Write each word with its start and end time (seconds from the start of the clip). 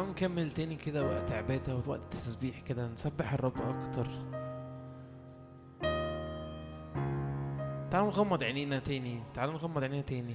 تعالوا 0.00 0.14
نكمل 0.14 0.52
تاني 0.52 0.76
كده 0.76 1.06
وقت 1.06 1.32
عبادة 1.32 1.76
ووقت 1.76 2.00
تسبيح 2.12 2.60
كده 2.60 2.88
نسبح 2.88 3.32
الرب 3.32 3.60
أكتر. 3.60 4.08
تعالوا 7.90 8.08
نغمض 8.08 8.42
عينينا 8.42 8.78
تاني 8.78 9.22
تعالوا 9.34 9.54
نغمض 9.54 9.82
عينينا 9.82 10.02
تاني. 10.02 10.34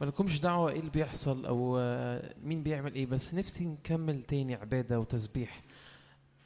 مالكمش 0.00 0.40
دعوة 0.40 0.70
إيه 0.70 0.80
اللي 0.80 0.90
بيحصل 0.90 1.46
آه، 1.78 2.34
مين 2.44 2.62
بيعمل 2.62 2.94
إيه 2.94 3.06
بس 3.06 3.34
نفسي 3.34 3.66
نكمل 3.66 4.22
تاني 4.22 4.54
عبادة 4.54 5.00
وتسبيح. 5.00 5.62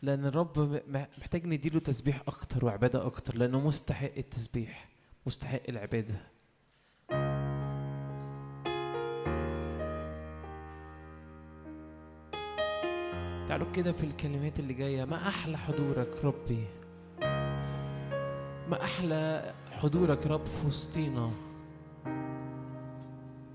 لأن 0.03 0.27
الرب 0.27 0.83
محتاج 1.19 1.47
نديله 1.47 1.81
تسبيح 1.81 2.21
أكتر 2.21 2.65
وعبادة 2.65 3.07
أكتر 3.07 3.37
لأنه 3.37 3.61
مستحق 3.61 4.13
التسبيح 4.17 4.89
مستحق 5.27 5.63
العبادة. 5.69 6.32
تعالوا 13.53 13.73
كده 13.73 13.93
في 13.93 14.05
الكلمات 14.05 14.59
اللي 14.59 14.75
جاية. 14.75 15.05
ما 15.05 15.29
أحلى 15.29 15.59
حضورك 15.59 16.25
ربي؟ 16.25 16.65
ما 18.71 18.85
أحلى 18.85 19.53
حضورك 19.71 20.27
رب 20.27 20.47
في 20.47 20.67
وسطينا؟ 20.67 21.31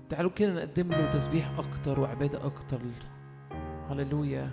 تعالوا 0.08 0.30
كده 0.30 0.54
نقدم 0.54 0.88
له 0.90 1.10
تسبيح 1.10 1.58
أكتر 1.58 2.00
وعبادة 2.00 2.46
أكتر. 2.46 2.80
هللويا. 3.90 4.50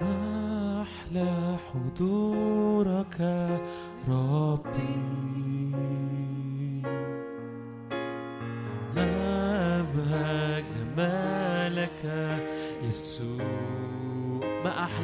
ما 0.00 0.82
أحلى 0.82 1.56
حضورك 1.72 3.20
ربي؟ 4.08 5.53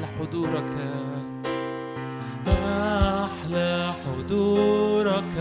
أحلى 0.00 0.08
حضورك. 0.18 0.72
أحلى 2.48 3.92
حضورك. 4.04 5.36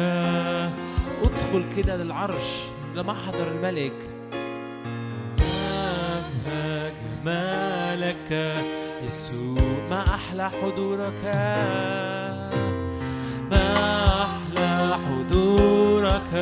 أدخل 1.23 1.63
كده 1.77 1.97
للعرش 1.97 2.67
لمحضر 2.95 3.47
الملك. 3.47 4.09
ما 6.47 6.91
جمالك 7.01 8.31
يسوع 9.05 9.87
ما 9.89 10.03
أحلى 10.07 10.49
حضورك؟ 10.49 11.23
ما 13.51 13.67
أحلى 14.25 14.97
حضورك. 15.07 16.33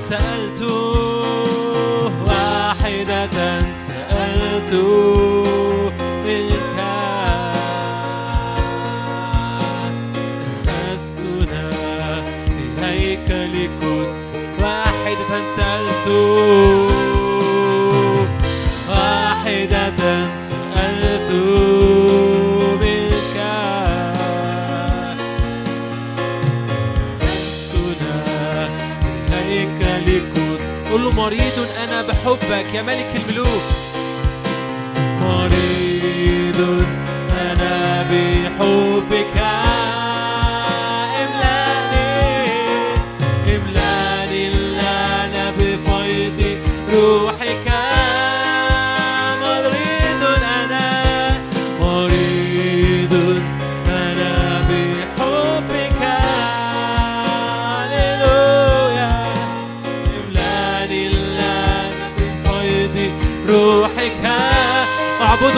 واحدة 0.00 0.99
بحبك 32.30 32.74
يا 32.74 32.82
ملك 32.82 33.08
الملوك. 33.16 33.62
مريض 35.22 36.86
أنا 37.32 38.02
بحبك. 38.02 39.79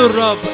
الرب. 0.03 0.52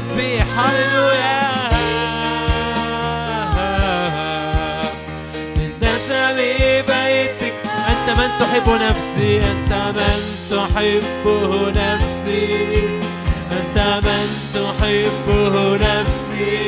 تسبيح 0.00 0.46
هللويا. 0.58 1.40
من 5.56 5.72
نسم 5.82 6.36
بيتك 6.88 7.54
أنت 7.88 8.18
من 8.18 8.30
تحب 8.40 8.68
نفسي 8.70 9.40
أنت 9.50 9.72
من 9.96 10.20
تحبه 10.50 11.70
نفسي. 11.70 13.00
أنت 13.52 13.78
من 14.04 14.28
تحبه 14.54 15.76
نفسي 15.76 16.58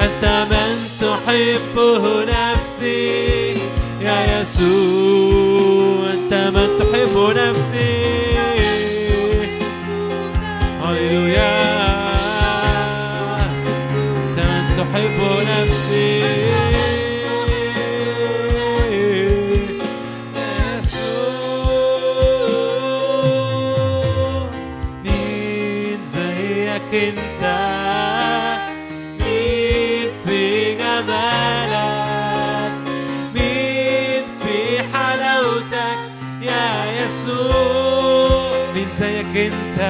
أنت 0.00 0.24
من 0.50 0.88
تحبه 1.00 2.24
نفسي. 2.24 3.54
يا 4.00 4.40
يسوع 4.40 6.12
أنت 6.12 6.32
من 6.54 6.68
تحب 6.78 7.14
نفسي. 7.36 8.19
انت 39.40 39.80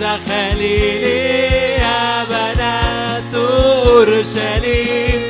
هذا 0.00 0.16
خليلي 0.16 1.74
يا 1.74 2.24
بنات 2.24 3.34
أورشليم. 3.34 5.20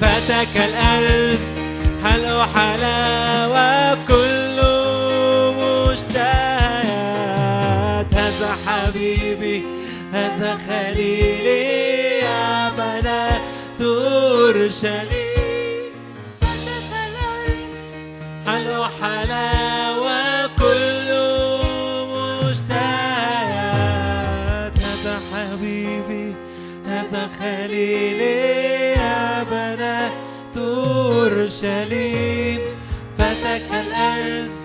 فتك 0.00 0.54
الأرز 0.56 1.38
هل 2.04 2.24
حلاوة 2.54 3.92
وكل 3.92 4.58
مشتهيات. 5.92 6.90
هذا 8.14 8.50
حبيبي 8.66 9.58
هذا 10.12 10.58
خليلي 10.68 11.64
يا 12.18 12.70
بنات 12.70 13.40
أورشليم. 13.80 15.10
فتك 16.40 16.92
الأرز 17.08 17.76
هل 18.46 18.66
حلاوة 19.02 19.59
خليلي 27.40 28.90
يا 28.90 29.42
بنات 29.42 30.12
أورشليم 30.56 32.60
فتك 33.18 33.68
الأرز 33.70 34.56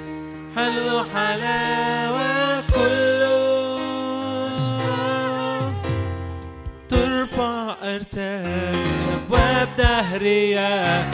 حلو 0.56 1.04
حلاوة 1.14 2.64
كله. 2.76 4.52
ترفع 6.90 7.76
أرتاج 7.84 8.76
أبواب 9.14 9.70
دهرية 9.78 11.06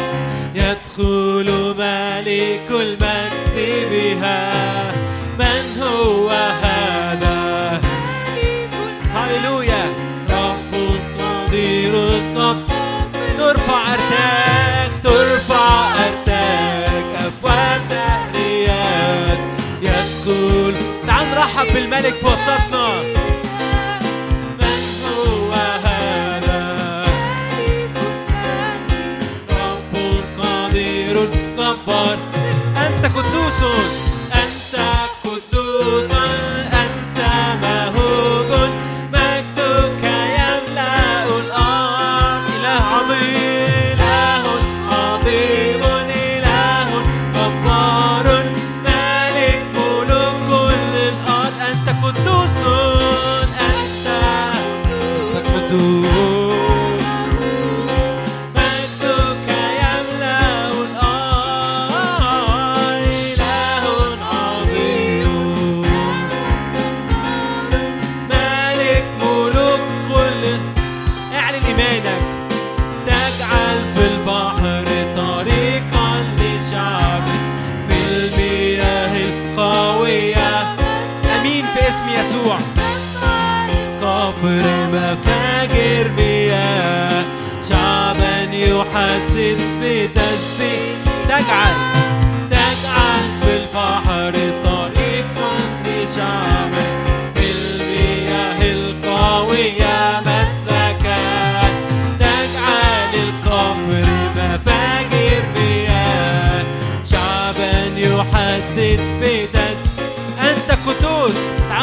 يدخل 0.56 1.75
ملك 1.77 2.70
المجد 2.72 3.56
بها. 3.91 4.41
من 5.39 5.82
هو 5.82 6.30
هذا؟ 6.30 7.40
بالملك 21.74 22.13
في 22.13 22.25
وسطنا 22.25 23.20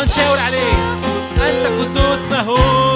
تعال 0.08 0.20
نشاور 0.24 0.38
عليه. 0.38 0.98
أنت 1.36 1.66
قدوس 1.66 2.32
مهوب 2.32 2.87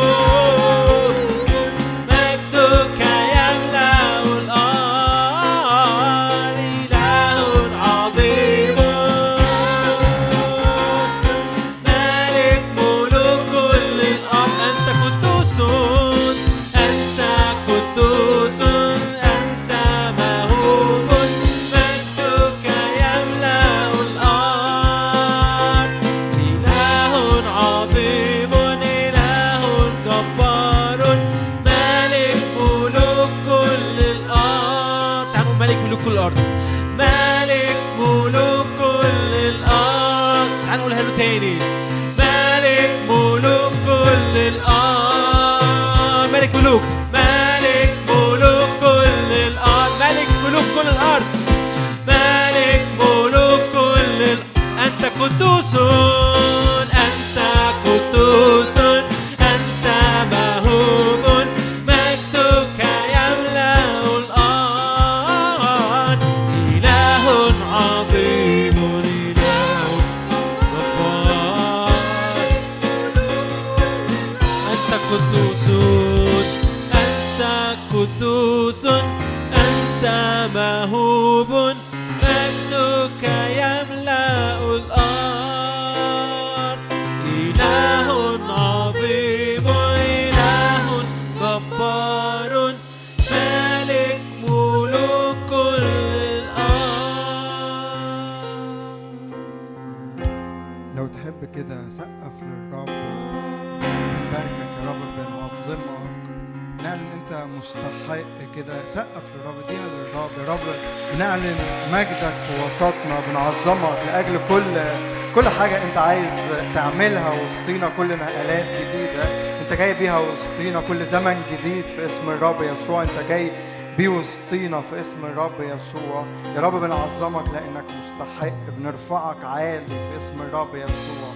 انت 115.89 115.97
عايز 115.97 116.49
تعملها 116.75 117.31
وسطينا 117.31 117.91
كل 117.97 118.09
نقلات 118.09 118.65
جديدة 118.65 119.23
انت 119.61 119.73
جاي 119.73 119.95
بيها 119.95 120.19
وسطينا 120.19 120.83
كل 120.89 121.07
زمن 121.07 121.43
جديد 121.53 121.85
في 121.85 122.07
اسم 122.07 122.31
الرب 122.31 122.63
يسوع. 122.63 123.03
انت 123.03 123.19
جاي 123.29 123.51
بيه 123.99 124.09
وسطينا 124.09 124.81
في 124.81 125.01
اسم 125.01 125.25
الرب 125.25 125.61
يسوع. 125.61 126.25
يا 126.57 126.61
رب 126.61 126.81
بنعظمك 126.81 127.49
لأنك 127.49 127.85
مستحق 127.85 128.53
بنرفعك 128.79 129.45
عالي 129.45 129.87
في 129.87 130.17
اسم 130.17 130.43
الرب 130.43 130.75
يسوع. 130.75 131.33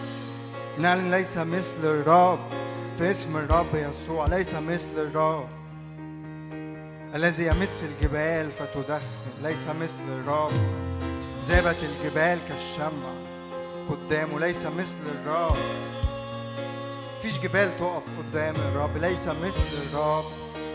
نعلن 0.79 1.11
ليس 1.11 1.39
مثل 1.39 1.77
الرب 1.85 2.39
في 2.99 3.11
اسم 3.11 3.37
الرب 3.37 3.75
يسوع 3.75 4.27
ليس 4.27 4.55
مثل 4.55 4.91
الرب. 4.97 5.49
الذي 7.15 7.47
يمس 7.47 7.85
الجبال 7.85 8.51
فتدخن 8.53 9.43
ليس 9.43 9.67
مثل 9.81 10.03
الرب. 10.09 10.53
ذابت 11.43 11.77
الجبال 11.83 12.39
كالشمع. 12.49 13.26
قدامه 13.91 14.41
ليس 14.41 14.67
مثل 14.67 14.99
الرب. 15.15 15.57
مفيش 17.19 17.39
جبال 17.41 17.77
تقف 17.79 18.03
قدام 18.19 18.55
الرب 18.55 18.97
ليس 18.97 19.29
مثل 19.29 19.67
الرب. 19.93 20.25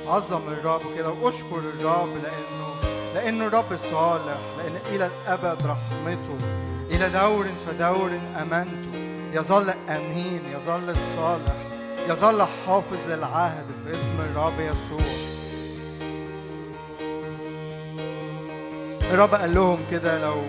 عظم 0.07 0.47
الرب 0.47 0.81
كده 0.95 1.09
واشكر 1.09 1.57
الرب 1.59 2.09
لأنه 2.23 2.75
لأنه 3.13 3.47
الرب 3.47 3.77
صالح 3.77 4.39
لأن 4.57 4.75
إلى 4.75 5.05
الأبد 5.05 5.65
رحمته. 5.65 6.37
إلى 6.89 7.09
دور 7.09 7.45
فدور 7.67 8.11
أمانته. 8.41 8.91
يظل 9.33 9.69
أمين 9.69 10.41
يظل 10.55 10.89
الصالح 10.89 11.55
يظل 12.09 12.47
حافظ 12.65 13.09
العهد 13.09 13.65
في 13.85 13.95
اسم 13.95 14.21
الرب 14.21 14.59
يسوع. 14.59 15.07
الرب 19.01 19.35
قال 19.35 19.53
لهم 19.53 19.79
كده 19.91 20.21
لو 20.21 20.41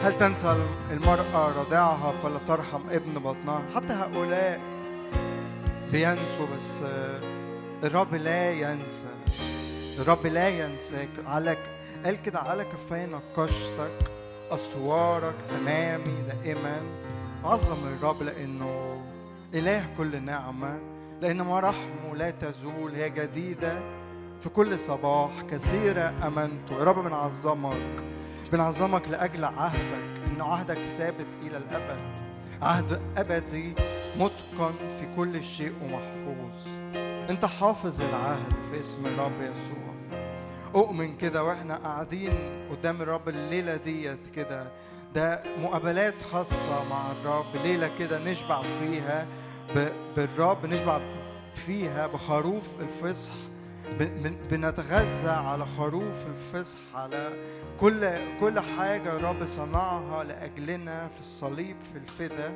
هل 0.00 0.18
تنسى 0.18 0.56
المرأة 0.90 1.60
رضعها 1.60 2.12
فلا 2.22 2.38
ترحم 2.48 2.80
ابن 2.90 3.12
بطنها؟ 3.12 3.62
حتى 3.74 3.92
هؤلاء 3.92 4.60
بينسوا 5.92 6.46
بس 6.56 6.82
الرب 7.84 8.14
لا 8.14 8.50
ينسى. 8.50 9.06
الرب 9.98 10.26
لا 10.26 10.48
ينساك. 10.48 11.08
على 11.26 11.56
قال 12.04 12.22
كده 12.22 12.38
على 12.38 12.64
كفاية 12.64 13.06
نقشتك 13.06 14.10
أسوارك 14.50 15.34
أمامي 15.58 16.22
دائما. 16.28 16.80
عظم 17.44 17.76
الرب 17.86 18.22
لأنه 18.22 19.02
إله 19.54 19.86
كل 19.96 20.22
نعمة 20.22 20.78
لأن 21.20 21.42
مراحمه 21.42 22.14
لا 22.14 22.30
تزول. 22.30 22.94
هي 22.94 23.10
جديدة 23.10 23.78
في 24.40 24.48
كل 24.48 24.78
صباح 24.78 25.30
كثيرة 25.50 26.14
أمانته 26.26 26.78
يا 26.78 26.84
رب 26.84 27.04
بنعظمك. 27.04 28.04
بنعظمك 28.52 29.08
لأجل 29.08 29.44
عهدك 29.44 30.20
إن 30.26 30.40
عهدك 30.40 30.78
ثابت 30.78 31.26
إلى 31.42 31.56
الأبد. 31.56 32.00
عهد 32.62 33.00
أبدي 33.16 33.74
متقن 34.16 34.74
في 35.00 35.14
كل 35.16 35.44
شيء 35.44 35.72
ومحفوظ. 35.82 36.68
أنت 37.30 37.44
حافظ 37.44 38.02
العهد 38.02 38.52
في 38.70 38.80
اسم 38.80 39.06
الرب 39.06 39.40
يسوع. 39.40 40.18
أؤمن 40.74 41.16
كده 41.16 41.44
وإحنا 41.44 41.76
قاعدين 41.76 42.32
قدام 42.70 43.02
الرب 43.02 43.28
الليلة 43.28 43.76
ديت 43.76 44.26
كده. 44.34 44.72
ده 45.14 45.42
مقابلات 45.62 46.22
خاصة 46.32 46.84
مع 46.90 47.10
الرب 47.12 47.56
ليلة 47.64 47.90
كده 47.98 48.18
نشبع 48.18 48.62
فيها 48.62 49.26
بالرب 50.16 50.66
نشبع 50.66 51.00
فيها 51.54 52.06
بخروف 52.06 52.64
الفصح. 52.80 53.32
بنتغذى 54.50 55.30
على 55.30 55.66
خروف 55.66 56.26
الفصح 56.26 56.78
على 56.94 57.30
كل 57.80 58.10
كل 58.40 58.60
حاجة 58.60 59.16
الرب 59.16 59.44
صنعها 59.44 60.24
لأجلنا 60.24 61.08
في 61.08 61.20
الصليب 61.20 61.76
في 61.92 61.98
الفدا 61.98 62.52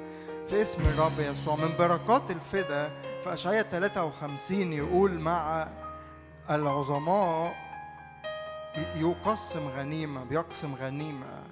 في 0.49 0.63
اسم 0.63 0.83
الرب 0.83 1.13
يسوع. 1.19 1.57
من 1.57 1.77
بركات 1.79 2.31
الفدا 2.31 2.89
في 3.25 3.35
أشعياء 3.35 3.63
53 3.63 4.73
يقول 4.73 5.19
مع 5.19 5.69
العظماء 6.51 7.55
يقسم 8.97 9.69
غنيمة 9.69 10.25
بيقسم 10.25 10.75
غنيمة. 10.75 11.43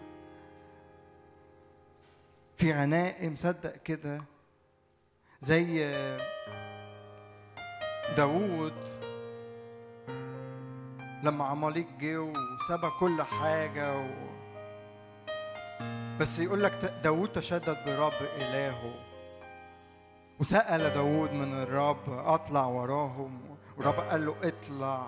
في 2.57 2.73
غنائم 2.73 3.37
صدق 3.37 3.77
كده 3.77 4.23
زي 5.41 5.91
داوود 8.17 8.75
لما 11.23 11.45
عماليق 11.45 11.87
جه 11.99 12.19
وسبى 12.19 12.91
كل 13.01 13.23
حاجة 13.23 13.99
و... 13.99 14.09
بس 16.21 16.39
يقول 16.39 16.63
لك 16.63 16.73
داوود 17.05 17.33
تشدد 17.33 17.77
برب 17.87 18.13
إلهه. 18.37 18.95
وسأل 20.41 20.91
داوود 20.91 21.33
من 21.33 21.53
الرب 21.53 22.09
أطلع 22.09 22.67
وراهم. 22.67 23.41
والرب 23.77 23.95
قال 23.95 24.27
له 24.27 24.35
اطلع. 24.45 25.07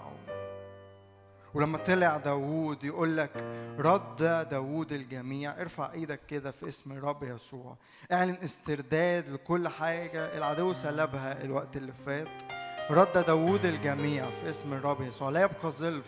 ولما 1.55 1.79
طلع 1.79 2.17
داوود 2.17 2.85
يقول 2.85 3.17
لك 3.17 3.31
رد 3.79 4.49
داوود 4.51 4.93
الجميع. 4.93 5.61
ارفع 5.61 5.93
إيدك 5.93 6.21
كده 6.29 6.51
في 6.51 6.69
اسم 6.69 6.93
الرب 6.93 7.23
يسوع. 7.23 7.77
اعلن 8.13 8.37
استرداد 8.45 9.29
لكل 9.29 9.69
حاجة. 9.69 10.39
العدو 10.39 10.73
سلبها 10.73 11.45
الوقت 11.45 11.77
اللي 11.77 11.93
فات. 12.07 12.62
رد 12.91 13.25
داوود 13.27 13.65
الجميع 13.65 14.25
في 14.31 14.51
اسم 14.51 14.73
الرب 14.73 15.01
يسوع. 15.01 15.29
لا 15.29 15.43
يبقى 15.43 15.71
ظلف 15.71 16.07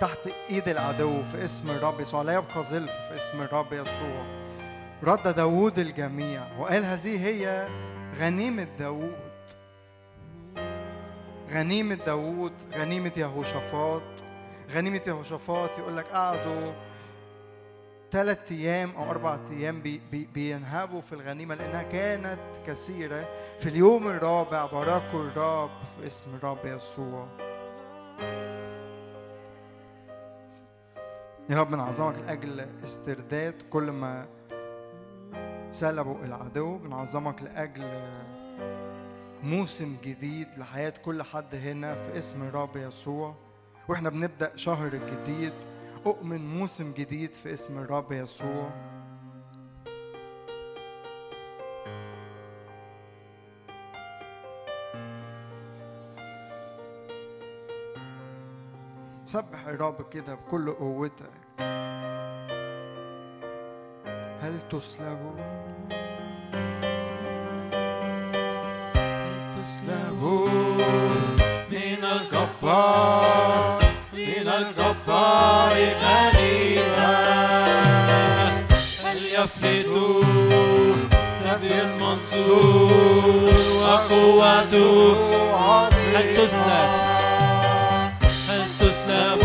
تحت 0.00 0.18
إيد 0.50 0.68
العدو 0.68 1.22
في 1.22 1.44
اسم 1.44 1.70
الرب 1.70 2.00
يسوع. 2.00 2.22
لا 2.22 2.32
يبقى 2.32 2.62
ظلف 2.62 2.92
في 2.92 3.16
اسم 3.16 3.42
الرب 3.42 3.72
يسوع. 3.72 4.24
رد 5.04 5.34
داوود 5.34 5.78
الجميع. 5.78 6.42
وقال 6.58 6.84
هذه 6.84 7.26
هي 7.26 7.68
غنيمة 8.18 8.66
داوود. 8.78 9.28
غنيمة 11.50 11.94
داوود. 11.94 12.52
غنيمة 12.74 13.12
يهوشافاط. 13.16 14.02
غنيمة 14.72 15.00
يهوشافاط 15.06 15.78
يقول 15.78 15.96
لك 15.96 16.06
قعدوا 16.06 16.72
ثلاث 18.10 18.52
أيام 18.52 18.90
أو 18.90 19.10
أربع 19.10 19.38
أيام 19.50 19.82
بي 19.82 20.00
بي 20.10 20.28
بينهبوا 20.34 21.00
في 21.00 21.12
الغنيمة 21.12 21.54
لأنها 21.54 21.82
كانت 21.82 22.40
كثيرة. 22.66 23.28
في 23.58 23.68
اليوم 23.68 24.08
الرابع 24.08 24.66
باركوا 24.66 25.24
الرب 25.24 25.70
في 25.82 26.06
اسم 26.06 26.24
الرب 26.34 26.58
يسوع. 26.64 27.28
يا 31.50 31.56
رب 31.56 31.70
بنعظمك 31.70 32.18
لأجل 32.18 32.66
استرداد 32.84 33.62
كل 33.70 33.90
ما 33.90 34.26
سلبوا 35.70 36.24
العدو 36.24 36.78
بنعظمك 36.78 37.42
لأجل 37.42 38.02
موسم 39.42 39.96
جديد 40.04 40.48
لحياة 40.58 40.94
كل 41.04 41.22
حد 41.22 41.54
هنا 41.54 41.94
في 41.94 42.18
اسم 42.18 42.42
الرب 42.42 42.76
يسوع. 42.76 43.34
وإحنا 43.88 44.10
بنبدأ 44.10 44.56
شهر 44.56 44.96
جديد 44.96 45.52
أؤمن 46.08 46.58
موسم 46.58 46.92
جديد 46.92 47.34
في 47.34 47.52
اسم 47.52 47.78
الرب 47.78 48.12
يسوع. 48.12 48.70
سبح 59.26 59.66
الرب 59.66 60.08
كده 60.10 60.34
بكل 60.34 60.70
قوتك 60.70 61.30
هل 64.40 64.60
تسلب 64.70 65.34
هل 68.96 69.50
تسلب 69.50 70.22
من 71.70 72.04
الجبار؟ 72.04 73.27
المنصور 82.18 83.54
وقوته 83.82 85.16
هل 86.16 86.36
تسلب 86.36 86.90
هل 88.48 88.64
تسلب 88.80 89.42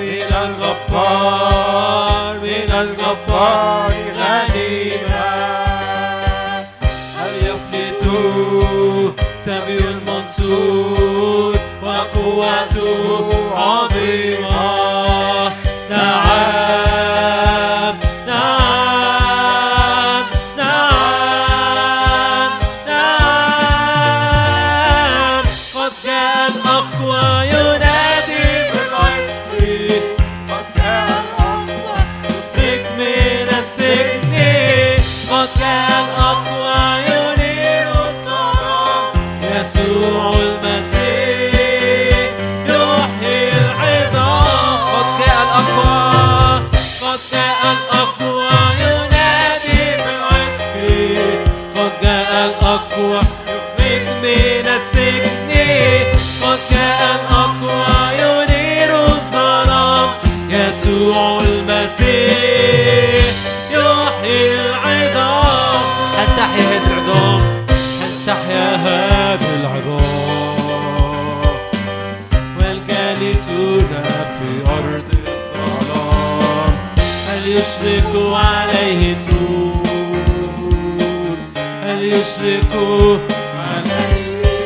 من 0.00 0.30
الجبار 0.42 2.34
من 2.42 2.70
الجبار 2.72 3.92
غنيمة 4.16 5.30
هل 7.16 7.32
يفلت 7.46 8.04
سبي 9.38 9.78
المنصور 9.78 11.54
وقوته 11.84 12.69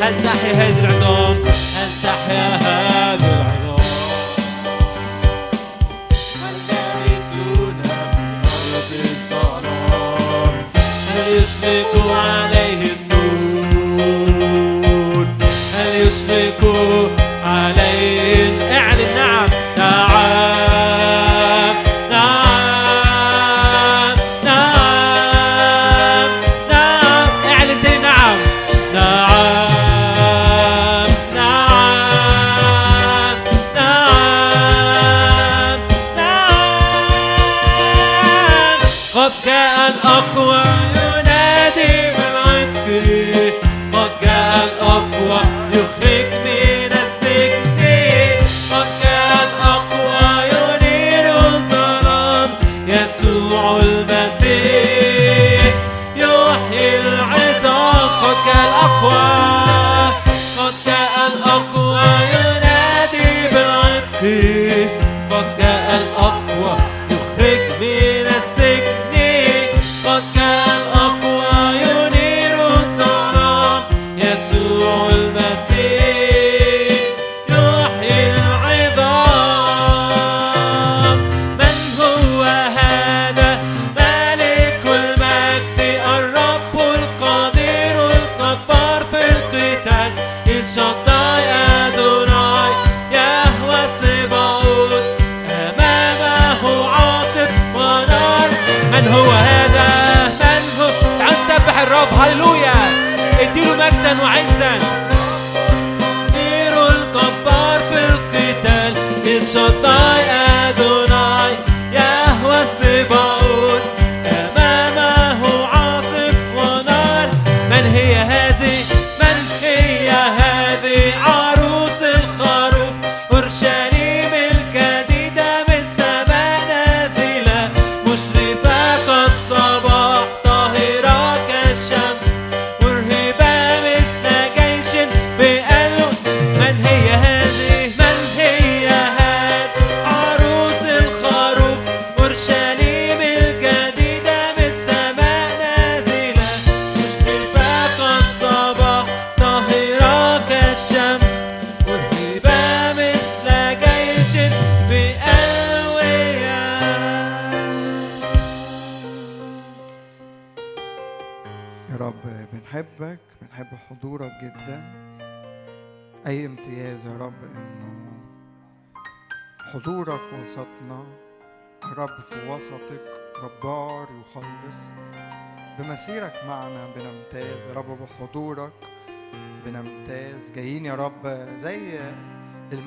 هل 0.03 0.14
تحيا 0.25 0.53
هذه 0.53 0.81
العظام 0.81 1.24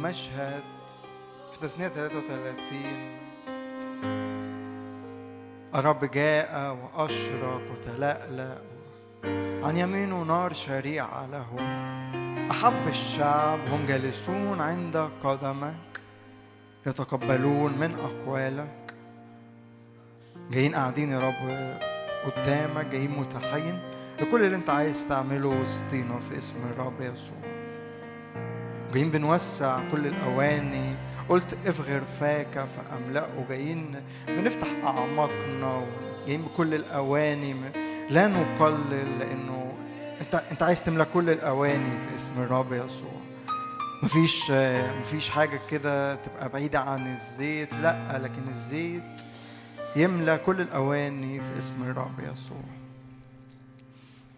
المشهد 0.07 0.63
في 1.51 1.59
تسنية 1.59 1.87
33 1.87 3.19
الرب 5.75 6.05
جاء 6.05 6.77
وأشرق 6.83 7.61
وتلألأ 7.71 8.57
عن 9.67 9.77
يمينه 9.77 10.23
نار 10.23 10.53
شريعة 10.53 11.25
له. 11.25 11.55
أحب 12.51 12.87
الشعب 12.87 13.59
هم 13.59 13.85
جالسون 13.85 14.61
عند 14.61 15.09
قدمك 15.23 16.01
يتقبلون 16.85 17.77
من 17.77 17.95
أقوالك. 17.95 18.93
جايين 20.51 20.75
قاعدين 20.75 21.11
يا 21.11 21.19
رب 21.19 21.49
قدامك 22.25 22.85
جايين 22.85 23.11
متاحين 23.11 23.79
لكل 24.19 24.43
اللي 24.45 24.55
انت 24.55 24.69
عايز 24.69 25.07
تعمله 25.07 25.47
وسطينا 25.47 26.19
في 26.19 26.37
اسم 26.37 26.55
الرب 26.71 27.01
يسوع. 27.01 27.36
جايين 28.93 29.11
بنوسع 29.11 29.79
كل 29.91 30.07
الأواني. 30.07 30.95
قلت 31.29 31.57
افغر 31.67 32.01
فاك 32.01 32.59
فأملأه. 32.59 33.45
جايين 33.49 33.95
بنفتح 34.27 34.67
أعماقنا 34.83 35.87
جايين 36.25 36.41
بكل 36.41 36.73
الأواني. 36.73 37.55
لا 38.09 38.27
نقلل 38.27 39.19
لأنه 39.19 39.73
أنت 40.21 40.35
أنت 40.35 40.63
عايز 40.63 40.83
تملى 40.83 41.05
كل 41.13 41.29
الأواني 41.29 41.97
في 41.97 42.15
اسم 42.15 42.41
الرب 42.41 42.73
يسوع. 42.73 43.21
مفيش 44.03 44.51
مفيش 45.01 45.29
حاجة 45.29 45.59
كده 45.69 46.15
تبقى 46.15 46.49
بعيدة 46.49 46.79
عن 46.79 47.11
الزيت. 47.13 47.73
لا 47.73 48.19
لكن 48.23 48.47
الزيت 48.47 49.21
يملى 49.95 50.37
كل 50.37 50.61
الأواني 50.61 51.41
في 51.41 51.57
اسم 51.57 51.83
الرب 51.83 52.19
يسوع. 52.33 52.63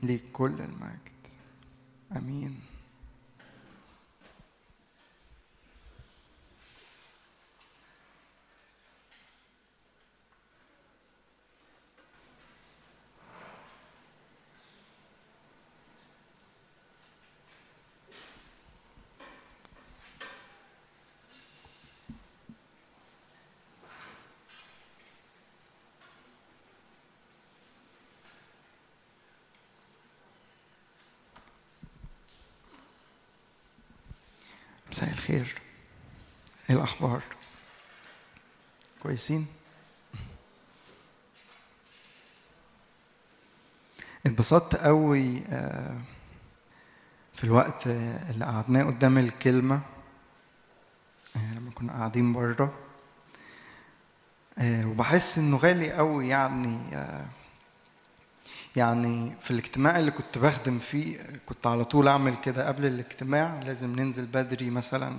ليك 0.03 0.23
كل 0.33 0.51
المجد. 0.51 1.19
أمين. 2.17 2.68
مساء 34.91 35.09
الخير. 35.09 35.55
إيه 36.69 36.75
الأخبار؟ 36.75 37.21
كويسين؟ 39.03 39.47
اتبسطت 44.25 44.75
قوي 44.75 45.41
آه، 45.49 45.97
في 47.33 47.43
الوقت 47.43 47.87
اللي 47.87 48.45
قعدناه 48.45 48.83
قدام 48.83 49.17
الكلمة 49.17 49.81
آه، 51.35 51.53
لما 51.53 51.71
كنا 51.71 51.93
قاعدين 51.93 52.33
بره 52.33 52.73
آه، 54.57 54.85
وبحس 54.85 55.37
إنه 55.37 55.57
غالي 55.57 55.91
قوي 55.91 56.27
يعني 56.27 56.79
يعني 58.79 59.31
في 59.41 59.51
الاجتماع 59.51 59.99
اللي 59.99 60.11
كنت 60.11 60.37
بخدم 60.37 60.79
فيه 60.79 61.17
كنت 61.45 61.67
على 61.67 61.83
طول 61.83 62.07
أعمل 62.07 62.35
كده 62.35 62.67
قبل 62.67 62.85
الاجتماع. 62.85 63.59
لازم 63.65 63.99
ننزل 63.99 64.25
بدري 64.25 64.69
مثلا 64.69 65.15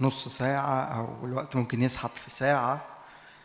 نص 0.00 0.28
ساعة 0.28 0.80
أو 0.82 1.26
الوقت 1.26 1.56
ممكن 1.56 1.82
يسحب 1.82 2.10
في 2.10 2.30
ساعة. 2.30 2.80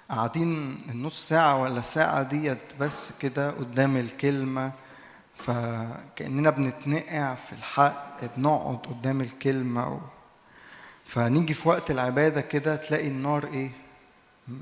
قاعدين 0.09 0.81
النص 0.89 1.27
ساعة 1.29 1.61
ولا 1.61 1.79
الساعة 1.79 2.23
ديت 2.23 2.57
بس 2.79 3.19
كده 3.19 3.51
قدام 3.51 3.97
الكلمة 3.97 4.71
فكأننا 5.35 6.49
بنتنقع 6.49 7.35
في 7.35 7.53
الحق 7.53 8.19
بنقعد 8.37 8.77
قدام 8.77 9.21
الكلمة 9.21 9.93
و... 9.93 9.99
فنيجي 11.05 11.53
في 11.53 11.69
وقت 11.69 11.91
العبادة 11.91 12.41
كده 12.41 12.75
تلاقي 12.75 13.07
النار 13.07 13.47
إيه؟ 13.53 13.71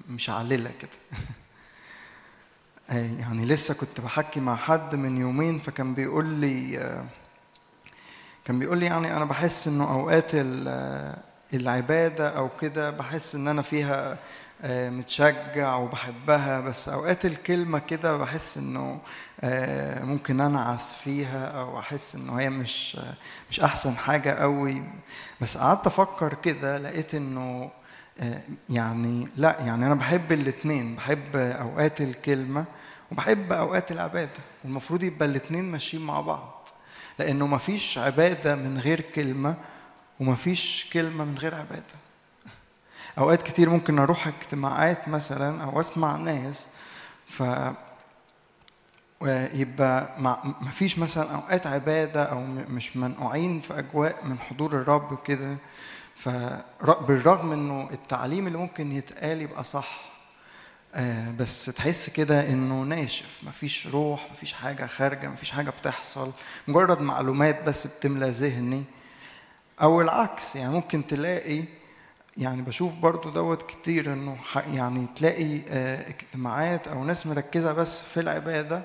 مشعللة 0.10 0.72
كده. 0.82 1.20
يعني 2.90 3.46
لسه 3.46 3.74
كنت 3.74 4.02
بحكي 4.02 4.40
مع 4.40 4.56
حد 4.56 4.96
من 4.96 5.18
يومين 5.18 5.60
فكان 5.60 5.94
بيقول 5.94 6.26
لي 6.26 6.78
آه، 6.80 7.06
كان 8.46 8.60
بيقول 8.60 8.78
لي 8.78 8.86
يعني 8.86 9.18
أنا 9.18 9.26
بحس 9.26 9.68
إنه 9.68 9.92
أوقات 9.94 10.32
ال- 10.34 11.16
العبادة 11.54 12.30
أو 12.30 12.50
كده 12.62 12.90
بحس 12.90 13.36
إن 13.36 13.48
أنا 13.48 13.62
فيها 13.62 14.18
آه، 14.62 14.90
متشجع 14.90 15.76
وبحبها 15.76 16.60
بس 16.60 16.90
أوقات 16.90 17.26
الكلمة 17.26 17.80
كده 17.80 18.18
بحس 18.18 18.58
إنه 18.58 19.00
آه، 19.42 20.04
ممكن 20.04 20.42
أنعس 20.42 20.94
فيها 20.94 21.46
أو 21.46 21.80
أحس 21.80 22.16
إنه 22.16 22.40
هي 22.40 22.50
مش 22.50 22.98
مش 23.50 23.60
أحسن 23.60 23.96
حاجة 23.98 24.30
قوي 24.32 24.84
بس 25.42 25.58
قعدت 25.58 25.88
أفكر 25.88 26.34
كده 26.34 26.78
لقيت 26.78 27.16
إنه 27.16 27.42
آه، 27.62 27.72
يعني 28.70 29.28
لا 29.38 29.56
يعني 29.60 29.86
أنا 29.86 29.96
بحب 29.96 30.32
الاتنين 30.32 30.96
بحب 30.96 31.36
أوقات 31.36 32.02
الكلمة 32.02 32.66
وبحب 33.12 33.52
أوقات 33.52 33.92
العبادة. 33.92 34.32
والمفروض 34.64 35.04
يبقى 35.04 35.26
الاتنين 35.26 35.66
ماشيين 35.72 36.04
مع 36.06 36.20
بعض 36.20 36.68
لأنه 37.20 37.48
مفيش 37.48 37.98
عبادة 37.98 38.56
من 38.56 38.78
غير 38.78 39.02
كلمة 39.02 39.56
ومفيش 40.20 40.90
كلمة 40.94 41.26
من 41.26 41.38
غير 41.38 41.56
عبادة. 41.56 41.96
أوقات 43.18 43.42
كتير 43.42 43.70
ممكن 43.70 44.00
أروح 44.00 44.28
اجتماعات 44.28 45.08
مثلا 45.08 45.64
أو 45.64 45.80
أسمع 45.80 46.16
ناس 46.16 46.68
ف 47.28 47.44
ويبقى 49.20 50.10
مع 50.20 50.38
مفيش 50.62 51.00
مثلا 51.00 51.36
أوقات 51.36 51.68
عبادة 51.68 52.24
أو 52.24 52.42
مش 52.46 52.98
منقوعين 52.98 53.62
في 53.62 53.80
أجواء 53.80 54.26
من 54.26 54.40
حضور 54.40 54.74
الرب 54.82 55.24
كده 55.24 55.58
فبالرغم 56.16 57.52
انه 57.52 57.90
التعليم 57.92 58.48
اللي 58.48 58.58
ممكن 58.58 58.92
يتقال 58.92 59.42
يبقى 59.42 59.64
صح 59.64 60.00
آه، 60.96 61.32
بس 61.32 61.66
تحس 61.66 62.10
كده 62.10 62.50
انه 62.50 62.84
ناشف. 62.84 63.40
مفيش 63.44 63.88
روح 63.88 64.32
مفيش 64.32 64.54
حاجة 64.54 64.86
خارجة 64.86 65.28
مفيش 65.30 65.52
حاجة 65.52 65.70
بتحصل. 65.70 66.32
مجرد 66.68 67.02
معلومات 67.02 67.64
بس 67.64 67.88
بتملى 67.88 68.30
ذهني. 68.30 68.84
أو 69.82 70.02
العكس 70.02 70.56
يعني 70.56 70.74
ممكن 70.74 71.08
تلاقي 71.08 71.64
يعني 72.38 72.62
بشوف 72.62 72.94
برضو 72.94 73.30
دوت 73.30 73.70
كتير 73.70 74.14
انه 74.14 74.38
يعني 74.74 75.08
تلاقي 75.16 75.60
آه، 75.70 76.10
اجتماعات 76.10 76.88
أو 76.88 77.04
ناس 77.04 77.28
مركزة 77.28 77.74
بس 77.74 78.02
في 78.02 78.20
العبادة 78.20 78.82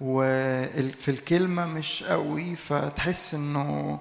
وفي 0.00 1.08
الكلمة 1.10 1.66
مش 1.66 2.02
قوي 2.02 2.56
فتحس 2.56 3.34
انه 3.34 3.98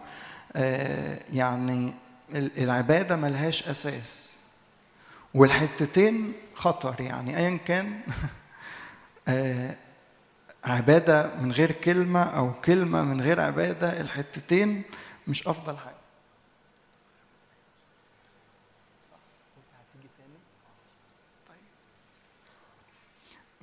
آه، 0.56 1.20
يعني 1.34 1.94
ال- 2.34 2.58
العبادة 2.64 3.16
ملهاش 3.16 3.68
أساس. 3.68 4.38
والحتتين 5.34 6.34
خطر 6.56 7.02
يعني 7.02 7.38
ايا 7.38 7.58
كان 7.58 8.02
آه، 9.28 9.76
عبادة 10.66 11.36
من 11.36 11.52
غير 11.52 11.72
كلمة 11.72 12.24
أو 12.24 12.54
كلمة 12.54 13.02
من 13.02 13.22
غير 13.22 13.42
عبادة 13.42 14.02
الحتتين 14.02 14.84
مش 15.28 15.48
أفضل 15.48 15.78
حاجة. 15.78 15.96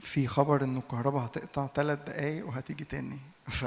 في 0.01 0.27
خبر 0.29 0.65
إنه 0.65 0.79
الكهرباء 0.79 1.25
هتقطع 1.25 1.67
ثلاث 1.75 1.99
دقايق 2.07 2.47
وهتيجي 2.47 2.85
تاني. 2.85 3.19
ف... 3.49 3.65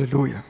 هللويا 0.00 0.42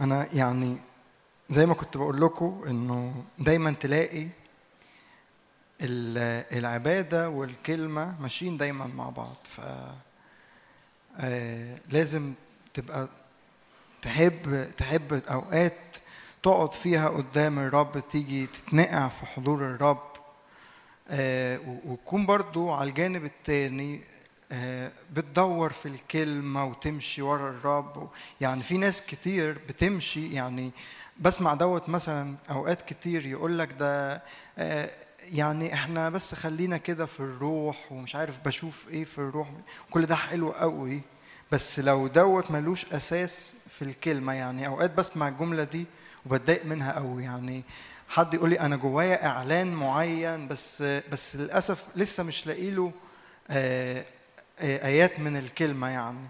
أنا 0.00 0.28
يعني 0.34 0.76
زي 1.50 1.66
ما 1.66 1.74
كنت 1.74 1.96
بقول 1.96 2.20
لكم 2.20 2.64
إنه 2.68 3.24
دايما 3.38 3.70
تلاقي 3.72 4.28
ال- 5.80 6.58
العبادة 6.58 7.28
والكلمة 7.28 8.20
ماشيين 8.20 8.56
دايما 8.56 8.86
مع 8.86 9.08
بعض. 9.10 9.36
ف 9.44 9.60
آه، 11.20 11.76
لازم 11.90 12.32
تبقى 12.74 13.08
تحب 14.02 14.70
تحب 14.76 15.12
أوقات 15.12 15.96
تقعد 16.42 16.72
فيها 16.74 17.08
قدام 17.08 17.58
الرب 17.58 17.98
تيجي 18.08 18.46
تتنقع 18.46 19.08
في 19.08 19.26
حضور 19.26 19.60
الرب. 19.66 20.11
آه، 21.08 21.58
و- 21.58 21.92
وتكون 21.92 22.26
برضو 22.26 22.70
على 22.72 22.88
الجانب 22.88 23.24
التاني 23.24 24.00
آه، 24.52 24.90
بتدور 25.12 25.70
في 25.72 25.86
الكلمة 25.88 26.64
وتمشي 26.64 27.22
ورا 27.22 27.50
الرب. 27.50 28.08
يعني 28.40 28.62
في 28.62 28.76
ناس 28.78 29.02
كتير 29.06 29.58
بتمشي 29.68 30.32
يعني 30.34 30.70
بسمع 31.20 31.54
دوت 31.54 31.88
مثلا 31.88 32.36
أوقات 32.50 32.82
كتير 32.82 33.26
يقول 33.26 33.58
لك 33.58 33.72
ده 33.78 34.22
آه، 34.58 34.90
يعني 35.32 35.74
إحنا 35.74 36.10
بس 36.10 36.34
خلينا 36.34 36.76
كده 36.76 37.06
في 37.06 37.20
الروح 37.20 37.92
ومش 37.92 38.16
عارف 38.16 38.34
بشوف 38.44 38.86
إيه 38.88 39.04
في 39.04 39.18
الروح. 39.18 39.48
كل 39.90 40.06
ده 40.06 40.16
حلو 40.16 40.50
قوي 40.50 41.00
بس 41.52 41.80
لو 41.80 42.06
دوت 42.06 42.50
ملوش 42.50 42.92
أساس 42.92 43.56
في 43.78 43.82
الكلمة 43.82 44.32
يعني 44.32 44.66
أوقات 44.66 44.94
بسمع 44.94 45.28
الجملة 45.28 45.64
دي 45.64 45.86
وبتضايق 46.26 46.64
منها 46.66 46.92
قوي. 46.92 47.24
يعني 47.24 47.62
حد 48.12 48.34
يقول 48.34 48.50
لي 48.50 48.60
أنا 48.60 48.76
جوايا 48.76 49.26
إعلان 49.26 49.72
معين 49.74 50.48
بس 50.48 50.82
بس 50.82 51.36
للأسف 51.36 51.84
لسه 51.96 52.22
مش 52.22 52.46
لاقي 52.46 52.70
له 52.70 52.92
آه، 53.50 54.04
آه، 54.60 54.86
آيات 54.86 55.20
من 55.20 55.36
الكلمة 55.36 55.88
يعني. 55.88 56.28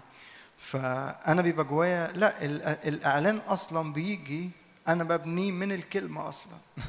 فأنا 0.57 1.41
بيبقى 1.41 1.65
جوايا 1.65 2.11
لا 2.15 2.45
ال- 2.45 2.61
الإعلان 2.87 3.37
أصلا 3.37 3.93
بيجي 3.93 4.49
أنا 4.87 5.03
ببنيه 5.03 5.51
من 5.51 5.71
الكلمة 5.71 6.29
أصلا. 6.29 6.53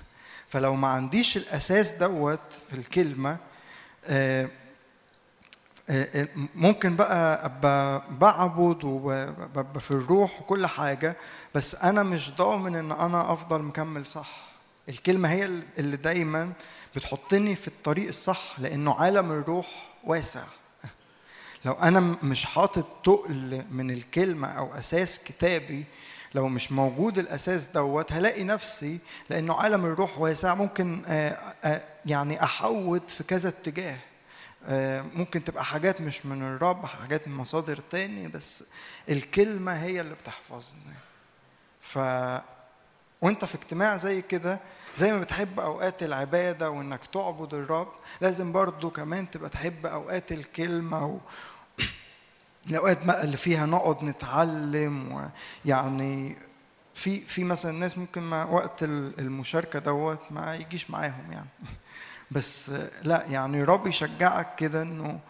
فلو 0.48 0.74
ما 0.74 0.88
عنديش 0.88 1.36
الأساس 1.36 1.92
دوت 1.92 2.52
في 2.70 2.76
الكلمة 2.76 3.36
آه، 4.06 4.48
ممكن 6.54 6.96
بقى 6.96 7.44
أبقى 7.46 8.02
بعبد 8.10 8.84
وببقى 8.84 9.80
في 9.80 9.90
الروح 9.90 10.40
وكل 10.40 10.66
حاجة 10.66 11.16
بس 11.54 11.74
أنا 11.74 12.02
مش 12.02 12.30
ضامن 12.36 12.76
إن 12.76 12.92
أنا 12.92 13.32
أفضل 13.32 13.62
مكمل 13.62 14.06
صح. 14.06 14.43
الكلمة 14.88 15.30
هي 15.30 15.44
اللي 15.78 15.96
دايما 15.96 16.52
بتحطني 16.96 17.56
في 17.56 17.68
الطريق 17.68 18.08
الصح 18.08 18.54
لأنه 18.58 18.94
عالم 18.94 19.30
الروح 19.32 19.90
واسع. 20.04 20.44
لو 21.64 21.72
أنا 21.72 22.00
م- 22.00 22.18
مش 22.22 22.44
حاطط 22.44 22.86
تقل 23.04 23.64
من 23.70 23.90
الكلمة 23.90 24.48
أو 24.48 24.74
أساس 24.74 25.18
كتابي 25.24 25.84
لو 26.34 26.48
مش 26.48 26.72
موجود 26.72 27.18
الأساس 27.18 27.66
دوت 27.66 28.12
هلاقي 28.12 28.44
نفسي 28.44 28.98
لأنه 29.30 29.54
عالم 29.54 29.84
الروح 29.84 30.18
واسع 30.18 30.54
ممكن 30.54 31.02
آه، 31.06 31.38
آه، 31.64 31.82
يعني 32.06 32.42
احوت 32.42 33.10
في 33.10 33.24
كذا 33.24 33.48
اتجاه. 33.48 33.96
آه، 34.66 35.04
ممكن 35.14 35.44
تبقى 35.44 35.64
حاجات 35.64 36.00
مش 36.00 36.26
من 36.26 36.42
الرب 36.42 36.86
حاجات 36.86 37.28
من 37.28 37.34
مصادر 37.34 37.76
تاني 37.76 38.28
بس 38.28 38.64
الكلمة 39.08 39.72
هي 39.72 40.00
اللي 40.00 40.14
بتحفظنا 40.14 40.92
ف 41.80 41.98
وانت 43.22 43.44
في 43.44 43.54
اجتماع 43.54 43.96
زي 43.96 44.22
كده 44.22 44.60
زي 44.96 45.12
ما 45.12 45.18
بتحب 45.18 45.60
أوقات 45.60 46.02
العبادة 46.02 46.70
وإنك 46.70 47.04
تعبد 47.04 47.54
الرب 47.54 47.92
لازم 48.20 48.52
برضو 48.52 48.90
كمان 48.90 49.30
تبقى 49.30 49.50
تحب 49.50 49.86
أوقات 49.86 50.32
الكلمة 50.32 51.06
و... 51.06 51.18
الأوقات 52.70 53.04
بقى 53.04 53.24
اللي 53.24 53.36
فيها 53.36 53.66
نقعد 53.66 54.04
نتعلم 54.04 55.28
ويعني 55.64 56.36
في 56.94 57.20
في 57.20 57.44
مثلا 57.44 57.72
ناس 57.72 57.98
ممكن 57.98 58.22
ما 58.22 58.44
وقت 58.44 58.82
ال- 58.82 59.20
المشاركة 59.20 59.78
دوت 59.78 60.20
ما 60.30 60.54
يجيش 60.54 60.90
معاهم 60.90 61.32
يعني. 61.32 61.48
بس 62.30 62.72
لا 63.02 63.24
يعني 63.30 63.62
رب 63.64 63.86
يشجعك 63.86 64.54
كده 64.54 64.82
إنه 64.82 65.20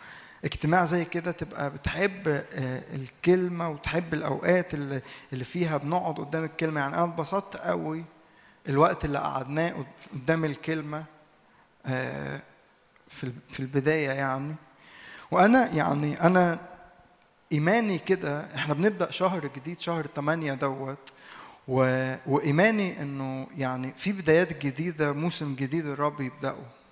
اجتماع 0.44 0.84
زي 0.84 1.04
كده 1.04 1.30
تبقى 1.32 1.70
بتحب 1.70 2.28
آه، 2.28 2.82
الكلمة 2.94 3.68
وتحب 3.68 4.14
الأوقات 4.14 4.74
اللي 4.74 5.44
فيها 5.44 5.76
بنقعد 5.76 6.14
قدام 6.14 6.44
الكلمة. 6.44 6.80
يعني 6.80 6.94
أنا 6.96 7.04
اتبسطت 7.04 7.56
قوي 7.56 8.04
الوقت 8.68 9.04
اللي 9.04 9.18
قعدناه 9.18 9.70
قد- 9.72 9.86
قدام 10.12 10.44
الكلمة 10.44 11.04
آه، 11.86 12.40
في 13.08 13.24
ال- 13.24 13.32
في 13.52 13.60
البداية 13.60 14.10
يعني. 14.10 14.54
وأنا 15.30 15.70
يعني 15.74 16.20
أنا 16.20 16.58
إيماني 17.52 17.98
كده 17.98 18.54
إحنا 18.54 18.74
بنبدأ 18.74 19.10
شهر 19.10 19.46
جديد 19.56 19.80
شهر 19.80 20.06
8 20.06 20.54
دوت. 20.54 20.98
و... 21.68 21.76
وإيماني 22.26 23.02
إنه 23.02 23.46
يعني 23.56 23.92
في 23.96 24.12
بدايات 24.12 24.66
جديدة 24.66 25.12
موسم 25.12 25.54
جديد 25.54 25.86
الرب 25.86 26.20
يبدأه. 26.20 26.52
و- 26.52 26.83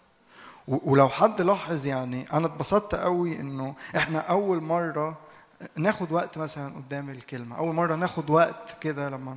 ولو 0.69 1.09
حد 1.09 1.41
لاحظ 1.41 1.87
يعني 1.87 2.27
أنا 2.33 2.47
اتبسطت 2.47 2.95
قوي 2.95 3.41
إنه 3.41 3.75
إحنا 3.97 4.19
أول 4.19 4.63
مرة 4.63 5.19
ناخد 5.77 6.13
وقت 6.13 6.39
مثلا 6.39 6.75
قدام 6.77 7.11
الكلمة 7.11 7.57
أول 7.57 7.75
مرة 7.75 7.95
ناخد 7.95 8.31
وقت 8.31 8.77
كده 8.81 9.09
لما 9.11 9.37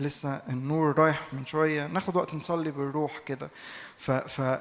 لسه 0.00 0.40
النور 0.48 0.98
رايح 0.98 1.22
من 1.32 1.46
شوية 1.46 1.86
ناخد 1.86 2.16
وقت 2.16 2.34
نصلي 2.34 2.70
بالروح 2.70 3.18
كده. 3.26 3.48
ف 3.98 4.10
ف 4.10 4.58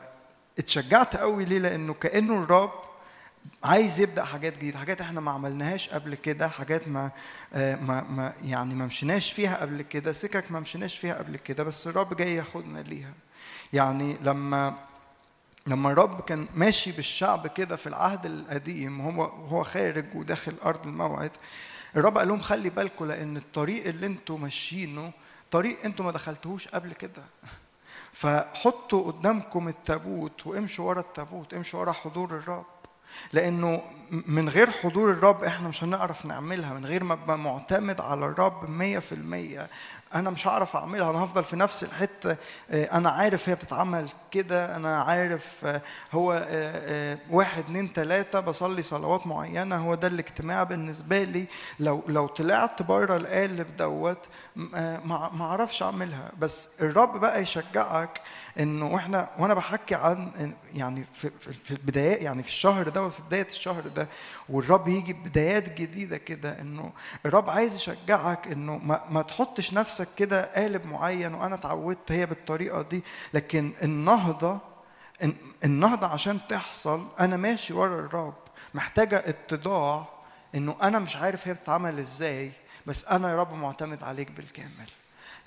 اتشجعت 0.60 1.16
قوي 1.16 1.46
ليه؟ 1.46 1.60
لأنه 1.60 1.94
كأنه 1.94 2.44
الرب 2.44 2.72
عايز 3.64 4.00
يبدأ 4.00 4.24
حاجات 4.24 4.58
جديدة 4.58 4.80
حاجات 4.80 5.02
إحنا 5.02 5.22
ما 5.22 5.32
عملناهاش 5.32 5.90
قبل 5.90 6.16
كده 6.16 6.48
حاجات 6.48 6.88
ما 6.88 7.12
آه، 7.54 7.76
ما 7.76 8.02
ما 8.04 8.34
يعني 8.44 8.76
ما 8.76 8.86
مشيناش 8.86 9.32
فيها 9.32 9.56
قبل 9.62 9.82
كده 9.82 10.12
سكك 10.12 10.52
ما 10.52 10.60
مشيناش 10.60 10.98
فيها 10.98 11.14
قبل 11.16 11.38
كده 11.38 11.64
بس 11.64 11.88
الرب 11.88 12.18
جاي 12.18 12.36
ياخدنا 12.36 12.80
ليها. 12.80 13.14
يعني 13.74 14.18
لما 14.22 14.74
لما 15.68 15.92
الرب 15.92 16.22
كان 16.22 16.48
ماشي 16.56 16.92
بالشعب 16.92 17.48
كده 17.48 17.76
في 17.76 17.88
العهد 17.88 18.26
القديم 18.26 19.08
وهو 19.08 19.24
هو 19.24 19.64
خارج 19.64 20.06
وداخل 20.16 20.56
أرض 20.66 20.88
الموعد 20.88 21.32
الرب 21.96 22.18
قال 22.18 22.28
لهم 22.28 22.42
خلي 22.42 22.70
بالكم 22.70 23.06
لأن 23.06 23.38
الطريق 23.38 23.88
اللي 23.88 24.06
أنتوا 24.08 24.38
ماشيينه 24.38 25.12
طريق 25.52 25.78
أنتوا 25.86 26.06
ما 26.06 26.12
دخلتوهوش 26.12 26.68
قبل 26.68 26.94
كده. 26.94 27.24
فحطوا 28.14 29.12
قدامكم 29.12 29.68
التابوت 29.68 30.48
وامشوا 30.48 30.86
ورا 30.90 31.00
التابوت 31.00 31.54
امشوا 31.54 31.80
ورا 31.80 31.92
حضور 31.92 32.32
الرب. 32.38 32.66
لأنه 33.34 33.82
من 34.12 34.50
غير 34.50 34.72
حضور 34.72 35.12
الرب 35.12 35.44
إحنا 35.44 35.68
مش 35.68 35.84
هنعرف 35.84 36.26
نعملها 36.26 36.74
من 36.74 36.86
غير 36.86 37.04
ما 37.04 37.14
ابقى 37.14 37.38
معتمد 37.38 38.02
على 38.02 38.26
الرب 38.26 38.70
مية 38.70 39.00
في 39.00 39.12
المية. 39.16 39.70
أنا 40.16 40.30
مش 40.30 40.48
هعرف 40.48 40.76
أعملها 40.76 41.10
أنا 41.10 41.24
هفضل 41.24 41.44
في 41.44 41.56
نفس 41.56 41.84
الحتة 41.84 42.36
آه، 42.72 42.86
أنا 42.98 43.10
عارف 43.10 43.50
هي 43.50 43.56
بتتعمل 43.56 44.10
كده 44.32 44.76
أنا 44.76 45.02
عارف 45.04 45.66
آه، 45.66 45.82
هو 46.12 46.46
آه، 46.50 47.18
واحد 47.32 47.64
اتنين 47.64 47.94
تلاتة 47.94 48.40
بصلي 48.40 48.82
صلوات 48.82 49.28
معينة 49.28 49.76
هو 49.78 49.96
ده 49.96 50.08
الاجتماع 50.08 50.64
بالنسبة 50.64 51.24
لي. 51.24 51.46
لو 51.80 52.04
لو 52.08 52.28
طلعت 52.28 52.82
بره 52.82 53.18
القالب 53.18 53.78
دوت 53.78 54.20
ما 54.56 55.42
أعرفش 55.42 55.84
أعملها. 55.84 56.32
بس 56.40 56.70
الرب 56.82 57.20
بقى 57.20 57.42
يشجعك 57.42 58.22
إنه 58.60 58.86
وإحنا 58.94 59.30
وأنا 59.40 59.54
بحكي 59.54 59.96
عن 59.96 60.54
يعني 60.74 61.06
في 61.14 61.30
في 61.64 61.72
البدايات 61.72 62.22
يعني 62.22 62.44
في 62.44 62.50
الشهر 62.50 62.90
ده 62.90 63.04
وفي 63.04 63.22
بداية 63.22 63.48
الشهر 63.48 63.88
ده 63.88 64.08
والرب 64.50 64.88
يجي 64.88 65.14
ببدايات 65.14 65.74
جديدة 65.82 66.18
كده 66.18 66.62
إنه 66.62 66.92
الرب 67.26 67.50
عايز 67.50 67.76
يشجعك 67.76 68.48
إنه 68.48 68.78
ما, 68.78 69.02
ما 69.10 69.22
تحطش 69.22 69.74
نفسك 69.74 70.03
كده 70.18 70.54
قالب 70.56 70.86
معين 70.86 71.34
وأنا 71.34 71.56
اتعودت 71.56 72.12
هي 72.12 72.26
بالطريقة 72.26 72.82
دي 72.82 73.04
لكن 73.34 73.74
النهضة 73.84 74.60
الن- 75.24 75.36
النهضة 75.64 76.08
عشان 76.08 76.40
تحصل 76.50 77.08
أنا 77.20 77.38
ماشي 77.38 77.74
ورا 77.74 78.00
الرب 78.00 78.34
محتاجة 78.74 79.24
اتضاع 79.26 80.06
إنه 80.56 80.76
أنا 80.84 81.00
مش 81.00 81.16
عارف 81.18 81.48
هي 81.48 81.54
بتتعمل 81.54 82.00
إزاي 82.00 82.52
بس 82.86 83.06
أنا 83.06 83.30
يا 83.30 83.36
رب 83.36 83.54
معتمد 83.54 84.04
عليك 84.04 84.32
بالكامل. 84.32 84.90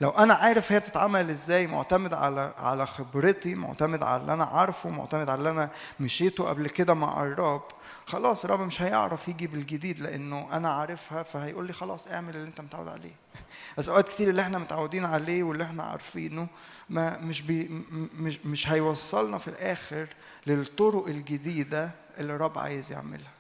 لو 0.00 0.10
أنا 0.10 0.34
عارف 0.34 0.72
هي 0.72 0.78
بتتعمل 0.80 1.30
إزاي 1.30 1.66
معتمد 1.66 2.14
على 2.14 2.54
على 2.58 2.86
خبرتي 2.86 3.54
معتمد 3.54 4.02
على 4.02 4.20
اللي 4.22 4.32
أنا 4.32 4.44
عارفه 4.44 4.90
معتمد 4.90 5.28
على 5.30 5.38
اللي 5.38 5.50
أنا 5.50 5.68
مشيته 6.00 6.48
قبل 6.48 6.68
كده 6.68 6.94
مع 6.94 7.22
الرب 7.22 7.62
خلاص 8.06 8.44
الرب 8.44 8.60
مش 8.60 8.82
هيعرف 8.82 9.28
يجي 9.28 9.46
بالجديد 9.46 9.98
لأنه 9.98 10.48
أنا 10.52 10.72
عارفها 10.72 11.22
فهيقول 11.22 11.66
لي 11.66 11.72
خلاص 11.72 12.08
اعمل 12.08 12.36
اللي 12.36 12.48
أنت 12.48 12.60
متعود 12.60 12.88
عليه. 12.88 13.14
بس 13.78 13.88
أوقات 13.88 14.08
كتير 14.08 14.30
اللي 14.30 14.42
إحنا 14.42 14.58
متعودين 14.58 15.04
عليه 15.04 15.42
واللي 15.42 15.64
إحنا 15.64 15.82
عارفينه 15.82 16.46
ما 16.90 17.18
مش 17.18 17.42
بي 17.42 17.84
مش 18.18 18.38
مش 18.44 18.68
هيوصلنا 18.68 19.38
في 19.38 19.48
الآخر 19.48 20.08
للطرق 20.46 21.06
الجديدة 21.06 21.90
اللي 22.18 22.34
الرب 22.34 22.58
عايز 22.58 22.92
يعملها. 22.92 23.32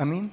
آمين؟ 0.00 0.30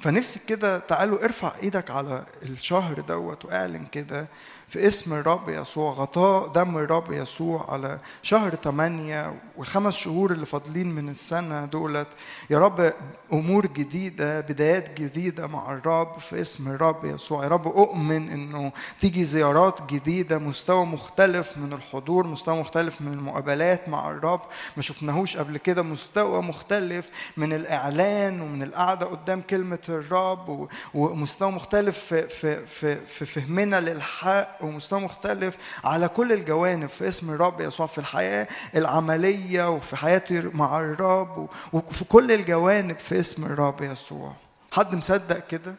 فنفسي 0.00 0.40
كده 0.48 0.78
تعالوا 0.78 1.24
ارفع 1.24 1.52
إيدك 1.62 1.90
على 1.90 2.24
الشهر 2.42 3.00
دوت 3.00 3.44
واعلن 3.44 3.86
كده 3.86 4.28
في 4.68 4.86
اسم 4.86 5.12
الرب 5.14 5.48
يسوع 5.48 5.92
غطاء 5.92 6.48
دم 6.48 6.78
الرب 6.78 7.12
يسوع 7.12 7.72
على 7.72 7.98
شهر 8.22 8.54
8 8.54 9.34
والخمس 9.56 9.96
شهور 9.96 10.32
اللي 10.32 10.46
فاضلين 10.46 10.94
من 10.94 11.08
السنة 11.08 11.64
دولت 11.66 12.06
يا 12.50 12.58
رب 12.58 12.92
أمور 13.32 13.66
جديدة 13.66 14.40
بدايات 14.40 15.00
جديدة 15.00 15.46
مع 15.46 15.72
الرب 15.72 16.18
في 16.18 16.40
اسم 16.40 16.68
الرب 16.68 17.04
يسوع. 17.04 17.44
يا 17.44 17.48
رب 17.48 17.66
أؤمن 17.66 18.30
إنه 18.30 18.72
تيجي 19.00 19.24
زيارات 19.24 19.92
جديدة 19.92 20.38
مستوى 20.38 20.86
مختلف 20.86 21.58
من 21.58 21.72
الحضور 21.72 22.26
مستوى 22.26 22.60
مختلف 22.60 23.00
من 23.00 23.12
المقابلات 23.12 23.88
مع 23.88 24.10
الرب. 24.10 24.40
ما 24.76 24.82
شفناهوش 24.82 25.36
قبل 25.36 25.58
كده 25.58 25.82
مستوى 25.82 26.42
مختلف 26.42 27.10
من 27.36 27.52
الإعلان 27.52 28.40
ومن 28.40 28.62
القعدة 28.62 29.06
قدام 29.06 29.40
كلمة 29.50 29.82
الرب 29.88 30.68
ومستوى 30.94 31.50
مختلف 31.52 31.98
في, 31.98 32.28
في, 32.28 32.66
في, 32.66 33.06
في 33.06 33.24
فهمنا 33.24 33.80
للحق 33.80 34.58
ومستوى 34.60 35.00
مختلف 35.00 35.56
على 35.84 36.08
كل 36.08 36.32
الجوانب 36.32 36.88
في 36.88 37.08
اسم 37.08 37.30
الرب 37.30 37.60
يسوع. 37.60 37.86
في 37.86 37.98
الحياة 37.98 38.48
العملية 38.76 39.43
وفي 39.52 39.96
حياتي 39.96 40.40
مع 40.40 40.80
الرب 40.80 41.48
وفي 41.72 42.04
كل 42.04 42.32
الجوانب 42.32 42.98
في 42.98 43.20
اسم 43.20 43.44
الرب 43.44 43.80
يسوع. 43.82 44.32
حد 44.72 44.94
مصدق 44.94 45.46
كده؟ 45.46 45.74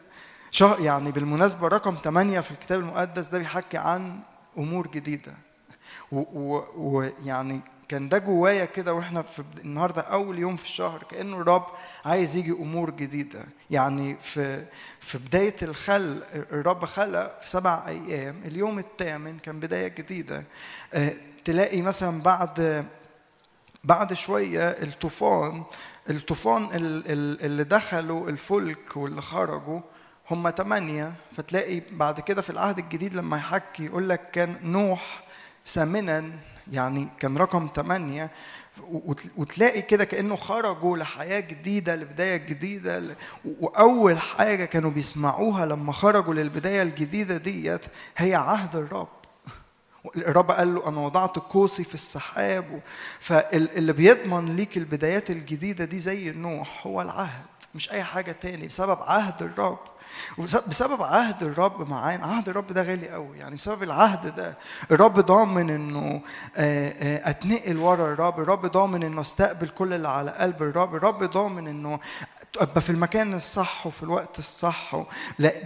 شهر 0.50 0.80
يعني 0.80 1.12
بالمناسبة 1.12 1.68
رقم 1.68 1.96
8 2.04 2.40
في 2.40 2.50
الكتاب 2.50 2.80
المقدس 2.80 3.26
ده 3.26 3.38
بيحكي 3.38 3.76
عن 3.76 4.18
أمور 4.58 4.86
جديدة. 4.88 5.32
ويعني 6.12 7.60
كان 7.88 8.08
ده 8.08 8.18
جوايا 8.18 8.64
كده 8.64 8.94
وإحنا 8.94 9.22
في 9.22 9.42
النهارده 9.64 10.02
أول 10.02 10.38
يوم 10.38 10.56
في 10.56 10.64
الشهر 10.64 11.02
كأنه 11.10 11.36
الرب 11.40 11.66
عايز 12.04 12.36
يجي 12.36 12.50
أمور 12.52 12.90
جديدة. 12.90 13.44
يعني 13.70 14.16
في 14.20 14.64
في 15.00 15.18
بداية 15.18 15.56
الخلق 15.62 16.26
الرب 16.52 16.84
خلق 16.84 17.40
في 17.40 17.50
سبع 17.50 17.82
أيام 17.86 18.40
اليوم 18.44 18.78
الثامن 18.78 19.38
كان 19.38 19.60
بداية 19.60 19.88
جديدة. 19.88 20.44
آه، 20.94 21.12
تلاقي 21.44 21.82
مثلا 21.82 22.22
بعد 22.22 22.86
بعد 23.86 24.12
شوية 24.12 24.68
الطوفان 24.68 25.62
الطوفان 26.10 26.64
ال- 26.64 27.04
ال- 27.12 27.44
اللي 27.44 27.64
دخلوا 27.64 28.28
الفلك 28.30 28.96
واللي 28.96 29.22
خرجوا 29.22 29.80
هم 30.30 30.50
ثمانية 30.50 31.12
فتلاقي 31.36 31.82
بعد 31.92 32.20
كده 32.20 32.42
في 32.42 32.50
العهد 32.50 32.78
الجديد 32.78 33.14
لما 33.14 33.36
يحكي 33.36 33.84
يقول 33.84 34.08
لك 34.08 34.30
كان 34.30 34.56
نوح 34.62 35.22
ثامنا 35.66 36.24
يعني 36.72 37.08
كان 37.20 37.36
رقم 37.36 37.68
ثمانية 37.76 38.30
وت- 38.90 39.30
وتلاقي 39.36 39.82
كده 39.82 40.04
كأنه 40.04 40.36
خرجوا 40.36 40.96
لحياة 40.96 41.40
جديدة 41.40 41.96
لبداية 41.96 42.36
جديدة 42.36 43.02
وأول 43.60 44.18
حاجة 44.18 44.64
كانوا 44.64 44.90
بيسمعوها 44.90 45.66
لما 45.66 45.92
خرجوا 45.92 46.34
للبداية 46.34 46.82
الجديدة 46.82 47.36
ديت 47.36 47.80
هي 48.16 48.34
عهد 48.34 48.76
الرب. 48.76 49.08
الرب 50.16 50.50
قال 50.50 50.74
له 50.74 50.88
أنا 50.88 51.00
وضعت 51.00 51.36
قوسي 51.38 51.84
في 51.84 51.94
السحاب. 51.94 52.82
فاللي 53.20 53.92
بيضمن 53.92 54.56
ليك 54.56 54.76
البدايات 54.76 55.30
الجديدة 55.30 55.84
دي 55.84 55.98
زي 55.98 56.32
نوح 56.32 56.86
هو 56.86 57.02
العهد 57.02 57.44
مش 57.74 57.92
أي 57.92 58.02
حاجة 58.04 58.32
تاني 58.32 58.66
بسبب 58.66 58.98
عهد 59.02 59.42
الرب. 59.42 59.78
وبسبب 60.38 61.02
عهد 61.02 61.42
الرب 61.42 61.88
معانا 61.88 62.26
عهد 62.26 62.48
الرب 62.48 62.72
ده 62.72 62.82
غالي 62.82 63.08
قوي. 63.08 63.38
يعني 63.38 63.56
بسبب 63.56 63.82
العهد 63.82 64.36
ده 64.36 64.58
الرب 64.90 65.20
ضامن 65.20 65.70
إنه 65.70 66.20
أتنقل 67.28 67.76
ورا 67.76 68.12
الرب. 68.12 68.40
الرب 68.40 68.66
ضامن 68.66 69.02
إنه 69.02 69.20
أستقبل 69.20 69.68
كل 69.68 69.92
اللي 69.92 70.08
على 70.08 70.30
قلب 70.30 70.62
الرب. 70.62 70.94
الرب 70.94 71.24
ضامن 71.24 71.68
إنه 71.68 72.00
أبقى 72.58 72.80
في 72.80 72.90
المكان 72.90 73.34
الصح 73.34 73.86
وفي 73.86 74.02
الوقت 74.02 74.38
الصح. 74.38 74.96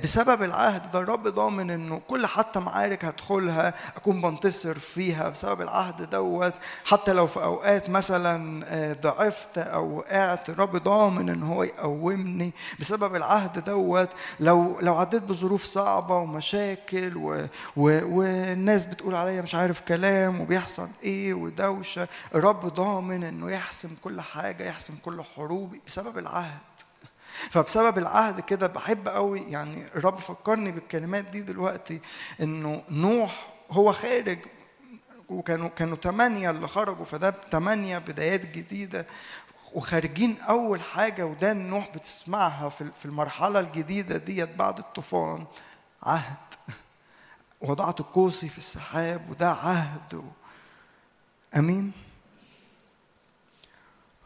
بسبب 0.02 0.42
العهد 0.42 0.90
ده 0.90 0.98
الرب 0.98 1.28
ضامن 1.28 1.70
إنه 1.70 2.00
كل 2.08 2.26
حتى 2.26 2.60
معارك 2.60 3.04
هدخلها 3.04 3.74
أكون 3.96 4.20
بنتصر 4.20 4.78
فيها. 4.78 5.28
بسبب 5.28 5.62
العهد 5.62 6.10
دوت 6.10 6.54
حتى 6.84 7.12
لو 7.12 7.26
في 7.26 7.42
أوقات 7.42 7.90
مثلا 7.90 8.64
ضعفت 9.02 9.58
أو 9.58 9.96
وقعت 9.96 10.48
الرب 10.50 10.76
ضامن 10.76 11.28
إن 11.28 11.42
هو 11.42 11.62
يقومني. 11.62 12.52
بسبب 12.80 13.16
العهد 13.16 13.64
دوت 13.64 14.08
لو 14.40 14.49
لو 14.80 14.96
عديت 14.96 15.22
بظروف 15.22 15.64
صعبة 15.64 16.16
ومشاكل 16.16 17.16
و... 17.16 17.46
و... 17.76 18.16
والناس 18.16 18.84
بتقول 18.84 19.14
عليا 19.14 19.42
مش 19.42 19.54
عارف 19.54 19.80
كلام 19.80 20.40
وبيحصل 20.40 20.88
إيه 21.02 21.34
ودوشة 21.34 22.08
الرب 22.34 22.66
ضامن 22.66 23.24
إنه 23.24 23.50
يحسم 23.50 23.90
كل 24.04 24.20
حاجة 24.20 24.64
يحسم 24.64 24.94
كل 25.04 25.22
حروبي 25.36 25.80
بسبب 25.86 26.18
العهد. 26.18 26.58
فبسبب 27.50 27.98
العهد 27.98 28.40
كده 28.40 28.66
بحب 28.66 29.08
قوي 29.08 29.40
يعني 29.40 29.84
الرب 29.96 30.18
فكرني 30.18 30.70
بالكلمات 30.72 31.24
دي 31.24 31.40
دلوقتي 31.40 32.00
إنه 32.42 32.82
نوح 32.90 33.52
هو 33.70 33.92
خارج 33.92 34.38
وكانوا 35.28 35.68
كانوا 35.68 35.96
ثمانية 35.96 36.50
اللي 36.50 36.68
خرجوا 36.68 37.04
فده 37.04 37.34
ثمانية 37.52 37.98
بدايات 37.98 38.46
جديدة. 38.46 39.06
وخارجين 39.74 40.40
أول 40.40 40.80
حاجة 40.80 41.26
وده 41.26 41.52
نوح 41.52 41.90
بتسمعها 41.94 42.68
في 42.68 43.04
المرحلة 43.04 43.60
الجديدة 43.60 44.16
ديت 44.16 44.54
بعد 44.54 44.78
الطوفان 44.78 45.46
عهد. 46.02 46.36
وضعت 47.60 48.02
قوسي 48.02 48.48
في 48.48 48.58
السحاب 48.58 49.30
وده 49.30 49.50
عهد 49.50 50.14
و... 50.14 50.22
أمين؟ 51.56 51.92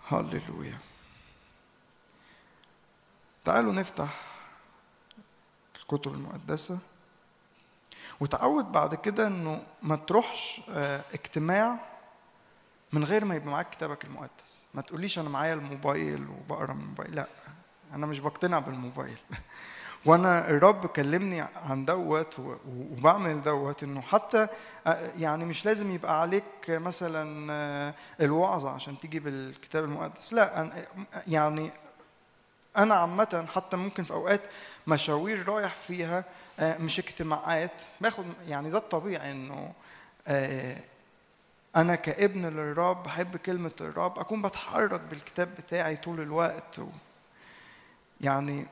هللويا. 0.09 0.79
تعالوا 3.45 3.73
نفتح 3.73 4.23
الكتب 5.77 6.15
المقدسة. 6.15 6.79
وتعود 8.21 8.73
بعد 8.73 8.95
كده 8.95 9.27
إنه 9.27 9.63
ما 9.83 9.97
تروحش 9.97 10.61
آه، 10.71 11.05
اجتماع 11.13 11.94
من 12.95 13.05
غير 13.05 13.25
ما 13.25 13.35
يبقى 13.35 13.49
معاك 13.49 13.71
كتابك 13.71 14.05
المقدس. 14.05 14.65
ما 14.75 14.83
تقوليش 14.83 15.19
أنا 15.19 15.29
معايا 15.29 15.55
الموبايل 15.55 16.27
وبقرأ 16.29 16.73
من 16.75 16.81
الموبايل. 16.81 17.15
لا 17.15 17.27
أنا 17.95 18.07
مش 18.07 18.19
بقتنع 18.19 18.59
بالموبايل. 18.59 19.19
وأنا 20.07 20.51
الرب 20.51 20.87
كلمني 20.87 21.41
عن 21.41 21.85
دوت 21.85 22.39
وبعمل 22.69 23.43
دوت 23.43 23.83
إنه 23.83 24.01
حتى 24.01 24.47
آه، 24.87 25.11
يعني 25.19 25.45
مش 25.45 25.67
لازم 25.67 25.91
يبقى 25.91 26.21
عليك 26.21 26.45
مثلا 26.69 27.53
آه، 27.53 27.95
الوعظة 28.21 28.71
عشان 28.71 29.01
تيجي 29.01 29.21
بالكتاب 29.21 29.85
المقدس. 29.85 30.33
لا 30.33 30.71
يعني 31.27 31.71
أنا 32.77 32.95
عامة 32.95 33.47
حتى 33.55 33.77
ممكن 33.77 34.05
في 34.05 34.13
أوقات 34.13 34.41
مشاوير 34.87 35.49
رايح 35.49 35.75
فيها 35.75 36.25
آه، 36.61 36.79
مش 36.79 36.99
اجتماعات 36.99 37.83
باخد 38.01 38.25
يعني 38.49 38.71
ده 38.71 38.79
الطبيعي 38.79 39.31
إنه 39.31 39.73
أنا 41.77 41.95
كابن 41.95 42.47
للرب 42.47 43.03
بحب 43.03 43.37
كلمة 43.37 43.73
الرب 43.81 44.19
أكون 44.19 44.43
بتحرك 44.43 45.01
بالكتاب 45.01 45.55
بتاعي 45.59 45.97
طول 45.97 46.21
الوقت. 46.21 46.79
و 46.79 46.87
يعني 48.21 48.67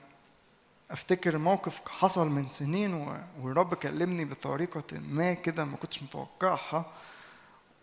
أفتكر 0.90 1.38
موقف 1.38 1.82
حصل 1.88 2.28
من 2.28 2.48
سنين 2.48 2.94
و- 2.94 3.16
والرب 3.40 3.74
كلمني 3.74 4.24
بطريقة 4.24 4.84
ما 5.08 5.32
كده 5.32 5.64
ما 5.64 5.76
كنتش 5.76 6.02
متوقعها. 6.02 6.86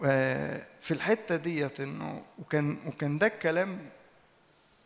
آه، 0.06 0.66
في 0.82 0.94
الحتة 0.94 1.36
ديت 1.36 1.80
إنه 1.80 2.24
وكان 2.40 2.78
وكان 2.88 3.18
ده 3.18 3.28
الكلام 3.28 3.80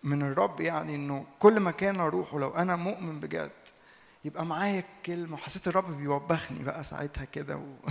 من 0.03 0.21
الرب 0.21 0.61
يعني 0.61 0.95
إنه 0.95 1.25
كل 1.39 1.59
مكان 1.59 1.99
اروحه 1.99 2.39
لو 2.39 2.49
أنا 2.49 2.75
مؤمن 2.75 3.19
بجد 3.19 3.51
يبقى 4.25 4.45
معايا 4.45 4.79
الكلمة 4.97 5.33
وحسيت 5.33 5.67
الرب 5.67 5.97
بيوبخني 5.97 6.63
بقى 6.63 6.83
ساعتها 6.83 7.25
كده 7.25 7.57
و... 7.57 7.63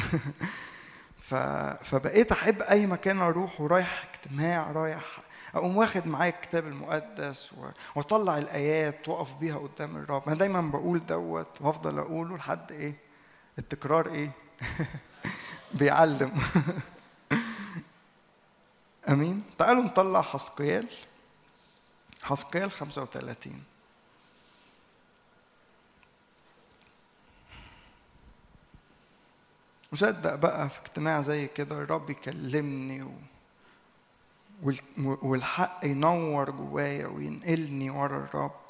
فبقيت 1.83 2.33
أحب 2.33 2.63
أي 2.63 2.87
مكان 2.87 3.21
أروح 3.21 3.61
ورايح 3.61 4.05
اجتماع 4.15 4.71
رايح 4.71 5.05
أقوم 5.55 5.77
واخد 5.77 6.07
معايا 6.07 6.31
الكتاب 6.31 6.67
المقدس. 6.67 7.51
وأطلع 7.97 8.39
الآيات 8.39 9.09
وأقف 9.09 9.35
بيها 9.35 9.59
قدام 9.59 9.97
الرب. 9.97 10.23
أنا 10.27 10.37
دايما 10.37 10.61
بقول 10.61 11.07
دوت 11.07 11.61
وأفضل 11.61 11.99
أقوله 11.99 12.37
لحد 12.37 12.73
إيه؟ 12.73 12.95
التكرار 13.59 14.07
إيه؟ 14.07 14.31
بيعلم. 15.79 16.33
آمين. 19.09 19.43
تعالوا 19.59 19.83
نطلع 19.83 20.23
حسقيال. 20.23 20.89
حسقيال 22.23 22.71
35 22.71 23.63
مصدق 29.93 30.35
بقى 30.35 30.69
في 30.69 30.81
اجتماع 30.81 31.21
زي 31.23 31.49
كده 31.49 31.83
الرب 31.83 32.11
يكلمني 32.11 33.03
و... 33.03 33.13
وال- 34.63 34.79
والحق 35.23 35.81
ينور 35.85 36.51
جوايا 36.51 37.07
وينقلني 37.07 37.91
ورا 37.91 38.19
الرب. 38.19 38.61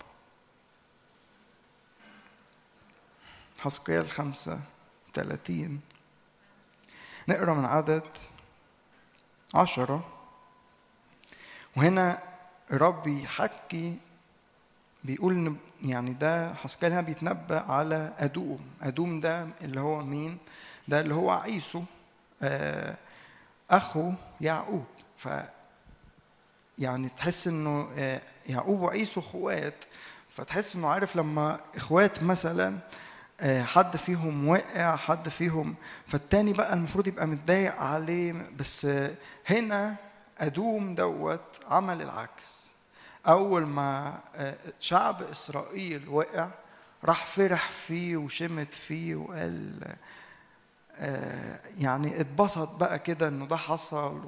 حسقيال 3.61 4.11
خمسة 4.11 4.61
تلاتين. 5.13 5.81
نقرأ 7.29 7.55
من 7.55 7.65
عدد 7.65 8.03
عشرة. 9.55 10.09
وهنا 11.77 12.19
الرب 12.73 13.07
يحكي 13.07 13.99
بيقول 15.05 15.57
يعني 15.85 16.13
ده 16.13 16.55
حسقيال 16.55 16.93
هنا 16.93 17.01
بيتنبأ 17.01 17.73
على 17.73 18.15
أدوم. 18.19 18.61
أدوم 18.83 19.21
ده 19.21 19.49
اللي 19.61 19.81
هو 19.81 20.03
مين؟ 20.05 20.39
ده 20.89 21.01
اللي 21.01 21.15
هو 21.15 21.31
عيسو 21.31 21.83
آه، 22.43 22.95
أخو 23.71 24.13
يعقوب. 24.41 24.85
ف 25.17 25.29
يعني 26.79 27.09
تحس 27.09 27.49
إنه 27.49 27.89
آه، 27.99 28.21
يعقوب 28.47 28.81
وعيسو 28.81 29.21
اخوات 29.21 29.85
فتحس 30.31 30.77
إنه 30.77 30.89
عارف 30.89 31.17
لما 31.17 31.61
إخوات 31.77 32.23
مثلا 32.23 32.79
آه، 33.41 33.63
حد 33.63 33.97
فيهم 33.97 34.49
وقع 34.49 34.97
حد 34.97 35.29
فيهم 35.29 35.75
فالتاني 36.07 36.53
بقى 36.53 36.73
المفروض 36.75 37.07
يبقى 37.07 37.27
متضايق 37.27 37.75
عليه. 37.75 38.51
بس 38.59 38.87
هنا 39.47 39.97
أدوم 40.39 40.95
دوت 40.95 41.41
عمل 41.71 42.03
العكس. 42.03 42.71
أول 43.27 43.67
ما 43.67 44.21
شعب 44.81 45.23
إسرائيل 45.23 46.09
وقع 46.09 46.49
راح 47.05 47.25
فرح 47.27 47.71
فيه 47.71 48.17
وشمت 48.17 48.75
فيه 48.75 49.15
وقال 49.17 49.73
يعني 51.79 52.21
اتبسط 52.21 52.75
بقى 52.77 52.99
كده 52.99 53.29
إنه 53.29 53.47
ده 53.47 53.57
حصل. 53.57 54.21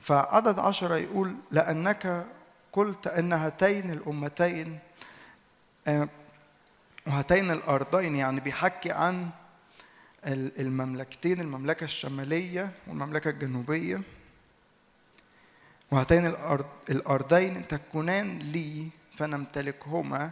فعدد 0.00 0.58
عشرة 0.58 0.96
يقول 0.96 1.34
لأنك 1.50 2.26
قلت 2.72 3.06
أن 3.06 3.32
هاتين 3.32 3.90
الأمتين 3.90 4.78
آه، 5.86 6.08
وهاتين 7.06 7.50
الأرضين 7.50 8.16
يعني 8.16 8.40
بيحكي 8.40 8.92
عن 8.92 9.28
ال- 10.26 10.60
المملكتين 10.60 11.40
المملكة 11.40 11.84
الشمالية 11.84 12.70
والمملكة 12.86 13.30
الجنوبية. 13.30 14.00
وهاتين 15.90 16.26
الأرض 16.26 16.66
الأرضين 16.90 17.68
تكونان 17.68 18.38
لي 18.38 18.88
فنمتلكهما. 19.16 20.30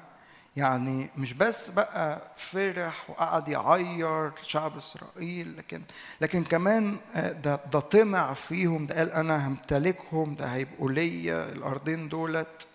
يعني 0.57 1.11
مش 1.17 1.33
بس 1.33 1.71
بقى 1.71 2.23
فرح 2.37 3.11
وقعد 3.11 3.49
يعير 3.49 4.31
شعب 4.43 4.77
إسرائيل 4.77 5.57
لكن 5.57 5.83
لكن 6.21 6.45
كمان 6.45 6.99
آه، 7.15 7.33
ده 7.33 7.61
ده 7.73 7.81
طمع 7.81 8.35
فيهم 8.35 8.87
ده 8.87 8.95
قال 8.99 9.11
أنا 9.13 9.49
همتلكهم 9.49 10.35
ده 10.35 10.47
هيبقوا 10.47 10.91
ليا 10.91 11.49
الأرضين 11.53 12.09
دولت. 12.09 12.69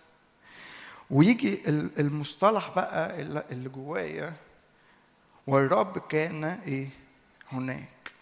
ويجي 1.10 1.60
ال- 1.68 1.90
المصطلح 2.00 2.70
بقى 2.76 3.20
اللي 3.50 3.68
جوايا 3.68 4.32
والرب 5.46 5.98
كان 5.98 6.44
إيه؟ 6.44 6.88
هناك. 7.52 8.12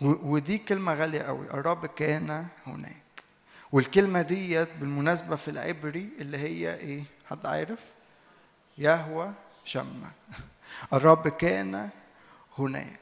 ودي 0.00 0.58
كلمة 0.58 0.94
غالية 0.94 1.22
قوي 1.22 1.46
الرب 1.46 1.86
كان 1.86 2.46
هناك. 2.66 3.24
والكلمة 3.72 4.22
ديت 4.22 4.68
بالمناسبة 4.80 5.36
في 5.36 5.48
العبري 5.50 6.08
اللي 6.20 6.38
هي 6.38 6.74
إيه؟ 6.74 7.02
حد 7.30 7.46
عارف؟ 7.46 7.80
يهوى 8.78 9.32
شمع. 9.64 10.08
الرب 10.92 11.28
كان 11.28 11.88
هناك. 12.58 13.00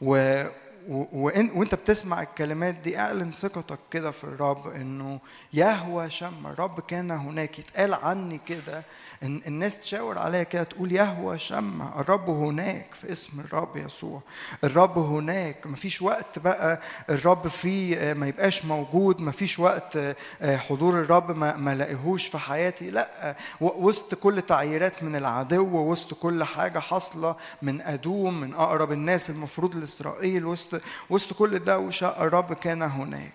و 0.00 0.44
و- 0.88 1.06
وإنت 1.24 1.74
بتسمع 1.74 2.22
الكلمات 2.22 2.74
دي 2.74 2.98
اعلن 2.98 3.32
ثقتك 3.32 3.78
كده 3.90 4.10
في 4.10 4.24
الرب 4.24 4.68
إنه 4.68 5.20
يهوى 5.52 6.10
شمع 6.10 6.50
الرب 6.50 6.80
كان 6.80 7.10
هناك. 7.10 7.58
يتقال 7.58 7.94
عني 7.94 8.38
كده 8.46 8.82
الناس 9.22 9.80
تشاور 9.80 10.18
عليا 10.18 10.42
كده 10.42 10.62
تقول 10.62 10.92
يهوى 10.92 11.38
شمع 11.38 12.00
الرب 12.00 12.30
هناك 12.30 12.86
في 12.94 13.12
اسم 13.12 13.40
الرب 13.40 13.76
يسوع. 13.76 14.20
الرب 14.64 14.98
هناك 14.98 15.66
مفيش 15.66 16.02
وقت 16.02 16.38
بقى 16.38 16.80
الرب 17.10 17.48
فيه 17.48 17.96
آه، 17.96 18.14
ما 18.14 18.26
يبقاش 18.26 18.64
موجود 18.64 19.20
مفيش 19.20 19.58
وقت 19.58 19.96
آه، 19.96 20.16
آه، 20.42 20.56
حضور 20.56 21.00
الرب 21.00 21.36
ما 21.36 21.56
ما 21.56 21.74
لاقيهوش 21.74 22.26
في 22.26 22.38
حياتي. 22.38 22.90
لا 22.90 23.36
وسط 23.60 24.14
كل 24.14 24.42
تعييرات 24.42 25.02
من 25.02 25.16
العدو 25.16 25.90
وسط 25.90 26.14
كل 26.14 26.44
حاجة 26.44 26.78
حاصلة 26.78 27.36
من 27.62 27.80
أدوم 27.80 28.40
من 28.40 28.54
أقرب 28.54 28.92
الناس 28.92 29.30
المفروض 29.30 29.76
لإسرائيل 29.76 30.46
وسط 30.46 30.80
وسط 31.10 31.32
كل 31.32 31.58
دوشه 31.58 32.08
الرب 32.08 32.52
كان 32.52 32.82
هناك. 32.82 33.32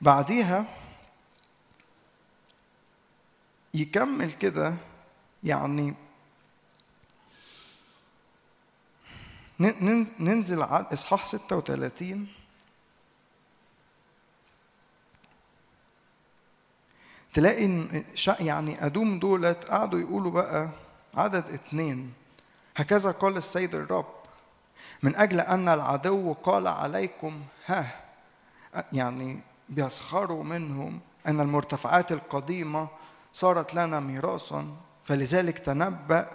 بعديها 0.00 0.64
يكمل 3.74 4.32
كده 4.32 4.74
يعني 5.44 5.94
ننزل 10.20 10.62
على 10.62 10.86
إصحاح 10.92 11.24
36 11.24 12.28
تلاقي 17.32 17.88
شا- 18.14 18.36
يعني 18.42 18.86
أدوم 18.86 19.18
دولت 19.18 19.64
قعدوا 19.64 20.00
يقولوا 20.00 20.30
بقى 20.30 20.68
عدد 21.14 21.44
اتنين. 21.48 22.12
هكذا 22.76 23.10
قال 23.10 23.36
السيد 23.36 23.74
الرب 23.74 24.06
من 25.02 25.16
أجل 25.16 25.40
أن 25.40 25.68
العدو 25.68 26.32
قال 26.32 26.66
عليكم 26.66 27.42
ها 27.66 28.00
يعني 28.92 29.40
بيسخروا 29.68 30.44
منهم 30.44 31.00
أن 31.26 31.40
المرتفعات 31.40 32.12
القديمة 32.12 32.88
صارت 33.32 33.74
لنا 33.74 34.00
ميراثا 34.00 34.66
فلذلك 35.04 35.58
تنبأ 35.58 36.28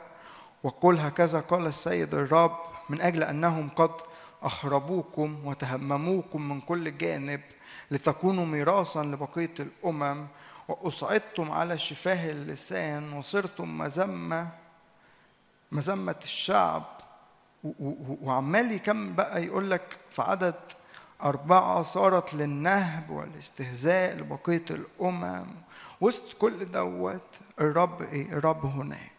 وقل 0.63 0.99
هكذا 0.99 1.39
قال 1.39 1.65
السيد 1.67 2.13
الرب 2.13 2.57
من 2.89 3.01
أجل 3.01 3.23
أنهم 3.23 3.69
قد 3.69 3.91
أخربوكم 4.43 5.45
وتهمموكم 5.45 6.49
من 6.49 6.61
كل 6.61 6.97
جانب 6.97 7.41
لتكونوا 7.91 8.45
ميراثا 8.45 9.03
لبقية 9.03 9.53
الأمم 9.59 10.27
واصعدتم 10.67 11.51
على 11.51 11.77
شفاه 11.77 12.31
اللسان 12.31 13.13
وصرتم 13.13 13.77
مذمة 13.77 14.47
مذمة 15.71 16.15
الشعب. 16.23 16.83
وعمال 18.23 18.71
يكمل 18.71 19.13
بقى 19.13 19.43
يقول 19.45 19.71
لك 19.71 19.97
في 20.09 20.21
عدد 20.21 20.55
أربعة 21.23 21.81
صارت 21.81 22.33
للنهب 22.33 23.09
والاستهزاء 23.09 24.15
لبقية 24.15 24.65
الأمم. 24.69 25.45
وسط 26.03 26.33
كل 26.39 26.65
دوت 26.65 27.21
الرب 27.61 28.01
إيه؟ 28.01 28.33
الرب 28.33 28.65
هناك. 28.65 29.11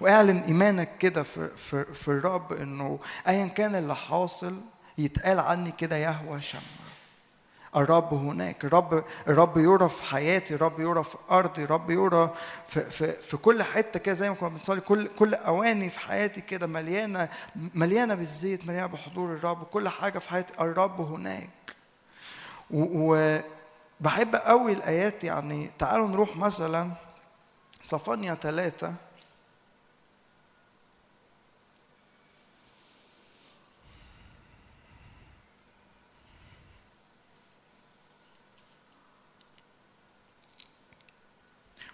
واعلن 0.00 0.38
إيمانك 0.38 0.98
كده 0.98 1.22
في, 1.22 1.48
في, 1.56 1.84
في 1.84 2.08
الرب 2.08 2.52
إنه 2.52 2.98
أيا 3.28 3.46
كان 3.46 3.74
اللي 3.74 3.96
حاصل 3.96 4.60
يتقال 4.98 5.40
عني 5.40 5.70
كده 5.70 5.96
يهوى 5.96 6.40
شمع. 6.42 6.60
الرب 7.76 8.14
هناك. 8.14 8.64
الرب 8.64 9.04
الرب 9.28 9.58
يرى 9.58 9.88
في 9.88 10.02
حياتي 10.04 10.54
الرب 10.54 10.80
يرى 10.80 11.04
في 11.04 11.16
أرضي 11.30 11.64
الرب 11.64 11.90
يرى 11.90 12.34
في, 12.68 12.90
في, 12.90 13.12
في 13.12 13.36
كل 13.36 13.62
حتة 13.62 13.98
كده 14.00 14.14
زي 14.14 14.28
ما 14.30 14.34
كنا 14.34 14.48
بنصلي. 14.48 14.80
كل 14.80 15.08
كل 15.18 15.34
أواني 15.34 15.90
في 15.90 16.00
حياتي 16.00 16.40
كده 16.40 16.66
مليانة 16.66 17.28
مليانة 17.74 18.14
بالزيت 18.14 18.66
مليانة 18.66 18.86
بحضور 18.86 19.32
الرب 19.34 19.64
كل 19.64 19.88
حاجة 19.88 20.18
في 20.18 20.30
حياتي. 20.30 20.54
الرب 20.60 21.00
هناك. 21.00 21.50
وبحب 24.00 24.36
قوي 24.36 24.72
الآيات 24.72 25.24
يعني 25.24 25.70
تعالوا 25.78 26.08
نروح 26.08 26.36
مثلا 26.36 26.92
صفانيا 27.82 28.34
ثلاثة 28.34 28.94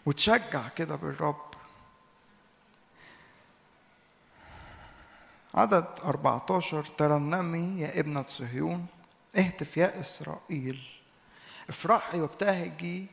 وتشجع 0.07 0.69
كده 0.69 0.97
بالرب. 0.97 1.47
عدد 5.55 5.87
14 6.05 6.85
ترنمي 6.85 7.81
يا 7.81 8.01
ابنة 8.01 8.25
صهيون 8.29 8.87
اهتف 9.37 9.77
يا 9.77 10.01
إسرائيل. 10.01 10.96
افرحي 11.69 12.21
وابتهجي 12.21 13.07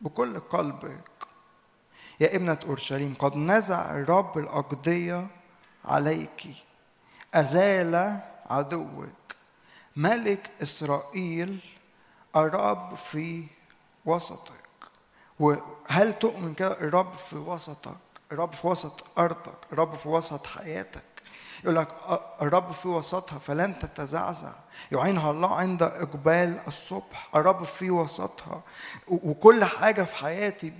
بكل 0.00 0.40
قلبك. 0.40 1.10
يا 2.20 2.36
ابنة 2.36 2.58
أورشليم 2.66 3.14
قد 3.18 3.36
نزع 3.36 3.90
الرب 3.90 4.38
الأقضية 4.38 5.26
عليك. 5.84 6.46
أزال 7.34 8.20
عدوك. 8.50 9.08
ملك 9.96 10.50
إسرائيل 10.62 11.60
الرب 12.36 12.94
في 12.94 13.46
وسطك. 14.04 14.52
وهل 15.40 16.18
تؤمن 16.18 16.54
كده؟ 16.54 16.72
الرب 16.72 17.14
في 17.14 17.36
وسطك. 17.36 17.96
الرب 18.32 18.52
في 18.52 18.66
وسط 18.66 19.18
أرضك. 19.18 19.58
الرب 19.72 19.94
في 19.94 20.08
وسط 20.08 20.46
حياتك. 20.46 21.13
يقول 21.64 21.76
لك 21.76 21.88
الرب 22.42 22.72
في 22.72 22.88
وسطها 22.88 23.38
فلن 23.38 23.78
تتزعزع. 23.78 24.52
يعينها 24.92 25.30
الله 25.30 25.54
عند 25.54 25.82
إقبال 25.82 26.58
الصبح 26.68 27.28
الرب 27.36 27.64
في 27.64 27.90
وسطها. 27.90 28.62
وكل 29.08 29.64
حاجة 29.64 30.02
في 30.02 30.16
حياتي 30.16 30.72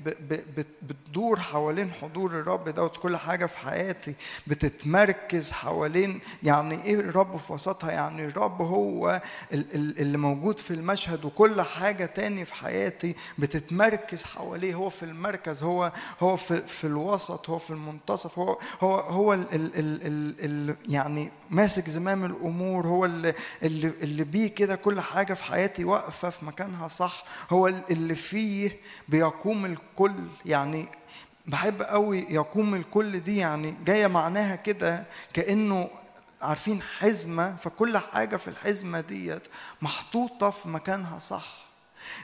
بتدور 0.83 1.41
حوالين 1.41 1.93
حضور 1.93 2.31
الرب 2.31 2.69
دوت 2.69 2.97
كل 2.97 3.17
حاجة 3.17 3.47
في 3.47 3.59
حياتي 3.59 4.15
بتتمركز 4.47 5.53
حوالين 5.53 6.21
يعني 6.43 6.85
إيه 6.85 6.95
الرب 6.95 7.37
في 7.37 7.53
وسطها 7.53 7.91
يعني 7.91 8.25
الرب 8.25 8.63
هو 8.63 9.23
اللي 9.53 10.19
موجود 10.19 10.59
في 10.59 10.71
المشهد 10.71 11.25
وكل 11.25 11.63
حاجة 11.63 12.07
تاني 12.07 12.45
في 12.45 12.55
حياتي 12.55 13.15
بتتمركز 13.39 14.25
حواليه. 14.25 14.75
هو 14.75 14.91
في 14.91 15.03
المركز 15.03 15.63
هو 15.63 15.93
هو 16.21 16.37
في, 16.37 16.67
في 16.67 16.87
الوسط 16.87 17.51
هو 17.51 17.59
في 17.59 17.71
المنتصف 17.71 18.39
هو 18.39 18.59
هو 18.81 18.95
هو 18.95 19.33
ال 19.35 20.74
يعني 20.89 21.31
ماسك 21.51 21.89
زمام 21.89 22.25
الأمور 22.25 22.87
هو 22.87 23.05
اللي 23.05 23.35
اللي, 23.63 23.89
اللي 23.89 24.25
بيه 24.25 24.55
كده 24.55 24.77
كل 24.77 25.01
حاجة 25.01 25.35
في 25.35 25.45
حياتي 25.45 25.85
واقفة 25.85 26.31
في 26.31 26.45
مكانها 26.45 26.89
صح 26.89 27.25
هو 27.51 27.69
اللي 27.69 28.15
فيه 28.15 28.77
بيقوم 29.09 29.65
الكل. 29.65 30.15
يعني 30.47 30.87
بحب 31.47 31.83
قوي 31.83 32.27
يقوم 32.31 32.75
الكل 32.75 33.21
دي 33.21 33.37
يعني 33.37 33.75
جاية 33.87 34.07
معناها 34.07 34.57
كده 34.57 35.05
كأنه 35.33 35.89
عارفين 36.43 36.83
حزمة 36.83 37.57
فكل 37.57 37.99
حاجة 37.99 38.37
في 38.37 38.49
الحزمة 38.49 39.01
ديت 39.01 39.43
محطوطة 39.83 40.51
في 40.51 40.69
مكانها 40.69 41.19
صح. 41.19 41.64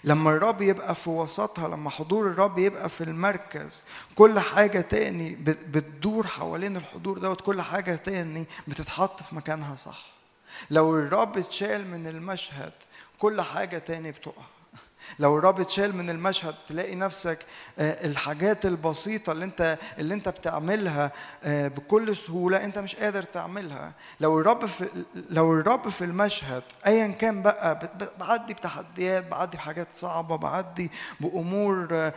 لما 0.05 0.31
الرب 0.31 0.63
يبقى 0.63 0.95
في 0.95 1.11
وسطها 1.11 1.69
لما 1.69 1.91
حضور 1.91 2.27
الرب 2.27 2.59
يبقى 2.59 2.89
في 2.89 3.05
المركز 3.05 3.85
كل 4.15 4.41
حاجة 4.41 4.81
تاني 4.81 5.35
بتدور 5.45 6.27
حوالين 6.27 6.77
الحضور 6.77 7.19
دوت 7.19 7.41
كل 7.41 7.63
حاجة 7.63 7.97
تاني 7.97 8.47
بتتحط 8.69 9.23
في 9.23 9.35
مكانها 9.35 9.77
صح. 9.77 10.07
لو 10.71 10.99
الرب 10.99 11.39
اتشال 11.39 11.91
من 11.91 12.07
المشهد 12.07 12.73
كل 13.19 13.43
حاجة 13.43 13.79
تاني 13.79 14.11
بتقع. 14.13 14.43
لو 15.19 15.39
الرب 15.39 15.61
اتشال 15.61 15.97
من 15.97 16.11
المشهد 16.11 16.55
تلاقي 16.69 16.95
نفسك 16.95 17.39
الحاجات 17.79 18.67
البسيطة 18.67 19.33
اللي 19.33 19.45
انت 19.45 19.79
اللي 19.99 20.15
انت 20.15 20.29
بتعملها 20.29 21.13
بكل 21.47 22.17
سهولة 22.17 22.65
انت 22.65 22.79
مش 22.79 22.97
قادر 22.97 23.23
تعملها. 23.23 23.93
لو 24.21 24.41
الرب 24.41 24.67
في 24.67 24.89
لو 25.31 25.53
الرب 25.53 25.89
في 25.89 26.05
المشهد 26.05 26.63
ايا 26.87 27.07
كان 27.09 27.43
بقى 27.43 27.91
بعدي 28.21 28.55
بتحديات 28.55 29.27
بعدي 29.27 29.57
بحاجات 29.57 29.89
صعبة 29.93 30.37
بعدي 30.37 30.91
بأمور 31.21 32.11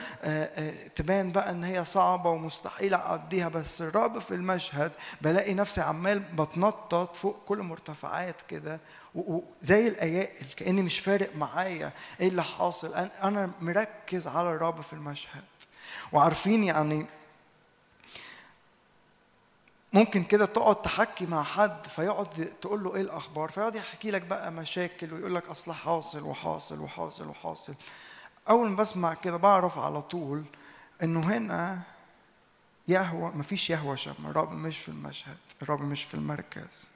تبان 0.95 1.31
بقى 1.31 1.49
ان 1.49 1.63
هي 1.63 1.85
صعبة 1.85 2.29
ومستحيل 2.29 2.93
أعديها 2.93 3.47
بس 3.49 3.81
الرب 3.81 4.19
في 4.19 4.31
المشهد 4.35 4.91
بلاقي 5.21 5.53
نفسي 5.53 5.81
عمال 5.81 6.19
بتنطط 6.19 7.15
فوق 7.15 7.43
كل 7.45 7.57
مرتفعات 7.57 8.35
كده 8.47 8.79
وزي 9.15 9.87
الايائل 9.87 10.45
كاني 10.57 10.81
مش 10.81 10.99
فارق 10.99 11.35
معايا. 11.35 11.91
إيه 12.19 12.27
اللي 12.27 12.43
حاصل؟ 12.43 12.93
أنا 13.23 13.51
مركز 13.61 14.27
على 14.27 14.49
الرب 14.51 14.81
في 14.81 14.93
المشهد. 14.93 15.43
وعارفين 16.11 16.63
يعني 16.63 17.05
ممكن 19.93 20.23
كده 20.23 20.45
تقعد 20.45 20.81
تحكي 20.81 21.25
مع 21.25 21.43
حد 21.43 21.87
فيقعد 21.87 22.53
تقول 22.61 22.83
له 22.83 22.95
إيه 22.95 23.01
الأخبار؟ 23.01 23.51
فيقعد 23.51 23.75
يحكي 23.75 24.11
لك 24.11 24.21
بقى 24.21 24.51
مشاكل 24.51 25.13
ويقول 25.13 25.35
لك 25.35 25.47
أصل 25.49 25.73
حاصل 25.73 26.21
وحاصل 26.23 26.79
وحاصل 26.79 27.27
وحاصل. 27.27 27.73
أول 28.49 28.69
ما 28.69 28.75
بسمع 28.75 29.13
كده 29.13 29.37
بعرف 29.37 29.77
على 29.77 30.01
طول 30.01 30.43
إنه 31.03 31.19
هنا 31.19 31.79
يهوى 32.87 33.31
مفيش 33.35 33.69
يهوى 33.69 33.97
شم 33.97 34.13
الرب 34.25 34.51
مش 34.51 34.77
في 34.77 34.89
المشهد 34.89 35.37
الرب 35.61 35.81
مش 35.81 36.03
في 36.03 36.13
المركز. 36.13 36.89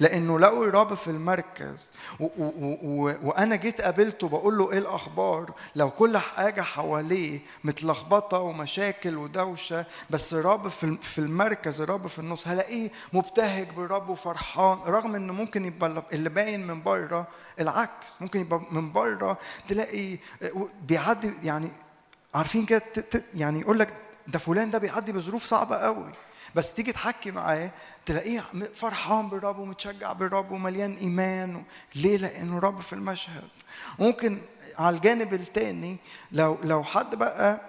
لأنه 0.00 0.38
لقوا 0.38 0.64
الرب 0.64 0.94
في 0.94 1.08
المركز. 1.08 1.92
و- 2.20 2.24
و- 2.24 2.78
و- 2.82 3.14
وأنا 3.22 3.56
جيت 3.56 3.80
قابلته 3.80 4.28
بقول 4.28 4.58
له 4.58 4.72
إيه 4.72 4.78
الأخبار؟ 4.78 5.50
لو 5.76 5.90
كل 5.90 6.18
حاجة 6.18 6.60
حواليه 6.62 7.40
متلخبطة 7.64 8.38
ومشاكل 8.38 9.16
ودوشة 9.16 9.84
بس 10.10 10.34
الرب 10.34 10.68
في 10.68 10.96
في 11.02 11.18
المركز 11.18 11.80
الرب 11.80 12.06
في 12.06 12.18
النص 12.18 12.48
هلاقيه 12.48 12.90
مبتهج 13.12 13.68
بالرب 13.70 14.08
وفرحان 14.08 14.78
رغم 14.86 15.14
إنه 15.14 15.32
ممكن 15.32 15.64
يبقى 15.64 16.02
اللي 16.12 16.28
باين 16.28 16.66
من 16.66 16.82
بره 16.82 17.26
العكس 17.60 18.22
ممكن 18.22 18.40
يبقى 18.40 18.60
من 18.70 18.92
بره 18.92 19.38
تلاقي 19.68 20.18
بيعدي 20.82 21.32
يعني 21.42 21.68
عارفين 22.34 22.66
كده؟ 22.66 22.82
يعني 23.34 23.60
يقول 23.60 23.78
لك 23.78 23.94
ده 24.26 24.38
فلان 24.38 24.70
ده 24.70 24.78
بيعدي 24.78 25.12
بظروف 25.12 25.44
صعبة 25.44 25.76
قوي. 25.76 26.12
بس 26.54 26.74
تيجي 26.74 26.92
تحكي 26.92 27.30
معاه 27.30 27.70
تلاقيه 28.06 28.44
فرحان 28.74 29.28
بالرب 29.28 29.58
ومتشجع 29.58 30.12
بالرب 30.12 30.50
ومليان 30.50 30.94
إيمان 30.94 31.64
ليه؟ 31.94 32.16
لأنه 32.16 32.58
رب 32.58 32.80
في 32.80 32.92
المشهد. 32.92 33.48
ممكن 33.98 34.38
على 34.78 34.96
الجانب 34.96 35.34
التاني 35.34 35.96
لو 36.32 36.58
لو 36.64 36.84
حد 36.84 37.14
بقى 37.14 37.60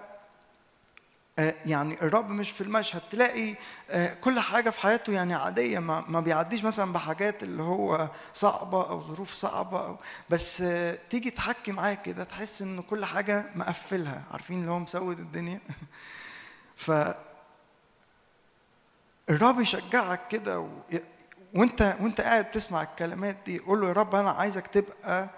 آه، 1.38 1.54
يعني 1.66 2.02
الرب 2.02 2.30
مش 2.30 2.50
في 2.50 2.60
المشهد 2.60 3.00
تلاقي 3.10 3.54
آه، 3.90 4.14
كل 4.14 4.40
حاجة 4.40 4.70
في 4.70 4.80
حياته 4.80 5.12
يعني 5.12 5.34
عادية 5.34 5.78
ما 5.78 6.20
بيعديش 6.20 6.64
مثلا 6.64 6.92
بحاجات 6.92 7.42
اللي 7.42 7.62
هو 7.62 8.08
صعبة 8.34 8.90
أو 8.90 9.02
ظروف 9.02 9.32
صعبة 9.32 9.86
أو 9.86 9.96
بس 10.30 10.60
آه، 10.62 10.98
تيجي 11.10 11.30
تحكي 11.30 11.72
معاه 11.72 11.94
كده 11.94 12.24
تحس 12.24 12.62
إن 12.62 12.80
كل 12.82 13.04
حاجة 13.04 13.44
مقفلها. 13.54 14.22
عارفين 14.32 14.60
اللي 14.60 14.70
هو 14.70 14.78
مسود 14.78 15.18
الدنيا؟ 15.18 15.60
الرب 19.30 19.60
يشجعك 19.60 20.28
كده 20.28 20.60
و... 20.60 20.68
وانت 21.54 21.96
وانت 22.00 22.20
قاعد 22.20 22.50
تسمع 22.50 22.82
الكلمات 22.82 23.36
دي 23.46 23.58
قول 23.58 23.80
له 23.80 23.88
يا 23.88 23.92
رب 23.92 24.14
أنا 24.14 24.30
عايزك 24.30 24.66
تبقى 24.66 25.28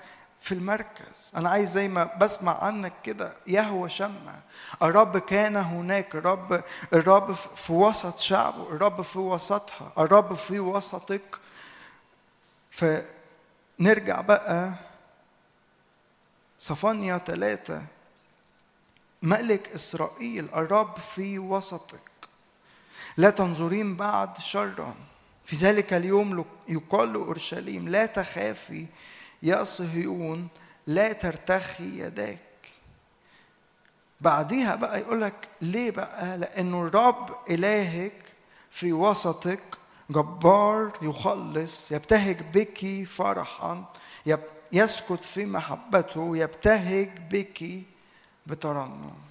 في 0.41 0.53
المركز. 0.53 1.33
أنا 1.37 1.51
عايز 1.51 1.71
زي 1.73 1.89
ما 1.89 2.05
بسمع 2.05 2.65
عنك 2.65 2.93
كده 3.03 3.33
يهوى 3.47 3.89
شمع. 3.89 4.35
الرب 4.83 5.19
كان 5.19 5.57
هناك. 5.57 6.15
الرب 6.15 6.63
الرب 6.93 7.33
في 7.33 7.73
وسط 7.73 8.19
شعبه. 8.19 8.63
الرب 8.63 9.03
في 9.03 9.19
وسطها. 9.19 9.93
الرب 9.99 10.35
في 10.35 10.61
وسطك. 10.61 11.39
فنرجع 12.71 14.21
بقى. 14.21 14.73
صفانيا 16.59 17.19
ثلاثة 17.19 17.83
ملك 19.23 19.69
إسرائيل. 19.69 20.49
الرب 20.55 20.99
في 20.99 21.39
وسطك. 21.39 22.01
لا 23.17 23.31
تنظرين 23.31 23.97
بعد 23.97 24.39
شرا. 24.39 24.95
في 25.45 25.57
ذلك 25.57 25.93
اليوم 25.93 26.45
يقال 26.69 27.13
لأورشليم 27.13 27.89
لا 27.89 28.07
تخافي 28.07 28.87
يا 29.43 29.65
صهيون 29.65 30.49
لا 30.87 31.13
ترتخي 31.13 32.01
يداك. 32.01 32.39
بعديها 34.21 34.75
بقى 34.75 35.01
يقول 35.01 35.23
لك 35.23 35.49
ليه 35.61 35.91
بقى؟ 35.91 36.39
لأنه 36.39 36.83
الرب 36.87 37.37
إلهك 37.51 38.35
في 38.71 38.93
وسطك 38.93 39.63
جبار 40.11 40.93
يخلص 41.03 41.93
يبتهج 41.93 42.43
بك 42.55 43.07
فرحا 43.07 43.85
يسكت 44.73 45.25
في 45.25 45.47
محبته 45.47 46.37
يبتهج 46.37 47.11
بك 47.31 47.83
بترنم. 48.47 49.24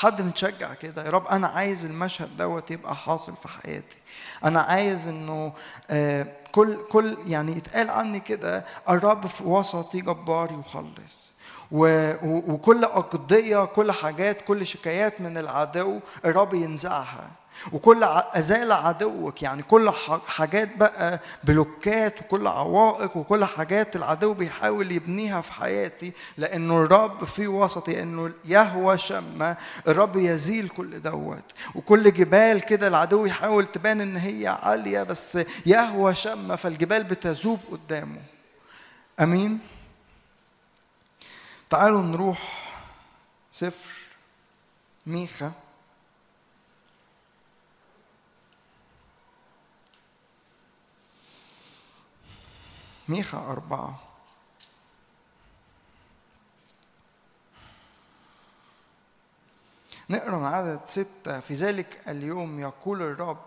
حد 0.00 0.22
متشجع 0.22 0.74
كده 0.74 1.04
يا 1.04 1.10
رب 1.10 1.26
أنا 1.26 1.46
عايز 1.48 1.84
المشهد 1.84 2.36
دوت 2.36 2.70
يبقى 2.70 2.96
حاصل 2.96 3.36
في 3.36 3.48
حياتي. 3.48 3.96
أنا 4.44 4.60
عايز 4.60 5.08
إنه 5.08 5.52
آه 5.90 6.26
كل 6.52 6.78
كل 6.90 7.16
يعني 7.26 7.52
يتقال 7.56 7.90
عني 7.90 8.20
كده 8.20 8.64
الرب 8.88 9.26
في 9.26 9.44
وسطي 9.44 10.00
جبار 10.00 10.60
يخلص 10.60 11.30
وكل 11.72 12.84
أقضية 12.84 13.64
كل 13.64 13.92
حاجات 13.92 14.42
كل 14.42 14.66
شكايات 14.66 15.20
من 15.20 15.38
العدو 15.38 16.00
الرب 16.24 16.54
ينزعها. 16.54 17.30
وكل 17.72 18.04
أزال 18.04 18.72
عدوك 18.72 19.42
يعني 19.42 19.62
كل 19.62 19.90
حاجات 20.26 20.76
بقى 20.76 21.20
بلوكات 21.44 22.20
وكل 22.20 22.46
عوائق 22.46 23.16
وكل 23.16 23.44
حاجات 23.44 23.96
العدو 23.96 24.34
بيحاول 24.34 24.92
يبنيها 24.92 25.40
في 25.40 25.52
حياتي 25.52 26.12
لأنه 26.36 26.82
الرب 26.82 27.24
في 27.24 27.46
وسطي 27.48 28.02
إنه 28.02 28.32
يهوى 28.44 28.98
شمة 28.98 29.56
الرب 29.88 30.16
يزيل 30.16 30.68
كل 30.68 31.00
دوت. 31.02 31.52
وكل 31.74 32.12
جبال 32.12 32.60
كده 32.60 32.86
العدو 32.88 33.26
يحاول 33.26 33.66
تبان 33.66 34.00
إن 34.00 34.16
هي 34.16 34.46
عالية 34.62 35.02
بس 35.02 35.38
يهوى 35.66 36.14
شمة 36.14 36.56
فالجبال 36.56 37.04
بتذوب 37.04 37.58
قدامه. 37.72 38.20
أمين؟ 39.20 39.58
تعالوا 41.70 42.02
نروح 42.02 42.70
سفر 43.50 43.90
ميخا. 45.06 45.52
ميخا 53.10 53.38
أربعة. 53.38 53.98
نقرأ 60.10 60.38
من 60.38 60.44
عدد 60.44 60.80
ستة. 60.86 61.40
في 61.40 61.54
ذلك 61.54 62.00
اليوم 62.08 62.60
يقول 62.60 63.02
الرب 63.02 63.38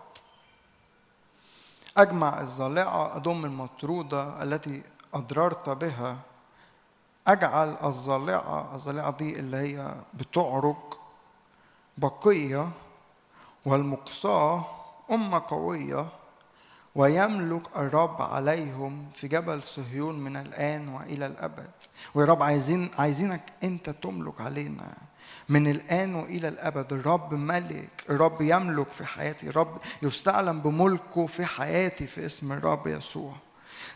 أجمع 1.96 2.40
الظالعة 2.40 3.16
أضم 3.16 3.44
المطرودة 3.44 4.42
التي 4.42 4.82
أضررت 5.14 5.68
بها. 5.68 6.16
أجعل 7.26 7.76
الظالعة 7.84 8.74
الظالعة 8.74 9.10
دي 9.10 9.38
اللي 9.38 9.56
هي 9.56 9.94
بتعرج 10.14 10.76
بقية 11.98 12.70
والمقصاة 13.64 14.64
أمة 15.10 15.42
قوية. 15.48 16.08
ويملك 16.94 17.62
الرب 17.76 18.22
عليهم 18.22 19.06
في 19.14 19.28
جبل 19.28 19.62
صهيون 19.62 20.18
من 20.20 20.36
الآن 20.36 20.88
وإلى 20.88 21.26
الأبد. 21.26 21.70
ويا 22.14 22.26
رب 22.26 22.42
عايزين 22.42 22.90
عايزينك 22.98 23.42
أنت 23.64 23.90
تملك 23.90 24.40
علينا 24.40 24.94
من 25.48 25.70
الآن 25.70 26.14
وإلى 26.14 26.48
الأبد. 26.48 26.92
الرب 26.92 27.34
ملك 27.34 28.04
الرب 28.10 28.42
يملك 28.42 28.90
في 28.90 29.04
حياتي. 29.04 29.48
الرب 29.48 29.68
يستعلم 30.02 30.60
بملكه 30.60 31.26
في 31.26 31.44
حياتي 31.44 32.06
في 32.06 32.26
اسم 32.26 32.52
الرب 32.52 32.86
يسوع. 32.86 33.32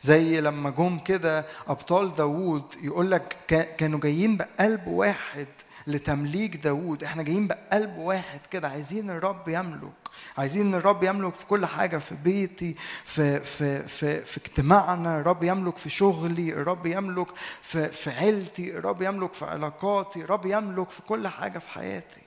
زي 0.03 0.41
لما 0.41 0.71
جم 0.71 0.99
كده 0.99 1.47
أبطال 1.69 2.15
داوود 2.15 2.75
يقول 2.83 3.11
لك 3.11 3.37
كانوا 3.79 4.01
جايين 4.01 4.37
بقلب 4.37 4.87
واحد 4.87 5.47
لتمليك 5.87 6.57
داوود. 6.57 7.05
إحنا 7.05 7.23
جايين 7.23 7.49
بقلب 7.49 7.97
واحد 7.97 8.41
كده. 8.51 8.69
عايزين 8.69 9.11
الرب 9.11 9.49
يملك. 9.49 9.93
عايزين 10.39 10.75
الرب 10.75 11.03
يملك 11.05 11.35
في 11.35 11.47
كل 11.47 11.67
حاجة 11.67 11.99
في 11.99 12.15
بيتي 12.15 12.75
في 13.05 13.41
في 13.41 13.89
في 13.89 14.25
في 14.25 14.37
اجتماعنا 14.37 15.21
الرب 15.21 15.45
يملك 15.45 15.79
في 15.79 15.91
شغلي 15.91 16.53
الرب 16.53 16.87
يملك 16.87 17.27
في 17.63 17.89
في 17.89 18.11
عيلتي 18.11 18.79
الرب 18.79 19.03
يملك 19.03 19.35
في 19.35 19.45
علاقاتي 19.45 20.21
الرب 20.21 20.47
يملك 20.47 20.91
في 20.91 21.03
كل 21.03 21.29
حاجة 21.29 21.59
في 21.59 21.71
حياتي. 21.71 22.21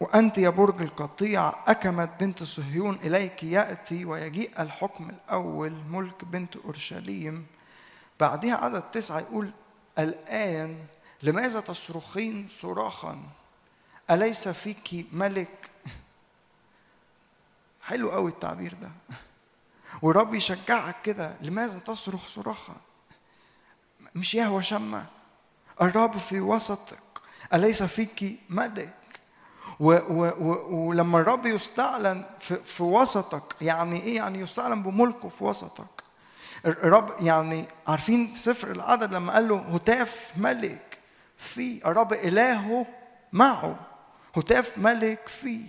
وأنت 0.00 0.38
يا 0.38 0.48
برج 0.48 0.82
القطيع 0.82 1.52
أكمت 1.66 2.10
بنت 2.20 2.42
صهيون 2.42 2.98
إليك 3.02 3.42
يأتي 3.42 4.04
ويجيء 4.04 4.62
الحكم 4.62 5.10
الأول 5.10 5.72
ملك 5.90 6.24
بنت 6.24 6.56
أورشليم. 6.56 7.46
بعدها 8.20 8.54
عدد 8.54 8.82
تسعة 8.82 9.18
يقول 9.20 9.50
الآن 9.98 10.76
لماذا 11.22 11.60
تصرخين 11.60 12.48
صراخا؟ 12.50 13.18
أليس 14.10 14.48
فيك 14.48 15.06
ملك؟ 15.12 15.70
حلو 17.82 18.10
قوي 18.10 18.30
التعبير 18.30 18.74
ده. 18.82 18.90
والرب 20.02 20.34
يشجعك 20.34 20.96
كده 21.02 21.34
لماذا 21.42 21.78
تصرخ 21.78 22.26
صراخا 22.28 22.76
مش 24.14 24.34
يهوى 24.34 24.62
شمة 24.62 25.06
الرب 25.82 26.16
في 26.16 26.40
وسطك. 26.40 26.98
أليس 27.54 27.82
فيك 27.82 28.40
ملك؟ 28.48 28.92
و 29.80 29.92
و 29.92 30.26
و 30.38 30.76
ولما 30.88 31.18
الرب 31.18 31.46
يستعلن 31.46 32.24
في, 32.40 32.56
في 32.56 32.82
وسطك 32.82 33.56
يعني 33.60 34.02
إيه؟ 34.02 34.16
يعني 34.16 34.40
يستعلن 34.40 34.82
بملكه 34.82 35.28
في 35.28 35.44
وسطك. 35.44 36.02
الرب 36.66 37.10
يعني 37.20 37.68
عارفين 37.86 38.32
في 38.32 38.38
سفر 38.38 38.70
العدد 38.70 39.14
لما 39.14 39.32
قال 39.32 39.48
له 39.48 39.56
هتاف 39.58 40.32
ملك 40.36 40.98
في 41.36 41.86
الرب 41.88 42.12
إلهه 42.12 42.86
معه. 43.32 43.76
هتاف 44.36 44.78
ملك 44.78 45.28
فيه. 45.28 45.64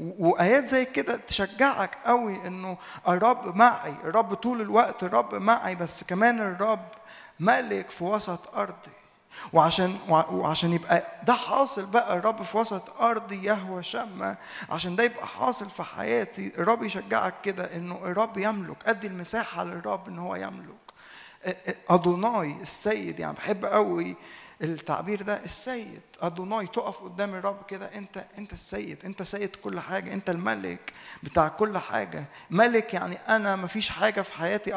وآيات 0.00 0.66
زي 0.68 0.84
كده 0.84 1.16
تشجعك 1.16 1.98
قوي 2.04 2.46
إنه 2.46 2.78
الرب 3.08 3.56
معي 3.56 3.94
الرب 4.04 4.34
طول 4.34 4.60
الوقت 4.60 5.02
الرب 5.02 5.34
معي 5.34 5.74
بس 5.74 6.04
كمان 6.04 6.40
الرب 6.40 6.88
ملك 7.40 7.90
في 7.90 8.04
وسط 8.04 8.54
أرضي. 8.56 8.90
وعشان 9.52 9.96
وعشان 10.08 10.72
يبقى 10.72 11.04
ده 11.26 11.32
حاصل 11.34 11.86
بقى 11.86 12.16
الرب 12.18 12.42
في 12.42 12.56
وسط 12.58 13.02
أرضي 13.02 13.44
يهوى 13.44 13.82
شمة 13.82 14.36
عشان 14.70 14.96
ده 14.96 15.04
يبقى 15.04 15.26
حاصل 15.26 15.70
في 15.70 15.82
حياتي 15.82 16.52
الرب 16.58 16.82
يشجعك 16.82 17.34
كده 17.42 17.76
إنه 17.76 17.94
الرب 18.04 18.38
يملك. 18.38 18.76
أدي 18.88 19.06
المساحة 19.06 19.64
للرب 19.64 20.08
إن 20.08 20.18
هو 20.18 20.34
يملك. 20.36 20.74
أدوناي 21.90 22.52
السيد 22.62 23.20
يعني 23.20 23.34
بحب 23.34 23.64
قوي 23.64 24.16
التعبير 24.62 25.22
ده 25.22 25.44
السيد. 25.44 26.00
أدوناي 26.20 26.66
تقف 26.66 27.02
قدام 27.02 27.34
الرب 27.34 27.64
كده 27.68 27.86
أنت 27.94 28.24
أنت 28.38 28.52
السيد 28.52 29.04
أنت 29.04 29.22
سيد 29.22 29.56
كل 29.56 29.80
حاجة 29.80 30.14
أنت 30.14 30.30
الملك 30.30 30.92
بتاع 31.22 31.48
كل 31.48 31.78
حاجة. 31.78 32.24
ملك 32.50 32.94
يعني 32.94 33.16
أنا 33.28 33.56
ما 33.56 33.66
فيش 33.66 33.90
حاجة 33.90 34.20
في 34.20 34.34
حياتي 34.34 34.70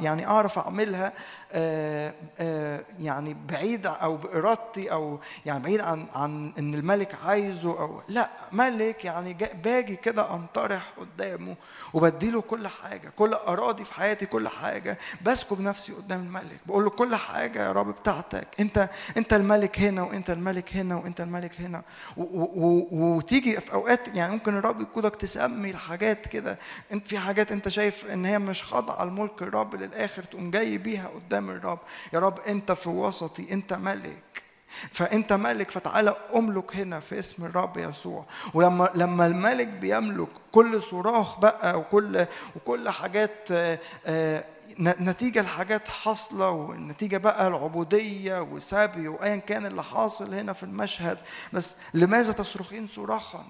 يعني 0.00 0.26
أعرف 0.26 0.58
أعملها 0.58 1.12
آه، 1.56 2.14
آه، 2.38 2.84
يعني 2.98 3.36
بعيد 3.48 3.86
أو 3.86 4.16
بإرادتي 4.16 4.92
أو 4.92 5.20
يعني 5.46 5.62
بعيد 5.62 5.80
عن 5.80 6.06
عن 6.14 6.52
إن 6.58 6.74
الملك 6.74 7.14
عايزه 7.26 7.70
أو 7.70 8.02
لا. 8.08 8.30
ملك 8.52 9.04
يعني 9.04 9.36
باجي 9.64 9.96
كده 9.96 10.34
أنطرح 10.34 10.92
قدامه 10.98 11.56
وبديله 11.94 12.40
كل 12.40 12.68
حاجة 12.68 13.08
كل 13.16 13.34
أراضي 13.34 13.84
في 13.84 13.94
حياتي 13.94 14.26
كل 14.26 14.48
حاجة. 14.48 14.98
بسكب 15.22 15.60
نفسي 15.60 15.92
قدام 15.92 16.20
الملك 16.20 16.60
بقول 16.66 16.84
له 16.84 16.90
كل 16.90 17.16
حاجة 17.16 17.62
يا 17.66 17.72
رب 17.72 17.86
بتاعتك. 17.88 18.46
أنت 18.60 18.88
أنت 19.16 19.32
الملك 19.32 19.80
هنا 19.80 20.02
وأنت 20.02 20.30
الملك 20.30 20.53
هنا 20.74 20.96
وانت 20.96 21.20
الملك 21.20 21.60
هنا. 21.60 21.82
وتيجي 22.16 23.60
في 23.60 23.72
أوقات 23.72 24.08
يعني 24.16 24.32
ممكن 24.32 24.56
الرب 24.56 24.80
يقودك 24.80 25.16
تسمي 25.16 25.70
الحاجات 25.70 26.28
كده. 26.28 26.58
انت 26.92 27.06
في 27.06 27.18
حاجات 27.18 27.52
انت 27.52 27.68
شايف 27.68 28.06
ان 28.12 28.24
هي 28.24 28.38
مش 28.38 28.62
خاضعة 28.62 29.04
لملك 29.04 29.42
الرب 29.42 29.74
للآخر 29.74 30.22
تقوم 30.22 30.50
جاي 30.50 30.78
بيها 30.78 31.08
قدام 31.08 31.50
الرب. 31.50 31.78
يا 32.12 32.18
رب 32.18 32.38
انت 32.48 32.72
في 32.72 32.88
وسطي 32.88 33.52
انت 33.52 33.72
ملك. 33.72 34.44
فانت 34.92 35.32
ملك 35.32 35.70
فتعالى 35.70 36.16
أملك 36.36 36.76
هنا 36.76 37.00
في 37.00 37.18
اسم 37.18 37.44
الرب 37.44 37.76
يسوع. 37.76 38.24
ولما 38.54 38.90
لما 38.94 39.26
الملك 39.26 39.66
بيملك 39.68 40.28
كل 40.52 40.82
صراخ 40.82 41.40
بقى 41.40 41.78
وكل 41.78 42.26
وكل 42.56 42.88
حاجات 42.88 43.50
آه، 43.50 43.78
آه، 44.06 44.44
نتيجة 44.80 45.42
لحاجات 45.42 45.88
حاصلة 45.88 46.50
والنتيجة 46.50 47.16
بقى 47.16 47.48
العبودية 47.48 48.42
وسبي 48.42 49.08
وايا 49.08 49.36
كان 49.36 49.66
اللي 49.66 49.82
حاصل 49.82 50.34
هنا 50.34 50.52
في 50.52 50.62
المشهد. 50.62 51.18
بس 51.52 51.74
لماذا 51.94 52.32
تصرخين 52.32 52.86
صراخا 52.86 53.46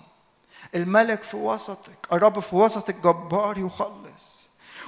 الملك 0.74 1.22
في 1.22 1.36
وسطك 1.36 2.08
الرب 2.12 2.38
في 2.38 2.56
وسطك 2.56 2.96
جبار 2.96 3.58
يخلص. 3.58 4.43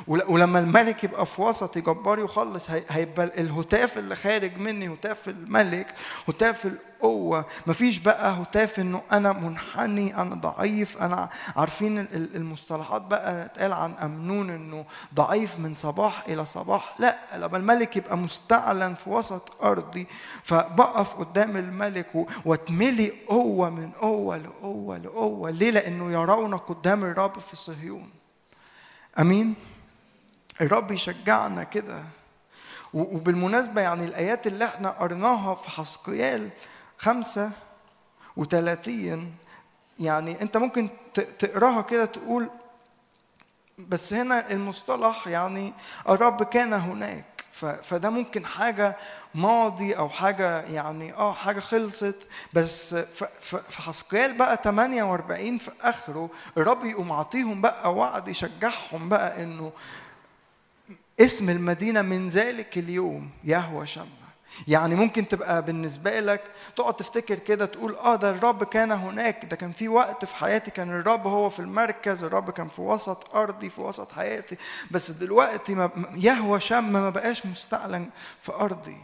ولما 0.07 0.59
الملك 0.59 1.05
يبقى 1.05 1.27
في 1.27 1.43
وسطي 1.43 1.81
جبار 1.81 2.19
يخلص 2.19 2.71
هي- 2.71 2.85
هيبقى 2.89 3.25
الهتاف 3.41 3.99
اللي 3.99 4.17
خارج 4.17 4.57
مني 4.59 4.89
هتاف 4.89 5.29
الملك 5.29 5.95
هتاف 6.29 6.67
القوة. 6.67 7.45
مفيش 7.67 7.99
بقى 7.99 8.43
هتاف 8.43 8.81
إنه 8.81 9.03
أنا 9.13 9.33
منحني 9.33 10.17
أنا 10.21 10.35
ضعيف. 10.35 11.03
أنا 11.03 11.29
عارفين 11.57 11.99
ال- 11.99 12.15
ال- 12.15 12.37
المصطلحات 12.37 13.03
بقى 13.03 13.45
اتقال 13.45 13.73
عن 13.73 13.93
أمنون 13.95 14.51
إنه 14.51 14.85
ضعيف 15.15 15.59
من 15.59 15.75
صباح 15.75 16.25
إلى 16.29 16.45
صباح. 16.45 16.95
لا 16.99 17.17
لما 17.37 17.57
الملك 17.57 17.97
يبقى 17.97 18.17
مستعلن 18.19 18.95
في 18.95 19.11
وسط 19.11 19.63
أرضي 19.63 20.07
فبقف 20.43 21.15
قدام 21.15 21.57
الملك 21.57 22.27
واتملي 22.45 23.13
قوة 23.29 23.71
من 23.71 23.91
قوة 23.91 24.37
لقوة 24.39 24.99
لقوة. 24.99 25.51
ليه؟ 25.51 25.71
لأنه 25.71 26.13
يرونك 26.13 26.61
قدام 26.61 27.05
الرب 27.05 27.39
في 27.39 27.57
صهيون. 27.57 28.11
أمين؟ 29.19 29.55
الرب 30.61 30.91
يشجعنا 30.91 31.63
كده. 31.65 32.03
وبالمناسبة 32.95 33.81
يعني 33.81 34.05
الآيات 34.05 34.47
اللي 34.47 34.65
إحنا 34.65 34.91
قرناها 34.91 35.55
في 35.55 35.71
حسقيال 35.71 36.51
خمسة 36.99 37.51
وثلاثين 38.37 39.35
يعني 39.99 40.43
أنت 40.43 40.57
ممكن 40.57 40.89
تقراها 41.15 41.83
كده 41.83 42.05
تقول 42.05 42.49
بس 43.79 44.13
هنا 44.15 44.51
المصطلح 44.51 45.29
يعني 45.29 45.75
الرب 46.09 46.43
كان 46.43 46.73
هناك. 46.73 47.25
فده 47.83 48.11
ممكن 48.11 48.47
حاجة 48.47 48.97
ماضي 49.35 49.93
أو 49.93 50.09
حاجة 50.09 50.61
يعني 50.61 51.15
آه 51.15 51.33
حاجة 51.33 51.61
خلصت. 51.61 52.29
بس 52.53 52.95
في 53.41 53.83
حسقيال 53.83 54.39
بقى 54.39 54.59
48 54.65 55.59
في 55.59 55.71
آخره 55.83 56.31
الرب 56.57 56.85
يقوم 56.85 57.13
عاطيهم 57.13 57.61
بقى 57.61 57.95
وعد 57.95 58.29
يشجعهم 58.29 59.09
بقى 59.09 59.43
إنه 59.43 59.73
اسم 61.21 61.51
المدينة 61.51 62.03
من 62.03 62.29
ذلك 62.29 62.79
اليوم 62.79 63.31
يهوى 63.45 63.87
شمع. 63.87 64.05
يعني 64.69 64.95
ممكن 64.95 65.29
تبقى 65.29 65.63
بالنسبة 65.63 66.21
لك 66.21 66.41
تقعد 66.77 66.95
تفتكر 66.95 67.39
كده 67.39 67.67
تقول 67.67 67.95
آه 67.97 68.17
ده 68.17 68.31
الرب 68.31 68.65
كان 68.65 68.93
هناك 68.93 69.45
ده 69.45 69.57
كان 69.57 69.73
في 69.73 69.89
وقت 69.89 70.25
في 70.25 70.37
حياتي 70.37 70.71
كان 70.71 70.91
الرب 71.01 71.27
هو 71.27 71.49
في 71.51 71.61
المركز 71.61 72.25
الرب 72.25 72.51
كان 72.51 72.69
في 72.69 72.81
وسط 72.83 73.35
أرضي 73.37 73.71
في 73.71 73.81
وسط 73.81 74.13
حياتي. 74.13 74.57
بس 74.91 75.11
دلوقتي 75.11 75.75
ما 75.75 75.91
يهوى 76.15 76.61
شم 76.61 76.93
ما 76.93 77.11
بقاش 77.11 77.47
مستعلن 77.47 78.09
في 78.43 78.53
أرضي. 78.53 78.97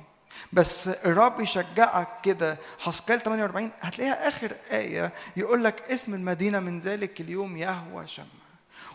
بس 0.52 0.88
الرب 0.88 1.40
يشجعك 1.40 2.08
كده. 2.22 2.58
حسقال 2.78 3.20
48 3.22 3.70
هتلاقيها 3.80 4.28
آخر 4.28 4.52
آية 4.70 5.12
يقول 5.36 5.64
لك 5.64 5.82
اسم 5.90 6.14
المدينة 6.14 6.60
من 6.60 6.78
ذلك 6.78 7.20
اليوم 7.20 7.56
يهوى 7.56 8.06
شمع. 8.06 8.26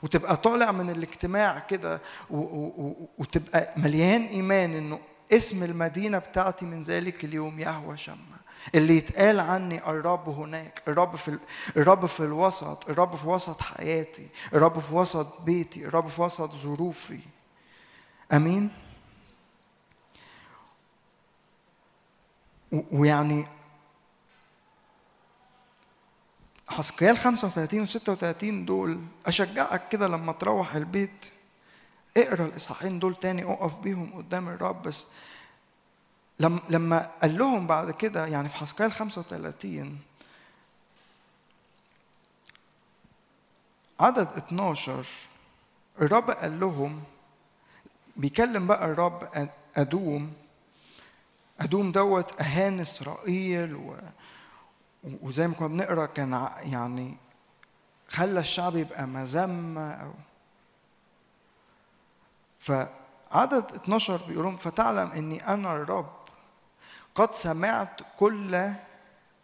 وتبقى 0.03 0.37
طالع 0.37 0.71
من 0.71 0.89
الاجتماع 0.89 1.59
كده 1.59 2.01
وتبقى 3.17 3.73
مليان 3.77 4.21
إيمان 4.25 4.73
إنه 4.73 4.99
اسم 5.33 5.63
المدينة 5.63 6.17
بتاعتي 6.17 6.65
من 6.65 6.81
ذلك 6.81 7.25
اليوم 7.25 7.59
يهوى 7.59 7.97
شمع. 7.97 8.15
اللي 8.75 8.97
يتقال 8.97 9.39
عني 9.39 9.89
الرب 9.89 10.29
هناك 10.29 10.83
الرب 10.87 11.15
في 11.15 11.27
ال- 11.27 11.39
الرب 11.77 12.05
في 12.05 12.19
الوسط 12.19 12.89
الرب 12.89 13.15
في 13.15 13.27
وسط 13.27 13.61
حياتي 13.61 14.27
الرب 14.53 14.79
في 14.79 14.95
وسط 14.95 15.41
بيتي 15.41 15.85
الرب 15.85 16.07
في 16.07 16.21
وسط 16.21 16.51
ظروفي. 16.55 17.19
آمين؟ 18.33 18.69
ويعني 22.91 23.45
حسقيال 26.67 27.17
35 27.17 27.81
و 27.81 27.85
36 27.85 28.65
دول 28.65 28.99
أشجعك 29.25 29.89
كده 29.89 30.07
لما 30.07 30.31
تروح 30.33 30.75
البيت 30.75 31.25
اقرأ 32.17 32.45
الإصحاحين 32.45 32.99
دول 32.99 33.15
تاني 33.15 33.43
أقف 33.43 33.75
بيهم 33.77 34.13
قدام 34.17 34.49
الرب. 34.49 34.81
بس 34.81 35.07
لما 36.39 36.59
لما 36.69 37.09
قال 37.21 37.37
لهم 37.37 37.67
بعد 37.67 37.91
كده 37.91 38.25
يعني 38.25 38.49
في 38.49 38.55
حسقيال 38.57 38.91
35 38.91 39.99
عدد 43.99 44.27
12 44.37 45.05
الرب 46.01 46.31
قال 46.31 46.59
لهم 46.59 47.03
بيكلم 48.17 48.67
بقى 48.67 48.85
الرب 48.85 49.29
أ- 49.33 49.47
أدوم 49.79 50.33
أدوم 51.59 51.91
دوت 51.91 52.41
أهان 52.41 52.79
إسرائيل 52.79 53.75
و 53.75 53.95
وزي 55.03 55.47
ما 55.47 55.53
كنا 55.53 55.67
بنقرأ 55.67 56.05
كان 56.05 56.49
يعني 56.61 57.17
خلى 58.09 58.39
الشعب 58.39 58.75
يبقى 58.75 59.07
مذمة 59.07 59.91
أو 59.91 60.13
فعدد 62.59 63.71
12 63.75 64.17
بيقول 64.27 64.43
لهم 64.43 64.57
فتعلم 64.57 65.11
إني 65.11 65.47
أنا 65.47 65.73
الرب. 65.73 66.09
قد 67.15 67.33
سمعت 67.33 68.01
كل 68.19 68.71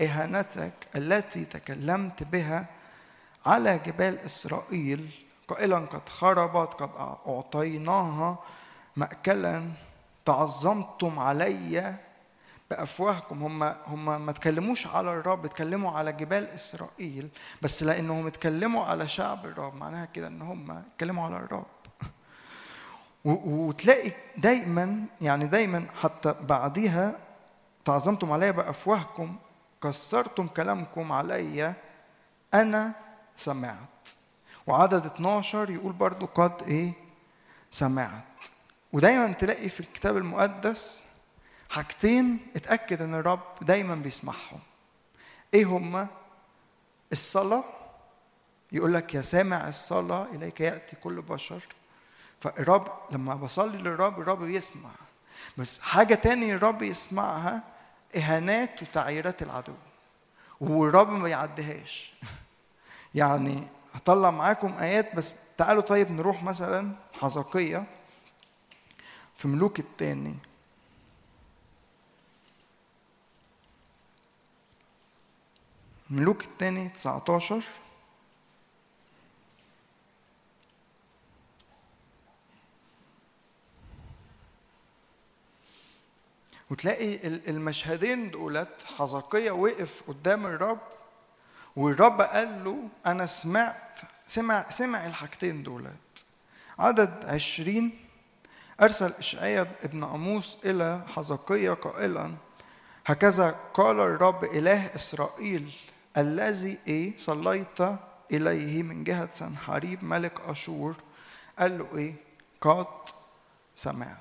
إهانتك 0.01 0.73
التي 0.95 1.45
تكلمت 1.45 2.23
بها 2.23 2.65
على 3.45 3.79
جبال 3.85 4.19
إسرائيل. 4.19 5.11
قائلا 5.47 5.77
قد 5.77 6.09
خربت 6.09 6.73
قد 6.73 6.89
أعطيناها 7.27 8.39
ماكلا. 8.95 9.71
تعظمتم 10.25 11.19
علي 11.19 11.95
بأفواهكم. 12.71 13.43
هم 13.43 13.63
هم 13.63 14.25
ما 14.25 14.31
تكلموش 14.31 14.87
على 14.87 15.13
الرب 15.13 15.45
اتكلموا 15.45 15.91
على 15.91 16.13
جبال 16.13 16.47
إسرائيل 16.49 17.29
بس 17.61 17.83
لأنهم 17.83 18.27
اتكلموا 18.27 18.85
على 18.85 19.07
شعب 19.07 19.45
الرب 19.45 19.75
معناها 19.75 20.05
كده 20.05 20.27
إن 20.27 20.41
هم 20.41 20.71
اتكلموا 20.71 21.25
على 21.25 21.35
الرب. 21.35 21.65
وتلاقي 23.25 24.11
دايما 24.37 25.05
يعني 25.21 25.47
دايما 25.47 25.87
حتى 26.01 26.35
بعديها 26.41 27.15
تعظمتم 27.85 28.31
علي 28.31 28.51
بأفواهكم 28.51 29.35
كسرتم 29.83 30.47
كلامكم 30.47 31.11
علي 31.11 31.73
أنا 32.53 32.91
سمعت. 33.35 34.09
وعدد 34.67 35.05
12 35.05 35.69
يقول 35.69 35.93
برضو 35.93 36.25
قد 36.25 36.63
إيه؟ 36.67 36.93
سمعت. 37.71 38.23
ودايما 38.93 39.33
تلاقي 39.33 39.69
في 39.69 39.79
الكتاب 39.79 40.17
المقدس 40.17 41.03
حاجتين 41.73 42.47
اتأكد 42.55 43.01
إن 43.01 43.13
الرب 43.13 43.39
دايما 43.61 43.95
بيسمعهم. 43.95 44.59
إيه 45.53 45.65
هما؟ 45.65 46.07
الصلاة 47.11 47.63
يقول 48.71 48.93
لك 48.93 49.13
يا 49.13 49.21
سامع 49.21 49.67
الصلاة 49.67 50.27
إليك 50.33 50.61
يأتي 50.61 50.95
كل 50.95 51.21
بشر. 51.21 51.61
فالرب 52.41 52.91
لما 53.11 53.35
بصلي 53.35 53.77
للرب 53.77 54.19
الرب 54.19 54.43
بيسمع. 54.43 54.89
بس 55.57 55.79
حاجة 55.79 56.15
تاني 56.15 56.53
الرب 56.53 56.81
يسمعها 56.81 57.63
إهانات 58.15 58.83
وتعييرات 58.83 59.41
العدو. 59.41 59.73
والرب 60.61 61.09
ما 61.09 61.29
يعديهاش 61.29 62.13
يعني 63.15 63.63
هطلع 63.93 64.31
معاكم 64.31 64.73
آيات 64.73 65.15
بس 65.15 65.35
تعالوا 65.57 65.81
طيب 65.81 66.11
نروح 66.11 66.43
مثلا 66.43 66.91
حزقية 67.13 67.83
في 69.37 69.47
ملوك 69.47 69.79
التاني. 69.79 70.35
ملوك 76.09 76.43
التاني 76.43 76.89
19 76.89 77.63
وتلاقي 86.71 87.15
ال- 87.27 87.49
المشهدين 87.49 88.31
دولت 88.31 88.83
حزقية 88.97 89.51
وقف 89.51 90.03
قدام 90.07 90.45
الرب 90.45 90.79
والرب 91.75 92.21
قال 92.21 92.63
له 92.63 92.89
أنا 93.05 93.25
سمعت 93.25 93.99
سمع 94.27 94.69
سمع 94.69 95.05
الحاجتين 95.05 95.63
دولت. 95.63 95.93
عدد 96.79 97.25
عشرين. 97.25 97.99
أرسل 98.81 99.11
إشعياء 99.19 99.75
ابن 99.83 100.03
أموس 100.03 100.57
إلى 100.65 101.01
حزقية 101.15 101.71
قائلا 101.71 102.33
هكذا 103.05 103.49
قال 103.73 103.99
الرب 103.99 104.43
إله 104.43 104.95
إسرائيل. 104.95 105.73
الذي 106.17 106.77
إيه؟ 106.87 107.17
صليت 107.17 107.81
إليه 108.31 108.83
من 108.83 109.03
جهة 109.03 109.29
سنحريب 109.31 110.03
ملك 110.03 110.41
أشور. 110.41 110.95
قال 111.59 111.77
له 111.77 111.87
إيه؟ 111.97 112.13
قد 112.61 112.85
سمعت. 113.75 114.17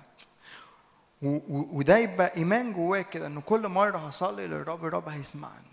وده 1.22 1.96
يبقى 1.96 2.36
إيمان 2.36 2.72
جواك 2.72 3.08
كده 3.08 3.26
إن 3.26 3.40
كل 3.40 3.68
مرة 3.68 3.98
هصلي 3.98 4.46
للرب 4.46 4.84
الرب 4.86 5.08
هيسمعني. 5.08 5.71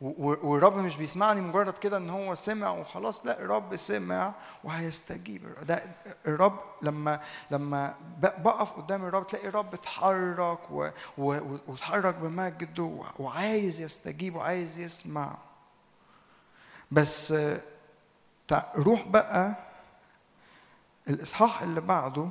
والرب 0.00 0.76
مش 0.76 0.96
بيسمعني 0.96 1.40
مجرد 1.40 1.78
كده 1.78 1.96
إن 1.96 2.10
هو 2.10 2.34
سمع 2.34 2.70
وخلاص 2.70 3.26
لا 3.26 3.40
الرب 3.40 3.76
سمع 3.76 4.32
وهيستجيب. 4.64 5.42
ده 5.62 5.82
الرب 6.26 6.58
لما 6.82 7.20
لما 7.50 7.94
بقف 8.20 8.72
قدام 8.72 9.04
الرب 9.04 9.26
تلاقي 9.26 9.48
الرب 9.48 9.74
اتحرك 9.74 10.70
واتحرك 11.18 12.14
بمجده 12.14 12.98
وعايز 13.18 13.80
يستجيب 13.80 14.36
وعايز 14.36 14.78
يسمع. 14.78 15.36
بس 16.90 17.34
روح 18.76 19.02
بقى 19.08 19.54
الإصحاح 21.08 21.62
اللي 21.62 21.80
بعده 21.80 22.28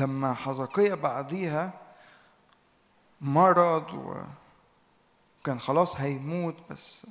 لما 0.00 0.34
حزقية 0.34 0.94
بعديها 0.94 1.72
مرض 3.20 3.94
وكان 5.42 5.60
خلاص 5.60 5.96
هيموت 6.00 6.56
بس. 6.70 7.06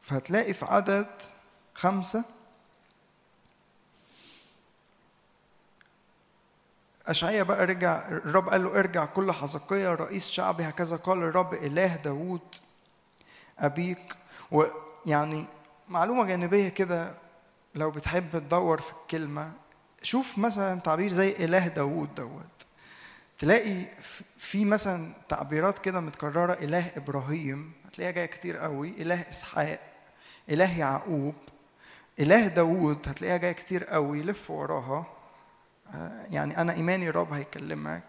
فهتلاقي 0.00 0.52
في 0.54 0.64
عدد 0.64 1.08
خمسة 1.74 2.24
أشعيا 7.06 7.42
بقى 7.42 7.66
رجع 7.66 8.08
الرب 8.08 8.48
قال 8.48 8.64
له 8.64 8.78
ارجع 8.78 9.04
كل 9.04 9.32
حزقية 9.32 9.94
رئيس 9.94 10.30
شعبي 10.30 10.68
هكذا 10.68 10.96
قال 10.96 11.18
الرب 11.18 11.54
إله 11.54 11.96
داوود 11.96 12.40
أبيك. 13.58 14.16
ويعني 14.50 15.46
معلومة 15.88 16.24
جانبية 16.24 16.68
كده 16.68 17.14
لو 17.74 17.90
بتحب 17.90 18.30
تدور 18.32 18.80
في 18.80 18.92
الكلمة 18.92 19.52
شوف 20.02 20.38
مثلا 20.38 20.80
تعبير 20.80 21.08
زي 21.08 21.30
إله 21.30 21.68
داوود 21.68 22.14
دوت. 22.14 22.66
تلاقي 23.38 23.84
في 24.36 24.64
مثلا 24.64 25.12
تعبيرات 25.28 25.78
كده 25.78 26.00
متكررة 26.00 26.52
إله 26.52 26.90
إبراهيم 26.96 27.72
هتلاقيها 27.86 28.12
جاية 28.12 28.26
كتير 28.26 28.56
قوي 28.56 28.88
إله 28.88 29.24
إسحاق 29.28 29.80
إله 30.50 30.78
يعقوب. 30.78 31.34
إله 32.20 32.46
داوود 32.46 33.08
هتلاقيها 33.08 33.36
جاية 33.36 33.52
كتير 33.52 33.84
قوي 33.84 34.18
لف 34.22 34.50
وراها. 34.50 35.06
آه، 35.94 36.26
يعني 36.30 36.60
أنا 36.60 36.72
إيماني 36.72 37.08
الرب 37.08 37.32
هيكلمك. 37.32 38.02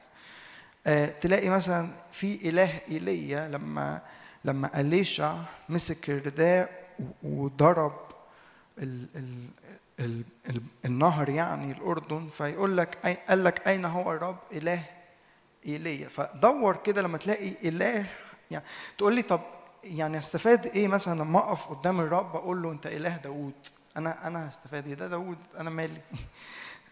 آه، 0.88 1.06
تلاقي 1.06 1.50
مثلا 1.50 1.90
في 2.12 2.50
إله 2.50 2.80
إيليا 2.92 3.48
لما 3.48 4.02
لما 4.46 4.80
أليشع 4.80 5.36
مسك 5.70 6.10
الرداء 6.10 6.86
وضرب 7.24 8.05
ال 8.78 9.08
ال 9.16 9.48
ال 10.00 10.24
ال 10.50 10.62
النهر 10.86 11.30
يعني 11.30 11.72
الأردن 11.72 12.28
فيقول 12.28 12.78
لك 12.78 13.20
قال 13.30 13.44
لك 13.44 13.68
أين 13.68 13.86
هو 13.86 14.12
الرب؟ 14.14 14.38
إله 14.52 14.84
إيليا. 15.66 16.08
فدور 16.08 16.76
كده 16.76 17.02
لما 17.02 17.18
تلاقي 17.18 17.54
إله 17.70 18.06
يعني 18.52 18.66
تقول 18.98 19.16
لي 19.16 19.22
طب 19.22 19.42
يعني 19.84 20.18
أستفاد 20.18 20.66
إيه 20.66 20.88
مثلا 20.88 21.20
لما 21.20 21.40
أقف 21.40 21.66
قدام 21.68 22.00
الرب 22.00 22.36
أقول 22.36 22.62
له 22.62 22.72
أنت 22.72 22.88
إله 22.88 23.18
داوود؟ 23.18 23.54
أنا 23.98 24.28
أنا 24.28 24.48
هستفاد 24.48 24.88
إيه؟ 24.88 24.94
ده 24.94 25.08
داوود 25.08 25.38
أنا 25.60 25.70
مالي. 25.70 26.02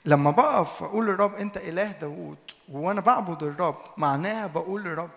لما 0.05 0.31
بقف 0.31 0.84
أقول 0.84 1.05
للرب 1.05 1.36
أنت 1.36 1.57
إله 1.57 1.91
داوود 1.91 2.38
وأنا 2.69 3.01
بعبد 3.01 3.43
الرب 3.43 3.81
معناها 3.97 4.47
بقول 4.47 4.84
للرب 4.84 5.09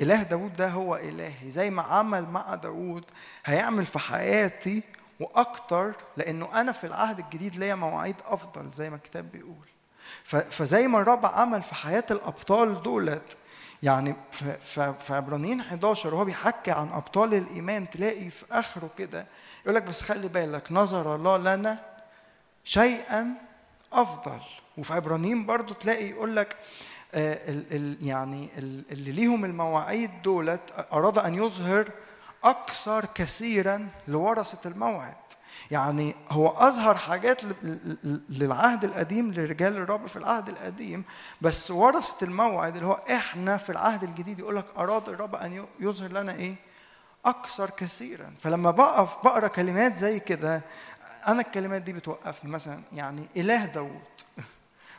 إله 0.00 0.22
داوود 0.22 0.56
ده 0.56 0.68
هو 0.68 0.96
إلهي. 0.96 1.50
زي 1.50 1.70
ما 1.70 1.82
عمل 1.82 2.24
مع 2.28 2.54
داوود 2.54 3.04
هيعمل 3.44 3.86
في 3.86 3.98
حياتي 3.98 4.82
وأكتر 5.20 5.92
لأنه 6.16 6.60
أنا 6.60 6.72
في 6.72 6.86
العهد 6.86 7.18
الجديد 7.18 7.56
ليا 7.56 7.74
مواعيد 7.74 8.16
أفضل 8.26 8.70
زي 8.74 8.90
ما 8.90 8.96
الكتاب 8.96 9.32
بيقول. 9.32 9.66
فزي 10.50 10.86
ما 10.86 10.98
الرب 11.00 11.26
عمل 11.26 11.62
في 11.62 11.74
حياة 11.74 12.04
الأبطال 12.10 12.82
دولت 12.82 13.36
يعني 13.82 14.16
في 14.60 14.94
عبرانيين 15.14 15.60
11 15.60 16.14
وهو 16.14 16.24
بيحكي 16.24 16.70
عن 16.70 16.88
أبطال 16.92 17.34
الإيمان 17.34 17.90
تلاقي 17.90 18.30
في 18.30 18.44
آخره 18.52 18.90
كده 18.98 19.26
يقول 19.62 19.74
لك 19.74 19.82
بس 19.82 20.00
خلي 20.02 20.28
بالك 20.28 20.72
نظر 20.72 21.14
الله 21.14 21.36
لنا 21.56 21.78
شيئا 22.64 23.34
أفضل. 23.92 24.40
وفي 24.78 24.92
عبرانيين 24.92 25.46
برضو 25.46 25.74
تلاقي 25.74 26.08
يقول 26.08 26.36
لك 26.36 26.56
آه، 27.14 27.38
يعني 28.02 28.48
ال- 28.58 28.84
اللي 28.92 29.10
ليهم 29.12 29.44
المواعيد 29.44 30.10
دولت 30.22 30.60
أراد 30.92 31.18
أن 31.18 31.34
يظهر 31.34 31.88
أكثر 32.44 33.04
كثيرا 33.14 33.88
لورثة 34.08 34.70
الموعد. 34.70 35.14
يعني 35.70 36.14
هو 36.30 36.48
أظهر 36.48 36.94
حاجات 36.94 37.40
للعهد 38.28 38.84
القديم 38.84 39.32
لرجال 39.32 39.76
الرب 39.76 40.06
في 40.06 40.16
العهد 40.16 40.48
القديم 40.48 41.04
بس 41.40 41.70
ورثة 41.70 42.26
الموعد 42.26 42.74
اللي 42.74 42.86
هو 42.86 43.00
إحنا 43.10 43.56
في 43.56 43.70
العهد 43.70 44.02
الجديد 44.02 44.38
يقول 44.38 44.56
لك 44.56 44.64
أراد 44.78 45.08
الرب 45.08 45.34
أن 45.34 45.66
يظهر 45.80 46.10
لنا 46.12 46.32
إيه؟ 46.32 46.54
أكثر 47.24 47.70
كثيرا. 47.70 48.34
فلما 48.40 48.70
بقف 48.70 49.24
بقرأ 49.24 49.46
كلمات 49.46 49.96
زي 49.96 50.20
كده 50.20 50.62
أنا 51.28 51.40
الكلمات 51.40 51.82
دي 51.82 51.92
بتوقفني. 51.92 52.50
مثلا 52.50 52.80
يعني 52.92 53.26
إله 53.36 53.64
داوود. 53.64 54.00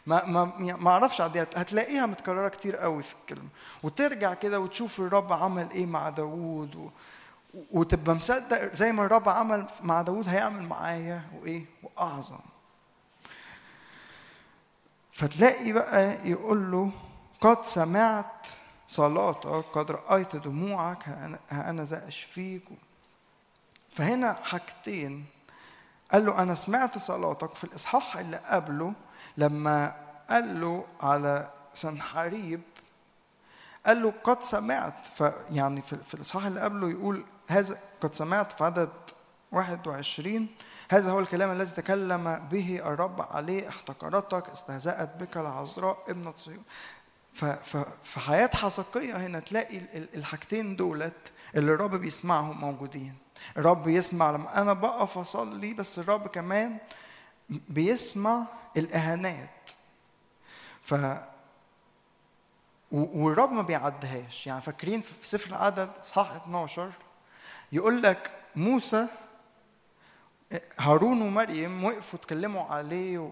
ما 0.07 0.25
ما 0.25 0.51
ما 0.57 0.91
أعرفش 0.91 1.21
هتلاقيها 1.21 2.05
متكررة 2.05 2.47
كتير 2.47 2.75
قوي 2.75 3.03
في 3.03 3.13
الكلمة. 3.21 3.49
وترجع 3.83 4.33
كده 4.33 4.59
وتشوف 4.59 4.99
الرب 4.99 5.33
عمل 5.33 5.71
إيه 5.71 5.85
مع 5.85 6.09
داوود 6.09 6.75
و... 6.75 6.89
وتبقى 7.71 8.15
مصدق 8.15 8.73
زي 8.73 8.91
ما 8.91 9.05
الرب 9.05 9.29
عمل 9.29 9.67
مع 9.81 10.01
داوود 10.01 10.27
هيعمل 10.29 10.63
معايا 10.63 11.21
وإيه؟ 11.41 11.65
وأعظم. 11.83 12.39
فتلاقي 15.11 15.71
بقى 15.71 16.29
يقول 16.29 16.71
له 16.71 16.91
قد 17.41 17.65
سمعت 17.65 18.47
صلاتك 18.87 19.65
قد 19.73 19.91
رأيت 19.91 20.35
دموعك 20.35 21.07
ها 21.09 21.37
أنا- 21.51 21.81
ذا 21.81 22.07
أشفيك 22.07 22.63
فهنا 23.93 24.33
حاجتين. 24.33 25.25
قال 26.11 26.25
له 26.25 26.41
أنا 26.41 26.55
سمعت 26.55 26.97
صلاتك 26.97 27.55
في 27.55 27.63
الإصحاح 27.63 28.17
اللي 28.17 28.37
قبله 28.37 28.93
لما 29.37 29.95
قال 30.29 30.61
له 30.61 30.85
على 31.01 31.49
سنحريب 31.73 32.61
قال 33.85 34.01
له 34.03 34.13
قد 34.23 34.43
سمعت. 34.43 35.05
فيعني 35.17 35.81
في, 35.81 35.97
في 36.03 36.13
الإصحاح 36.13 36.45
اللي 36.45 36.61
قبله 36.61 36.89
يقول 36.89 37.23
هذا 37.47 37.77
قد 38.01 38.13
سمعت 38.13 38.53
في 38.53 38.63
عدد 38.63 38.89
21 39.51 40.47
هذا 40.89 41.11
هو 41.11 41.19
الكلام 41.19 41.51
الذي 41.51 41.75
تكلم 41.75 42.47
به 42.51 42.79
الرب 42.85 43.21
عليه 43.21 43.69
احتقرتك 43.69 44.49
استهزأت 44.49 45.15
بك 45.15 45.37
العذراء 45.37 45.97
ابنة 46.07 46.33
صهيون 46.37 46.63
ف- 47.33 47.45
ف- 47.45 47.85
في 48.03 48.19
حياة 48.19 48.49
حسقية 48.53 49.13
هنا 49.27 49.39
تلاقي 49.39 49.77
ال- 49.77 49.97
ال- 49.97 50.15
الحاجتين 50.15 50.75
دولت 50.75 51.31
اللي 51.55 51.71
الرب 51.71 51.95
بيسمعهم 51.95 52.61
موجودين. 52.61 53.15
الرب 53.57 53.87
يسمع 53.87 54.31
لما 54.31 54.61
أنا 54.61 54.73
بقف 54.73 55.17
أصلي 55.17 55.73
بس 55.73 55.99
الرب 55.99 56.27
كمان 56.27 56.77
بيسمع 57.49 58.43
الإهانات. 58.77 59.69
ف 60.81 60.95
والرب 62.91 63.51
ما 63.51 63.61
بيعدهاش. 63.61 64.47
يعني 64.47 64.61
فاكرين 64.61 65.01
في 65.01 65.27
سفر 65.27 65.49
العدد 65.49 65.89
صح 66.03 66.31
12 66.31 66.91
يقول 67.71 68.01
لك 68.01 68.31
موسى 68.55 69.07
هارون 70.79 71.21
ومريم 71.21 71.83
وقفوا 71.83 72.19
اتكلموا 72.19 72.63
عليه 72.63 73.19
و... 73.19 73.31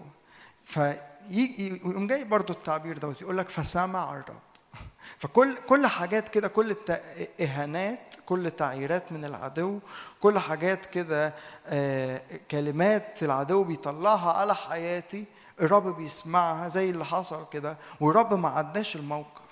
فيجي 0.64 1.76
يقوم 1.76 2.06
جاي 2.06 2.24
برضو 2.24 2.52
التعبير 2.52 2.98
دوت 2.98 3.20
يقول 3.20 3.38
لك 3.38 3.48
فسمع 3.48 4.10
الرب. 4.10 4.40
فكل 5.20 5.56
كل 5.68 5.86
حاجات 5.86 6.28
كده 6.28 6.48
كل 6.48 6.76
الاهانات 6.88 8.14
كل 8.26 8.50
تعييرات 8.50 9.12
من 9.12 9.24
العدو 9.24 9.80
كل 10.20 10.38
حاجات 10.38 10.86
كده 10.86 11.34
آه، 11.66 12.22
كلمات 12.50 13.22
العدو 13.22 13.64
بيطلعها 13.64 14.32
على 14.32 14.54
حياتي 14.54 15.24
الرب 15.60 15.96
بيسمعها 15.96 16.68
زي 16.68 16.90
اللي 16.90 17.04
حصل 17.04 17.46
كده 17.52 17.76
والرب 18.00 18.34
ما 18.34 18.48
عداش 18.48 18.96
الموقف. 18.96 19.45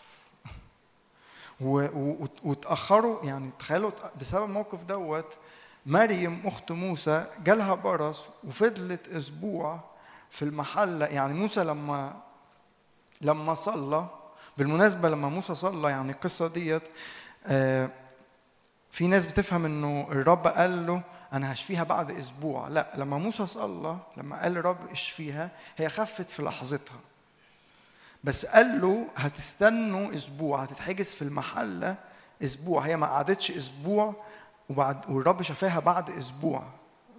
وتاخروا 1.61 3.24
يعني 3.24 3.50
تخيلوا 3.59 3.90
بسبب 4.20 4.44
الموقف 4.44 4.84
دوت 4.84 5.26
مريم 5.86 6.42
أخت 6.46 6.72
موسى 6.72 7.26
جالها 7.44 7.74
برص 7.74 8.24
وفضلت 8.44 9.09
أسبوع 9.09 9.80
في 10.30 10.42
المحلة. 10.42 11.07
يعني 11.07 11.34
موسى 11.34 11.64
لما 11.64 12.16
لما 13.20 13.55
صلى 13.55 14.07
بالمناسبة 14.59 15.09
لما 15.09 15.28
موسى 15.28 15.55
صلى 15.55 15.90
يعني 15.90 16.12
القصة 16.12 16.48
ديت 16.48 16.82
آه، 17.46 17.88
في 18.90 19.07
ناس 19.07 19.26
بتفهم 19.26 19.64
إنه 19.64 20.09
الرب 20.11 20.46
قال 20.46 20.86
له 20.86 21.02
أنا 21.32 21.52
هشفيها 21.52 21.84
بعد 21.84 22.11
أسبوع. 22.11 22.68
لأ 22.68 22.90
لما 22.96 23.18
موسى 23.18 23.46
صلى 23.46 23.96
لما 24.16 24.42
قال 24.42 24.57
الرب 24.57 24.90
اشفيها 24.90 25.50
هي 25.76 25.88
خفت 25.88 26.30
في 26.30 26.42
لحظتها. 26.42 27.00
بس 28.25 28.47
قال 28.47 28.81
له 28.81 29.07
هتستنوا 29.16 30.14
أسبوع 30.14 30.62
هتتحجز 30.62 31.14
في 31.14 31.22
المحلة 31.22 31.97
أسبوع. 32.45 32.83
هي 32.87 32.97
ما 32.97 33.07
قعدتش 33.07 33.51
أسبوع 33.51 34.14
وبعد 34.70 35.11
والرب 35.11 35.43
شفاها 35.43 35.81
بعد 35.81 36.11
أسبوع. 36.11 36.64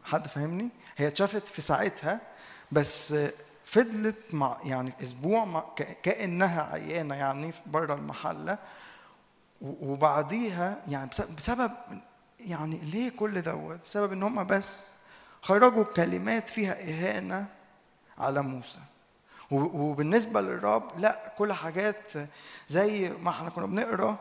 حد 0.04 0.28
فاهمني؟ 0.28 0.70
هي 0.98 1.08
اتشافت 1.08 1.48
في 1.48 1.62
ساعتها 1.62 2.20
بس 2.72 3.16
فضلت 3.66 4.16
مع 4.34 4.58
يعني 4.64 4.94
أسبوع 5.04 5.46
مع 5.46 5.64
كأنها 6.04 6.64
عيانة 6.74 7.16
يعني 7.16 7.54
بره 7.66 7.94
المحلة. 7.94 8.58
وبعديها 9.62 10.78
يعني 10.88 11.10
بس- 11.10 11.22
بسبب 11.22 11.72
يعني 12.40 12.78
ليه 12.78 13.10
كل 13.10 13.42
دوت؟ 13.42 13.80
بسبب 13.86 14.12
إن 14.12 14.24
هم 14.24 14.44
بس 14.48 14.92
خرجوا 15.42 15.84
كلمات 15.84 16.50
فيها 16.50 16.74
إهانة 16.74 17.46
على 18.18 18.42
موسى. 18.42 18.80
وبالنسبة 19.52 20.42
للرب 20.42 21.00
لا 21.00 21.34
كل 21.38 21.54
حاجات 21.54 22.12
زي 22.70 23.10
ما 23.10 23.30
إحنا 23.30 23.50
كنا 23.50 23.66
بنقرأ 23.66 24.18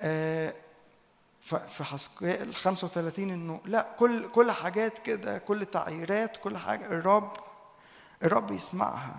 آه، 0.00 0.54
في 1.68 1.84
حسقيال 1.84 2.54
35 2.54 3.30
إنه 3.30 3.60
لا 3.64 3.86
كل 3.98 4.28
كل 4.28 4.50
حاجات 4.50 4.98
كده 4.98 5.38
كل 5.38 5.66
تعييرات 5.66 6.36
كل 6.36 6.56
حاجة 6.56 6.86
الرب 6.86 7.32
الرب 8.22 8.50
يسمعها. 8.52 9.14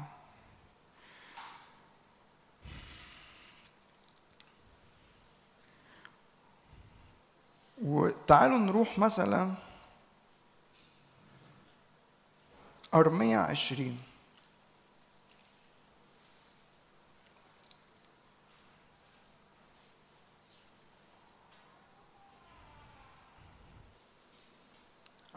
وتعالوا 7.84 8.58
نروح 8.58 9.00
مثلا 9.00 9.54
أرمية 12.94 13.38
عشرين. 13.38 14.00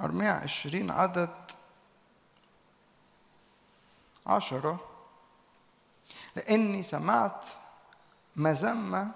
أرمية 0.00 0.30
عشرين 0.30 0.90
عدد 0.90 1.34
عشرة. 4.26 4.80
لأني 6.36 6.82
سمعت 6.82 7.44
مذمة 8.36 9.10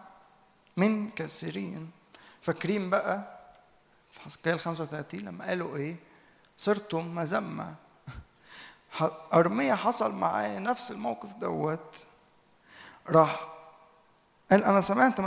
من 0.77 1.11
كثيرين. 1.11 1.91
فاكرين 2.43 2.91
بقى؟ 2.91 3.39
في 4.11 4.21
حسقيال 4.21 4.61
35 4.61 5.21
لما 5.21 5.45
قالوا 5.45 5.77
إيه؟ 5.77 5.97
صرتم 6.57 7.15
مذمة. 7.15 7.75
أرمية 9.35 9.75
حصل 9.75 10.15
معاه 10.15 10.59
نفس 10.59 10.91
الموقف 10.91 11.33
دوت. 11.35 12.07
راح 13.09 13.49
قال 14.51 14.65
أنا 14.65 14.81
سمعت 14.81 15.21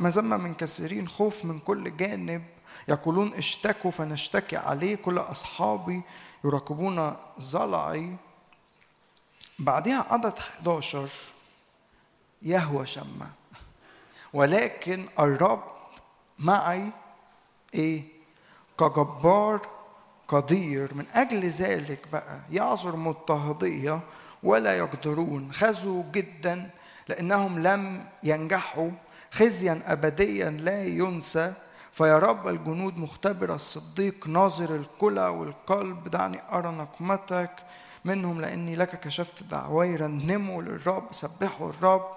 مذمة 0.00 0.36
من 0.36 0.54
كثيرين 0.54 1.08
خوف 1.08 1.44
من 1.44 1.58
كل 1.58 1.96
جانب. 1.96 2.44
يقولون 2.88 3.34
اشتكوا 3.34 3.90
فنشتكي 3.90 4.56
عليه 4.56 4.94
كل 4.96 5.18
أصحابي 5.18 6.02
يراقبون 6.44 7.16
ضلعي 7.40 8.16
بعدها 9.58 10.06
عدد 10.10 10.38
11 10.38 11.08
يهوى 12.42 12.86
شمة 12.86 13.30
ولكن 14.32 15.06
الرب 15.18 15.62
معي 16.38 16.90
إيه؟ 17.74 18.02
كجبار 18.78 19.68
قدير. 20.28 20.94
من 20.94 21.06
أجل 21.12 21.44
ذلك 21.48 22.08
بقى 22.12 22.40
يعذر 22.50 22.96
مضطهدية 22.96 24.00
ولا 24.42 24.78
يقدرون. 24.78 25.52
خزوا 25.52 26.02
جدا 26.12 26.70
لأنهم 27.08 27.58
لم 27.58 28.04
ينجحوا. 28.22 28.90
خزيا 29.32 29.82
ابديا 29.86 30.50
لا 30.50 30.84
ينسى. 30.84 31.54
فيا 31.98 32.18
رب 32.18 32.48
الجنود 32.48 32.98
مختبر 32.98 33.54
الصديق 33.54 34.26
ناظر 34.28 34.74
الكلى 34.74 35.26
والقلب 35.28 36.08
دعني 36.08 36.38
أرى 36.52 36.70
نقمتك 36.70 37.50
منهم 38.04 38.40
لأني 38.40 38.76
لك 38.76 39.00
كشفت 39.00 39.42
دعواي 39.42 39.96
رنموا 39.96 40.62
للرب 40.62 41.08
سبحوا 41.10 41.70
الرب 41.70 42.10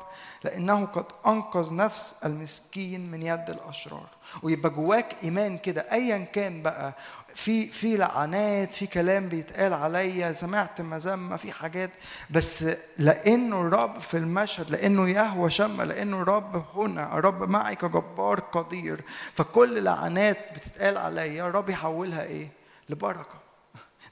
لأنه 0.44 0.86
قد 0.86 1.06
أنقذ 1.28 1.76
نفس 1.76 2.16
المسكين 2.26 3.12
من 3.12 3.22
يد 3.24 3.50
الأشرار. 3.50 4.08
ويبقى 4.44 4.70
جواك 4.70 5.16
إيمان 5.24 5.58
كده 5.58 5.82
ايا 5.92 6.18
كان 6.18 6.62
بقى 6.62 6.94
في 7.36 7.68
في 7.68 7.98
لعنات 7.98 8.74
في 8.74 8.88
كلام 8.88 9.30
بيتقال 9.30 9.74
عليا 9.74 10.32
سمعت 10.32 10.82
مذمه 10.82 11.36
في 11.36 11.52
حاجات 11.52 11.90
بس 12.30 12.66
لأنه 12.98 13.62
الرب 13.62 14.00
في 14.00 14.18
المشهد 14.18 14.70
لأنه 14.72 15.10
يهوى 15.10 15.50
شم 15.50 15.82
لأنه 15.82 16.22
الرب 16.22 16.66
هنا 16.76 17.18
الرب 17.18 17.50
معي 17.50 17.76
كجبار 17.76 18.40
قدير. 18.40 19.02
فكل 19.34 19.84
لعنات 19.84 20.38
بتتقال 20.56 20.98
عليا 20.98 21.48
الرب 21.48 21.70
يحولها 21.70 22.24
إيه؟ 22.24 22.48
لبركة. 22.90 23.42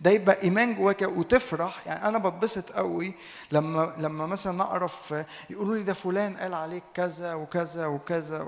ده 0.01 0.11
يبقى 0.11 0.41
إيمان 0.43 0.75
جواك 0.75 1.01
وتفرح. 1.01 1.87
يعني 1.87 2.07
أنا 2.07 2.17
بتبسط 2.17 2.71
قوي 2.71 3.13
لما 3.51 3.93
لما 3.97 4.25
مثلا 4.25 4.63
أعرف 4.63 5.13
يقولوا 5.49 5.75
لي 5.75 5.83
ده 5.83 5.93
فلان 5.93 6.37
قال 6.37 6.53
عليك 6.53 6.83
كذا 6.93 7.33
وكذا 7.33 7.85
وكذا 7.85 8.47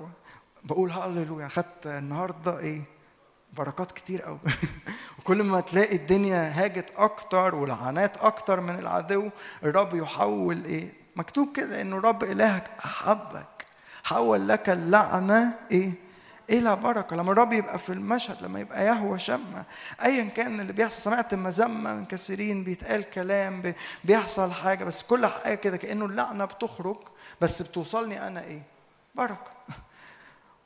بقول 0.64 0.92
هللويا 0.92 1.48
خدت 1.48 1.88
النهارده 1.88 2.60
إيه؟ 2.60 2.82
بركات 3.58 3.92
كتير 3.92 4.22
قوي. 4.22 4.40
وكل 5.20 5.44
ما 5.44 5.62
تلاقي 5.62 5.96
الدنيا 5.96 6.52
هاجت 6.64 6.90
أكتر 6.98 7.56
ولعنات 7.56 8.18
أكتر 8.18 8.60
من 8.60 8.76
العدو 8.80 9.30
الرب 9.64 9.96
يحول 9.96 10.66
إيه؟ 10.66 10.94
مكتوب 11.16 11.56
كده 11.56 11.82
إنه 11.82 11.98
الرب 11.98 12.24
إلهك 12.24 12.70
أحبك. 12.86 13.66
حول 14.04 14.48
لك 14.48 14.70
اللعنة 14.70 15.54
إيه؟ 15.72 15.92
إلى 16.50 16.76
بركة. 16.76 17.16
لما 17.16 17.32
الرب 17.32 17.54
يبقى 17.54 17.80
في 17.80 17.90
المشهد 17.94 18.44
لما 18.44 18.60
يبقى 18.60 18.86
يهوى 18.86 19.20
شمه 19.20 19.64
ايا 20.04 20.24
كان 20.24 20.60
اللي 20.60 20.74
بيحصل. 20.74 21.02
سمعت 21.02 21.34
مذمة 21.34 21.94
من 21.94 22.06
كثيرين 22.06 22.64
بيتقال 22.64 23.10
كلام 23.10 23.62
بي- 23.62 23.76
بيحصل 24.04 24.52
حاجة 24.52 24.84
بس 24.84 25.04
كل 25.04 25.26
حاجة 25.26 25.56
كده 25.56 25.78
كأنه 25.78 26.06
اللعنة 26.06 26.46
بتخرج 26.46 26.98
بس 27.42 27.62
بتوصلني 27.62 28.28
أنا 28.28 28.44
إيه؟ 28.44 28.62
بركة. 29.16 29.52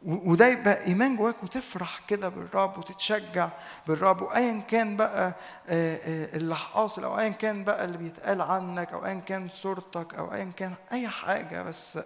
وده 0.05 0.47
يبقى 0.47 0.85
إيمان 0.85 1.15
جواك 1.15 1.43
وتفرح 1.43 1.99
كده 2.07 2.29
بالرب 2.29 2.77
وتتشجع 2.77 3.49
بالرب 3.87 4.21
وايا 4.21 4.61
كان 4.67 4.97
بقى 4.97 5.27
آه، 5.67 5.95
آه، 5.95 6.35
اللي 6.37 6.55
حاصل 6.55 7.03
أو 7.03 7.19
ايا 7.19 7.29
كان 7.29 7.63
بقى 7.63 7.85
اللي 7.85 7.97
بيتقال 7.97 8.41
عنك 8.41 8.93
أو 8.93 9.05
ايا 9.05 9.13
كان 9.13 9.49
صورتك 9.49 10.13
أو 10.15 10.33
ايا 10.33 10.51
كان 10.57 10.73
أي 10.91 11.07
حاجة 11.07 11.61
بس 11.63 11.99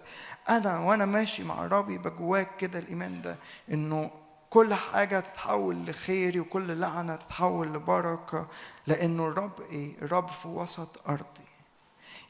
أنا 0.49 0.79
وأنا 0.79 1.05
ماشي 1.05 1.43
مع 1.43 1.65
الرب 1.65 1.89
يبقى 1.89 2.09
جواك 2.09 2.47
كده 2.57 2.79
الإيمان 2.79 3.21
ده 3.21 3.35
إنه 3.71 4.11
كل 4.49 4.73
حاجة 4.73 5.19
تتحول 5.19 5.85
لخيري 5.85 6.39
وكل 6.39 6.77
لعنة 6.79 7.15
تتحول 7.15 7.67
لبركة 7.73 8.47
لأنه 8.87 9.27
الرب 9.27 9.61
إيه؟ 9.71 9.91
الرب 10.01 10.27
في 10.27 10.47
وسط 10.47 11.07
أرضي 11.09 11.45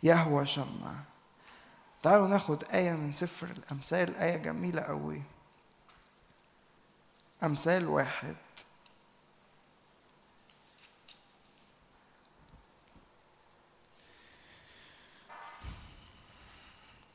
يهوى 0.04 0.46
شمع. 0.46 0.94
تعالوا 2.04 2.28
ناخد 2.28 2.64
آية 2.74 2.92
من 2.92 3.12
سفر 3.12 3.48
الأمثال 3.48 4.16
آية 4.16 4.38
جميلة 4.38 4.82
قوي 4.82 5.22
أمثال 7.44 7.88
واحد. 7.88 8.36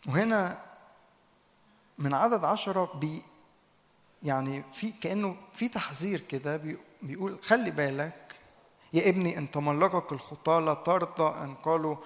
وهنا 0.09 0.59
من 1.99 2.15
عدد 2.15 2.45
عشرة 2.45 2.91
بي 2.95 3.23
يعني 4.23 4.63
في 4.73 4.91
كأنه 4.93 5.37
في 5.55 5.69
تحذير 5.69 6.21
كده 6.21 6.57
بي- 6.57 6.79
بيقول 7.03 7.39
خلي 7.43 7.71
بالك 7.71 8.35
يا 8.93 9.09
ابني 9.09 9.39
ان 9.39 9.51
تملقك 9.51 10.13
الخطاة 10.13 10.61
لا 10.61 10.75
ترضى 10.75 11.39
أن 11.45 11.55
قالوا 11.55 11.97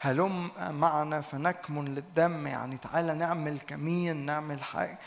هلم 0.00 0.50
معنا 0.70 1.20
فنكمن 1.20 1.84
للدم 1.94 2.46
يعني 2.46 2.76
تعالى 2.78 3.14
نعمل 3.14 3.60
كمين 3.60 4.16
نعمل 4.16 4.62
حاجة. 4.62 4.98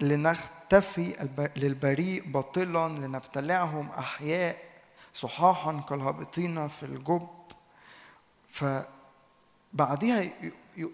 لنختفي 0.00 1.28
للبريء 1.56 2.30
باطلا 2.30 2.88
لنبتلعهم 2.88 3.90
أحياء 3.90 4.56
صحاحا 5.14 5.80
كالهابطين 5.88 6.68
في 6.68 6.82
الجب. 6.82 7.28
فبعديها 8.50 10.30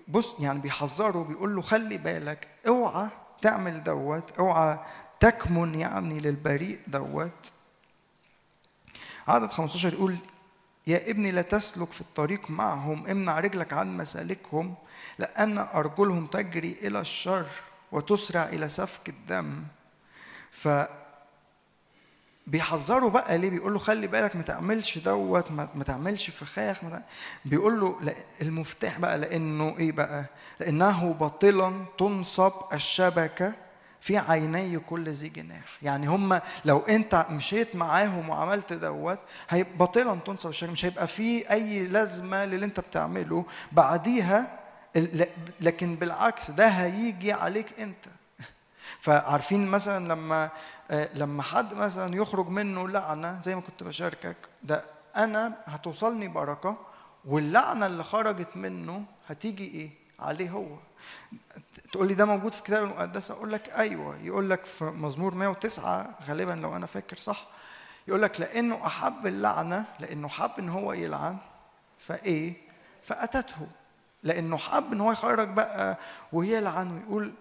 بص 0.08 0.36
يعني 0.40 0.60
بيحذره 0.60 1.22
بيقول 1.22 1.56
له 1.56 1.62
خلي 1.62 1.98
بالك 1.98 2.48
اوعى 2.66 3.08
تعمل 3.42 3.84
دوت 3.84 4.30
اوعى 4.38 4.78
تكمن 5.20 5.74
يعني 5.74 6.20
للبريء 6.20 6.78
دوت. 6.86 7.52
عدد 9.28 9.52
15 9.52 9.92
يقول 9.92 10.16
يا 10.86 11.10
ابني 11.10 11.30
لا 11.30 11.42
تسلك 11.42 11.92
في 11.92 12.00
الطريق 12.00 12.50
معهم 12.50 13.06
امنع 13.06 13.40
رجلك 13.40 13.72
عن 13.72 13.96
مسالكهم 13.96 14.74
لأن 15.18 15.58
أرجلهم 15.58 16.26
تجري 16.26 16.72
إلى 16.82 17.00
الشر. 17.00 17.46
وتسرع 17.92 18.44
إلى 18.44 18.68
سفك 18.68 19.08
الدم. 19.08 19.62
ف 20.50 20.68
بيحذروا 22.46 23.10
بقى 23.10 23.38
ليه؟ 23.38 23.50
بيقول 23.50 23.72
له 23.72 23.78
خلي 23.78 24.06
بالك 24.06 24.36
ما 24.36 24.42
تعملش 24.42 24.98
دوت 24.98 25.50
ما, 25.50 25.84
تعملش 25.86 26.30
فخاخ. 26.30 26.78
بيقول 27.44 27.80
له 27.80 27.96
لا 28.00 28.14
المفتاح 28.42 28.98
بقى 28.98 29.18
لأنه 29.18 29.76
إيه 29.78 29.92
بقى؟ 29.92 30.24
لأنه 30.60 31.12
باطلا 31.12 31.84
تنصب 31.98 32.52
الشبكة 32.72 33.52
في 34.00 34.18
عيني 34.18 34.78
كل 34.78 35.08
ذي 35.10 35.28
جناح. 35.28 35.78
يعني 35.82 36.06
هم 36.06 36.40
لو 36.64 36.78
أنت 36.78 37.26
مشيت 37.30 37.76
معاهم 37.76 38.28
وعملت 38.28 38.72
دوت 38.72 39.18
هيبقى 39.48 39.76
باطلا 39.76 40.14
تنصب 40.20 40.48
الشبكة 40.50 40.72
مش 40.72 40.84
هيبقى 40.84 41.06
في 41.06 41.50
أي 41.50 41.86
لازمة 41.86 42.44
للي 42.44 42.66
أنت 42.66 42.80
بتعمله. 42.80 43.44
بعديها 43.72 44.59
لكن 45.60 45.96
بالعكس 45.96 46.50
ده 46.50 46.68
هيجي 46.68 47.32
عليك 47.32 47.80
انت. 47.80 48.06
فعارفين 49.04 49.66
مثلا 49.66 50.08
لما 50.12 50.50
آه، 50.90 51.08
لما 51.14 51.42
حد 51.42 51.74
مثلا 51.74 52.16
يخرج 52.16 52.48
منه 52.48 52.88
لعنة 52.88 53.40
زي 53.40 53.54
ما 53.54 53.60
كنت 53.60 53.82
بشاركك 53.82 54.36
ده 54.62 54.84
أنا 55.16 55.52
هتوصلني 55.66 56.28
بركة 56.28 56.76
واللعنة 57.24 57.86
اللي 57.86 58.04
خرجت 58.04 58.56
منه 58.56 59.04
هتيجي 59.28 59.64
إيه؟ 59.64 59.90
عليه 60.20 60.50
هو. 60.50 60.66
تقول 61.92 62.08
لي 62.08 62.14
ده 62.14 62.24
موجود 62.24 62.52
في 62.52 62.58
الكتاب 62.58 62.84
المقدس؟ 62.84 63.30
أقول 63.30 63.52
لك 63.52 63.68
أيوه. 63.68 64.18
يقول 64.22 64.50
لك 64.50 64.64
في 64.64 64.84
مزمور 64.84 65.34
109 65.34 66.18
غالبا 66.28 66.52
لو 66.52 66.76
أنا 66.76 66.86
فاكر 66.86 67.16
صح 67.16 67.46
يقول 68.08 68.22
لك 68.22 68.40
لأنه 68.40 68.86
أحب 68.86 69.26
اللعنة 69.26 69.84
لأنه 70.00 70.28
حب 70.28 70.50
إن 70.58 70.68
هو 70.68 70.92
يلعن 70.92 71.36
فإيه؟ 71.98 72.54
فأتته. 73.02 73.68
لأنه 74.22 74.56
حب 74.56 74.92
إن 74.92 75.00
هو 75.00 75.12
يخرج 75.12 75.48
بقى 75.48 75.98
ويلعن 76.32 76.96
ويقول 76.96 77.32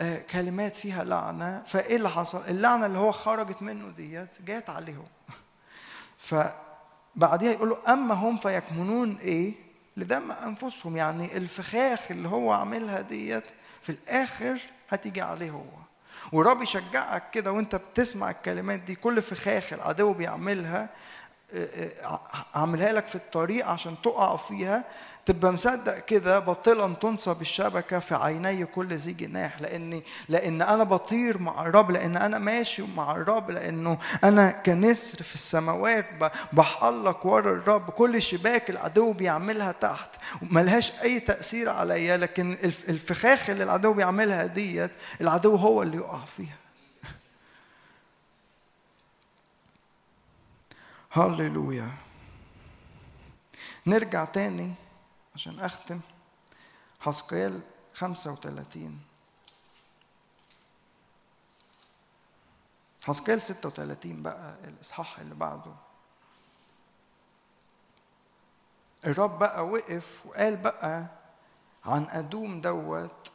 آه، 0.00 0.18
كلمات 0.18 0.76
فيها 0.76 1.04
لعنة 1.04 1.62
فإيه 1.66 1.96
اللي 1.96 2.10
حصل؟ 2.10 2.42
اللعنة 2.48 2.86
اللي 2.86 2.98
هو 2.98 3.12
خرجت 3.12 3.62
منه 3.62 3.88
ديت 3.88 4.42
جات 4.46 4.70
عليه 4.70 4.96
هو. 4.96 5.34
فبعديها 6.28 7.52
يقول 7.52 7.68
له 7.68 7.78
أما 7.88 8.14
هم 8.14 8.36
فيكمنون 8.36 9.16
إيه؟ 9.16 9.52
لدم 9.96 10.32
أنفسهم 10.32 10.96
يعني 10.96 11.36
الفخاخ 11.36 12.10
اللي 12.10 12.28
هو 12.28 12.52
عاملها 12.52 13.00
ديت 13.00 13.44
في 13.82 13.90
الآخر 13.90 14.60
هتيجي 14.90 15.22
عليه 15.22 15.50
هو. 15.50 15.64
والرب 16.32 16.62
يشجعك 16.62 17.30
كده 17.30 17.52
وأنت 17.52 17.76
بتسمع 17.76 18.30
الكلمات 18.30 18.80
دي 18.80 18.94
كل 18.94 19.22
فخاخ 19.22 19.72
العدو 19.72 20.12
بيعملها 20.12 20.88
عاملها 22.54 22.92
لك 22.92 23.06
في 23.06 23.14
الطريق 23.14 23.66
عشان 23.66 23.94
تقع 24.04 24.36
فيها 24.36 24.84
تبقى 25.26 25.52
مصدق 25.52 25.98
كده 25.98 26.38
باطلا 26.38 26.94
تنصب 26.94 27.40
الشبكة 27.40 27.98
في 27.98 28.14
عيني 28.14 28.64
كل 28.64 28.94
ذي 28.94 29.12
جناح 29.12 29.60
لاني 29.60 30.02
لأن 30.28 30.62
أنا 30.62 30.84
بطير 30.84 31.38
مع 31.38 31.66
الرب 31.66 31.90
لأن 31.90 32.16
أنا 32.16 32.38
ماشي 32.38 32.82
مع 32.96 33.12
الرب 33.12 33.50
لأنه 33.50 33.98
أنا 34.24 34.50
كنسر 34.50 35.22
في 35.22 35.34
السماوات 35.34 36.06
بحلق 36.52 37.26
ورا 37.26 37.52
الرب. 37.52 37.90
كل 37.90 38.22
شباك 38.22 38.70
العدو 38.70 39.12
بيعملها 39.12 39.72
تحت. 39.72 40.10
ملهاش 40.42 40.92
أي 41.02 41.20
تأثير 41.20 41.68
عليا 41.70 42.16
لكن 42.16 42.52
الف- 42.64 42.88
الفخاخ 42.90 43.50
اللي 43.50 43.64
العدو 43.64 43.92
بيعملها 43.92 44.46
ديت 44.46 44.90
العدو 45.20 45.56
هو 45.56 45.82
اللي 45.82 45.96
يقع 45.96 46.24
فيها. 46.36 46.56
هللويا 51.12 51.90
نرجع 53.86 54.24
تاني 54.24 54.74
عشان 55.34 55.60
أختم. 55.60 56.00
حسقيال 57.00 57.60
35 57.94 59.00
حسقيال 63.04 63.42
36 63.42 64.22
بقى 64.22 64.54
الإصحاح 64.64 65.18
اللي 65.18 65.34
بعده. 65.34 65.72
الرب 69.04 69.38
بقى 69.38 69.66
وقف 69.66 70.26
وقال 70.26 70.56
بقى 70.56 71.06
عن 71.84 72.06
أدوم 72.10 72.60
دوت 72.60 73.32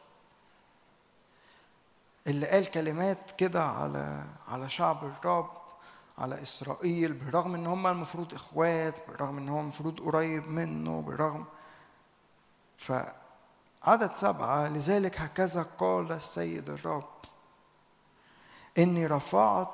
اللي 2.28 2.47
قال 2.47 2.71
كلمات 2.71 3.32
كده 3.32 3.63
على 3.63 4.23
على 4.47 4.69
شعب 4.69 5.03
الرب. 5.05 5.57
على 6.18 6.41
إسرائيل 6.41 7.13
بالرغم 7.13 7.55
إن 7.55 7.68
هم 7.68 7.88
المفروض 7.88 8.34
إخوات 8.34 9.07
بالرغم 9.07 9.38
إن 9.38 9.49
هو 9.49 9.59
المفروض 9.59 9.99
قريب 9.99 10.47
منه 10.49 11.01
بالرغم 11.01 11.45
فعدد 12.78 14.15
سبعة 14.15 14.68
لذلك 14.68 15.20
هكذا 15.22 15.65
قال 15.78 16.11
السيد 16.11 16.70
الرب 16.70 17.09
إني 18.78 19.05
رفعت 19.07 19.68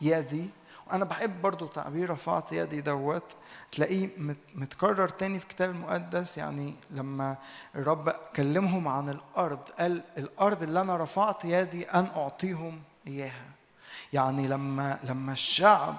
يدي 0.00 0.50
وأنا 0.86 1.04
بحب 1.04 1.42
برضو 1.42 1.66
تعبير 1.66 2.10
رفعت 2.10 2.52
يدي 2.52 2.80
دوت 2.80 3.36
تلاقيه 3.72 4.10
مت- 4.18 4.36
متكرر 4.54 5.08
تاني 5.08 5.38
في 5.38 5.44
الكتاب 5.44 5.70
المقدس 5.70 6.38
يعني 6.38 6.74
لما 6.90 7.36
الرب 7.74 8.08
كلمهم 8.36 8.88
عن 8.88 9.08
الأرض 9.08 9.58
قال 9.78 10.02
الأرض 10.18 10.62
اللي 10.62 10.80
أنا 10.80 10.96
رفعت 10.96 11.44
يدي 11.44 11.90
أن 11.90 12.06
أعطيهم 12.16 12.82
إياها. 13.06 13.49
يعني 14.12 14.48
لما 14.48 14.98
لما 15.04 15.32
الشعب 15.32 15.96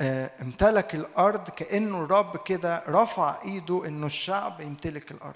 آه، 0.00 0.30
امتلك 0.42 0.94
الأرض 0.94 1.48
كأنه 1.50 2.02
الرب 2.02 2.36
كده 2.36 2.82
رفع 2.88 3.42
إيده 3.44 3.86
إنه 3.86 4.06
الشعب 4.06 4.60
يمتلك 4.60 5.10
الأرض. 5.10 5.34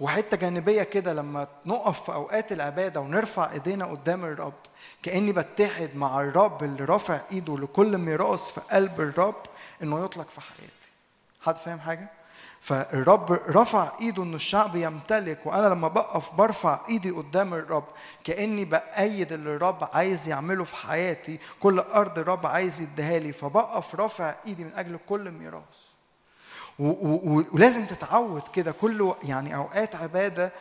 وحتة 0.00 0.36
جانبية 0.36 0.82
كده 0.82 1.12
لما 1.12 1.46
نقف 1.66 2.02
في 2.02 2.12
أوقات 2.12 2.52
العبادة 2.52 3.00
ونرفع 3.00 3.52
إيدينا 3.52 3.84
قدام 3.84 4.24
الرب 4.24 4.54
كأني 5.02 5.32
بتحد 5.32 5.90
مع 5.94 6.20
الرب 6.20 6.64
اللي 6.64 6.84
رافع 6.84 7.20
إيده 7.32 7.56
لكل 7.58 7.98
ميراث 7.98 8.50
في 8.50 8.60
قلب 8.60 9.00
الرب 9.00 9.42
إنه 9.82 10.04
يطلق 10.04 10.28
في 10.28 10.40
حياتي. 10.40 10.90
حد 11.40 11.56
فاهم 11.56 11.80
حاجة؟ 11.80 12.10
فالرب 12.66 13.32
رفع 13.32 13.92
إيده 14.00 14.22
انه 14.22 14.36
الشعب 14.36 14.76
يمتلك 14.76 15.46
وأنا 15.46 15.66
لما 15.66 15.88
بقف 15.88 16.34
برفع 16.34 16.80
إيدي 16.88 17.10
قدام 17.10 17.54
الرب 17.54 17.84
كأني 18.24 18.64
بأيد 18.64 19.32
اللي 19.32 19.56
الرب 19.56 19.88
عايز 19.92 20.28
يعمله 20.28 20.64
في 20.64 20.76
حياتي 20.76 21.38
كل 21.60 21.78
أرض 21.78 22.18
الرب 22.18 22.46
عايز 22.46 22.80
يديها 22.80 23.18
لي 23.18 23.32
فبقف 23.32 23.94
رافع 23.94 24.34
إيدي 24.46 24.64
من 24.64 24.72
أجل 24.74 24.98
كل 25.08 25.30
ميراث. 25.30 25.62
ولازم 27.52 27.86
تتعود 27.86 28.42
كده 28.48 28.72
كل 28.72 29.14
يعني 29.22 29.54
أوقات 29.54 29.94
عبادة 29.94 30.52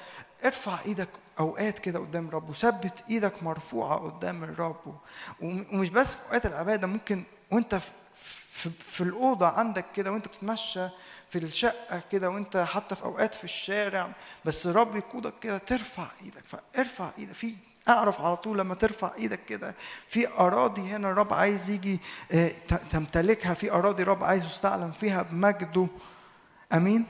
ارفع 0.46 0.78
إيدك 0.86 1.10
أوقات 1.40 1.80
كده 1.80 2.00
قدام 2.00 2.28
الرب 2.28 2.50
وثبت 2.50 3.04
إيدك 3.10 3.44
مرفوعة 3.44 3.96
قدام 3.96 4.44
الرب. 4.44 4.96
ومش 5.42 5.90
بس 5.90 6.16
في 6.16 6.28
أوقات 6.28 6.46
العبادة 6.46 6.88
ممكن 6.88 7.24
وأنت 7.52 7.76
في, 7.76 7.92
في, 8.16 8.70
في 8.70 9.02
الأوضة 9.02 9.48
عندك 9.48 9.86
كده 9.96 10.12
وأنت 10.12 10.28
بتتمشى 10.28 10.88
في 11.40 11.44
الشقة 11.44 12.02
كده 12.12 12.30
وانت 12.30 12.58
حتى 12.58 12.96
في 12.96 13.04
أوقات 13.04 13.36
في 13.36 13.44
الشارع 13.44 14.12
بس 14.46 14.68
الرب 14.68 14.96
يقودك 14.96 15.34
كده 15.42 15.58
ترفع 15.58 16.08
إيدك 16.24 16.44
فارفع 16.46 17.10
إيدك. 17.18 17.34
في 17.34 17.56
أعرف 17.90 18.22
على 18.22 18.38
طول 18.38 18.58
لما 18.58 18.76
ترفع 18.76 19.12
إيدك 19.18 19.46
كده 19.46 19.76
في 20.08 20.28
أراضي 20.40 20.82
هنا 20.82 21.10
الرب 21.10 21.34
عايز 21.34 21.70
يجي 21.70 22.00
آه، 22.32 22.52
تمتلكها 22.92 23.54
في 23.54 23.72
أراضي 23.72 24.04
الرب 24.04 24.24
عايز 24.24 24.46
يستعلم 24.46 24.92
فيها 24.92 25.22
بمجده. 25.22 25.88
آمين؟ 26.74 27.06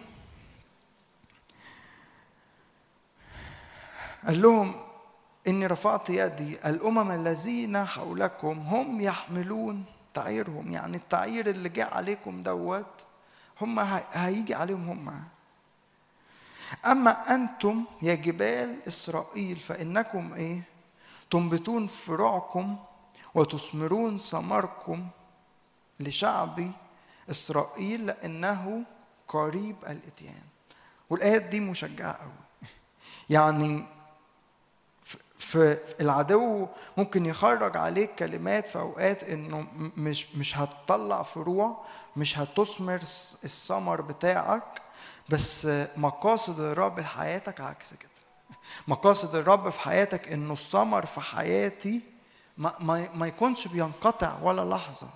قال 4.27 4.41
لهم 4.41 4.75
إني 5.47 5.67
رفعت 5.67 6.09
يدي 6.09 6.57
الأمم 6.69 7.11
الذين 7.11 7.85
حولكم 7.85 8.59
هم 8.59 9.01
يحملون 9.01 9.85
تعيرهم 10.13 10.71
يعني 10.71 10.97
التعير 10.97 11.49
اللي 11.49 11.69
جاء 11.69 11.93
عليكم 11.93 12.43
دوت 12.43 13.04
هم 13.61 13.79
هي- 13.79 14.03
هيجي 14.13 14.55
عليهم 14.55 14.89
هم. 14.89 15.23
أما 16.85 17.35
أنتم 17.35 17.83
يا 18.01 18.15
جبال 18.15 18.79
إسرائيل 18.87 19.55
فإنكم 19.57 20.33
إيه؟ 20.33 20.61
تنبتون 21.31 21.87
فروعكم 21.87 22.77
وتثمرون 23.35 24.17
ثمركم 24.17 25.07
لشعبي 25.99 26.71
إسرائيل 27.29 28.05
لأنه 28.05 28.83
قريب 29.27 29.75
الإتيان. 29.87 30.41
والآيات 31.09 31.41
دي 31.41 31.59
مشجعة 31.59 32.13
قوي 32.13 32.67
يعني 33.29 33.85
في 35.37 35.77
العدو 36.01 36.67
ممكن 36.97 37.25
يخرج 37.25 37.77
عليك 37.77 38.15
كلمات 38.15 38.67
في 38.67 38.79
أوقات 38.79 39.23
إنه 39.23 39.67
مش 39.97 40.35
مش 40.35 40.57
هتطلع 40.57 41.23
فروع 41.23 41.85
مش 42.17 42.39
هتثمر 42.39 42.99
الثمر 43.43 44.01
بتاعك 44.01 44.81
بس 45.29 45.67
مقاصد 45.97 46.59
الرب 46.59 46.99
لحياتك 46.99 47.61
عكس 47.61 47.93
كده 47.93 48.09
مقاصد 48.87 49.35
الرب 49.35 49.69
في 49.69 49.81
حياتك 49.81 50.31
إنه 50.31 50.53
الثمر 50.53 51.05
في 51.05 51.21
حياتي 51.21 52.01
ما, 52.57 52.73
ما, 52.79 53.09
ما 53.13 53.27
يكونش 53.27 53.67
بينقطع 53.67 54.37
ولا 54.41 54.75
لحظة 54.75 55.07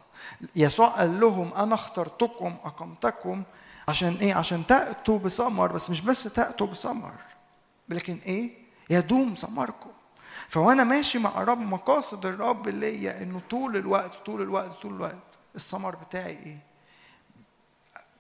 يسوع 0.55 0.87
قال 0.87 1.19
لهم 1.19 1.53
أنا 1.53 1.75
اخترتكم 1.75 2.55
أقمتكم 2.63 3.43
عشان 3.87 4.17
إيه؟ 4.21 4.33
عشان 4.35 4.65
تأتوا 4.67 5.19
بثمر 5.19 5.71
بس 5.71 5.89
مش 5.89 6.01
بس 6.01 6.23
تأتوا 6.23 6.67
بثمر 6.67 7.13
لكن 7.89 8.19
إيه؟ 8.25 8.51
يدوم 8.89 9.33
ثمركم 9.33 9.89
فوانا 10.49 10.83
ماشي 10.83 11.19
مع 11.19 11.43
رب 11.43 11.59
مقاصد 11.59 12.25
الرب 12.25 12.67
ليا 12.67 13.23
إنه 13.23 13.41
طول 13.49 13.75
الوقت 13.75 14.15
طول 14.25 14.41
الوقت 14.41 14.71
طول 14.71 14.93
الوقت 14.93 15.37
الثمر 15.55 15.95
بتاعي 15.95 16.31
إيه؟ 16.45 16.68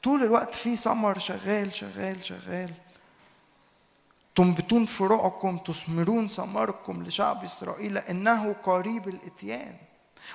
طول 0.03 0.23
الوقت 0.23 0.55
في 0.55 0.75
ثمر 0.75 1.19
شغال 1.19 1.73
شغال 1.73 2.23
شغال. 2.23 2.73
تنبتون 4.35 4.85
فروعكم 4.85 5.57
تثمرون 5.57 6.27
ثمركم 6.27 7.03
لشعب 7.03 7.43
إسرائيل 7.43 7.97
انه 7.97 8.55
قريب 8.63 9.07
الإتيان. 9.07 9.75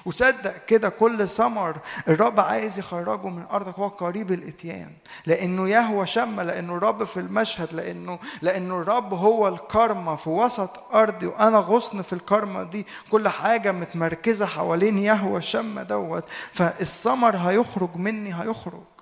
وصدق 0.06 0.64
كده 0.66 0.88
كل 0.88 1.28
ثمر 1.28 1.76
الرب 2.08 2.40
عايز 2.40 2.78
يخرجه 2.78 3.28
من 3.28 3.44
أرضك 3.50 3.78
هو 3.78 3.88
قريب 3.88 4.32
الإتيان. 4.32 4.90
لأنه 5.26 5.68
يهوى 5.68 6.06
شم 6.06 6.40
لأنه 6.40 6.76
الرب 6.76 7.04
في 7.04 7.20
المشهد 7.20 7.72
لأنه 7.72 8.18
لأنه 8.42 8.80
الرب 8.80 9.14
هو 9.14 9.48
الكرمة 9.48 10.14
في 10.14 10.30
وسط 10.30 10.94
أرضي 10.94 11.26
وأنا 11.26 11.58
غصن 11.58 12.02
في 12.02 12.12
الكرمة 12.12 12.62
دي. 12.62 12.86
كل 13.10 13.28
حاجة 13.28 13.72
متمركزة 13.72 14.46
حوالين 14.46 14.98
يهوى 14.98 15.42
شم 15.42 15.80
دوت. 15.80 16.24
فالثمر 16.52 17.36
هيخرج 17.36 17.96
مني 17.96 18.34
هيخرج. 18.34 18.93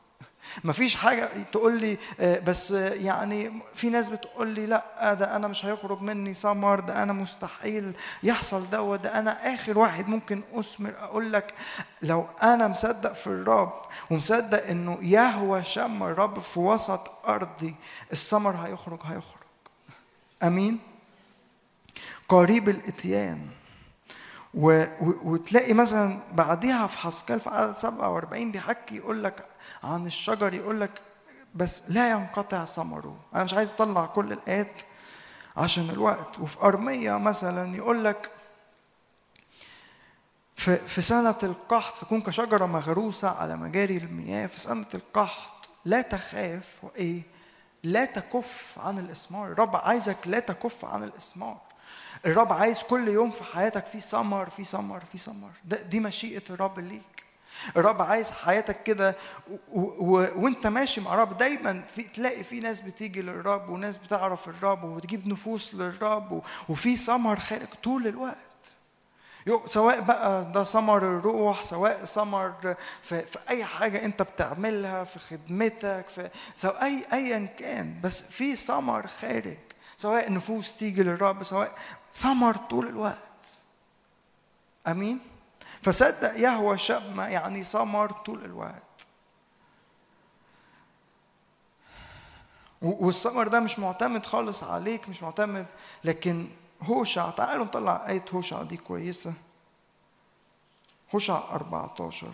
مفيش 0.64 0.96
حاجة 0.96 1.28
تقول 1.52 1.80
لي 1.80 1.98
آه، 2.20 2.38
بس 2.38 2.72
آه، 2.72 2.94
يعني 2.94 3.52
في 3.74 3.90
ناس 3.90 4.10
بتقول 4.10 4.48
لي 4.48 4.66
لا 4.66 5.14
ده 5.14 5.36
أنا 5.36 5.48
مش 5.48 5.64
هيخرج 5.64 6.00
مني 6.02 6.34
ثمر 6.34 6.80
ده 6.80 7.02
أنا 7.02 7.12
مستحيل 7.12 7.96
يحصل 8.22 8.70
دوت 8.70 9.00
ده 9.00 9.18
أنا 9.18 9.54
آخر 9.54 9.78
واحد 9.78 10.08
ممكن 10.08 10.42
أثمر 10.54 10.94
أقول 10.98 11.32
لك 11.32 11.54
لو 12.02 12.26
أنا 12.42 12.68
مصدق 12.68 13.12
في 13.12 13.26
الرب 13.26 13.72
ومصدق 14.10 14.66
إنه 14.66 14.98
يهوى 15.02 15.64
شم 15.64 16.02
الرب 16.02 16.38
في 16.38 16.60
وسط 16.60 17.10
أرضي 17.28 17.74
الثمر 18.12 18.50
هيخرج 18.56 18.98
هيخرج. 19.04 19.42
أمين؟ 20.42 20.78
قريب 22.28 22.68
الإتيان. 22.68 23.46
و... 24.54 24.84
وتلاقي 25.00 25.74
مثلا 25.74 26.18
بعديها 26.32 26.86
في 26.86 26.98
حسكال 26.98 27.40
في 27.40 27.50
عدد 27.50 27.76
47 27.76 28.50
بيحكي 28.52 28.96
يقول 28.96 29.24
لك 29.24 29.44
عن 29.84 30.06
الشجر 30.06 30.54
يقول 30.54 30.80
لك 30.80 31.00
بس 31.54 31.82
لا 31.88 32.10
ينقطع 32.10 32.64
ثمره 32.64 33.16
أنا 33.34 33.44
مش 33.44 33.54
عايز 33.54 33.72
أطلع 33.72 34.06
كل 34.06 34.32
الآيات 34.32 34.82
عشان 35.56 35.90
الوقت 35.90 36.38
وفي 36.38 36.60
أرمية 36.62 37.18
مثلا 37.18 37.76
يقول 37.76 38.04
لك 38.04 38.30
في 40.56 40.76
في 40.76 41.00
سنة 41.00 41.36
القحط 41.42 42.00
تكون 42.04 42.20
كشجرة 42.20 42.66
مغروسة 42.66 43.30
على 43.30 43.56
مجاري 43.56 43.96
المياه 43.96 44.46
في 44.46 44.60
سنة 44.60 44.86
القحط 44.94 45.68
لا 45.84 46.00
تخاف 46.02 46.78
وإيه؟ 46.82 47.22
لا 47.84 48.04
تكف 48.04 48.78
عن 48.78 48.98
الإثمار، 48.98 49.52
الرب 49.52 49.76
عايزك 49.76 50.16
لا 50.26 50.38
تكف 50.40 50.84
عن 50.84 51.04
الإثمار. 51.04 51.58
الرب 52.26 52.52
عايز 52.52 52.78
كل 52.82 53.08
يوم 53.08 53.30
في 53.30 53.44
حياتك 53.44 53.86
في 53.86 54.00
ثمر 54.00 54.50
في 54.50 54.64
ثمر 54.64 55.00
في 55.12 55.30
ده- 55.64 55.82
دي 55.82 56.00
مشيئة 56.00 56.42
الرب 56.50 56.78
ليك. 56.78 57.24
الرب 57.76 58.02
عايز 58.02 58.30
حياتك 58.30 58.82
كده 58.82 59.14
وانت 59.72 60.66
ماشي 60.66 61.00
مع 61.00 61.14
الرب 61.14 61.38
دايما 61.38 61.82
في 61.94 62.02
تلاقي 62.02 62.44
في 62.44 62.60
ناس 62.60 62.80
بتيجي 62.80 63.22
للرب 63.22 63.68
وناس 63.68 63.98
بتعرف 63.98 64.48
الرب 64.48 64.84
وبتجيب 64.84 65.26
نفوس 65.26 65.74
للرب 65.74 66.42
وفي 66.68 66.96
ثمر 66.96 67.38
خارج 67.38 67.68
طول 67.82 68.06
الوقت. 68.06 68.36
سواء 69.66 70.00
بقى 70.00 70.52
ده 70.52 70.64
ثمر 70.64 70.96
الروح 70.98 71.64
سواء 71.64 72.04
ثمر 72.04 72.76
في, 73.02 73.22
في 73.22 73.38
أي 73.48 73.64
حاجة 73.64 74.04
أنت 74.04 74.22
بتعملها 74.22 75.04
في 75.04 75.18
خدمتك 75.18 76.04
في 76.08 76.30
سواء 76.54 76.84
اي 76.84 77.04
ايا 77.12 77.46
كان 77.46 78.00
بس 78.02 78.22
في 78.22 78.56
ثمر 78.56 79.06
خارج. 79.06 79.56
سواء 79.96 80.32
نفوس 80.32 80.74
تيجي 80.74 81.02
للرب 81.02 81.42
سواء 81.42 81.72
ثمر 82.12 82.56
طول 82.56 82.86
الوقت. 82.86 83.18
آمين؟ 84.86 85.20
فصدق 85.82 86.40
يهوى 86.40 86.78
شبمة 86.78 87.26
يعني 87.28 87.64
ثمر 87.64 88.12
طول 88.12 88.44
الوقت. 88.44 88.82
والثمر 92.82 93.48
ده 93.48 93.60
مش 93.60 93.78
معتمد 93.78 94.26
خالص 94.26 94.62
عليك 94.64 95.08
مش 95.08 95.22
معتمد 95.22 95.66
لكن 96.04 96.48
هوشع 96.82 97.30
تعالوا 97.30 97.64
نطلع 97.64 98.08
آية 98.08 98.24
هوشع 98.34 98.62
دي 98.62 98.76
كويسة. 98.76 99.32
هوشع 101.14 101.38
14 101.54 102.26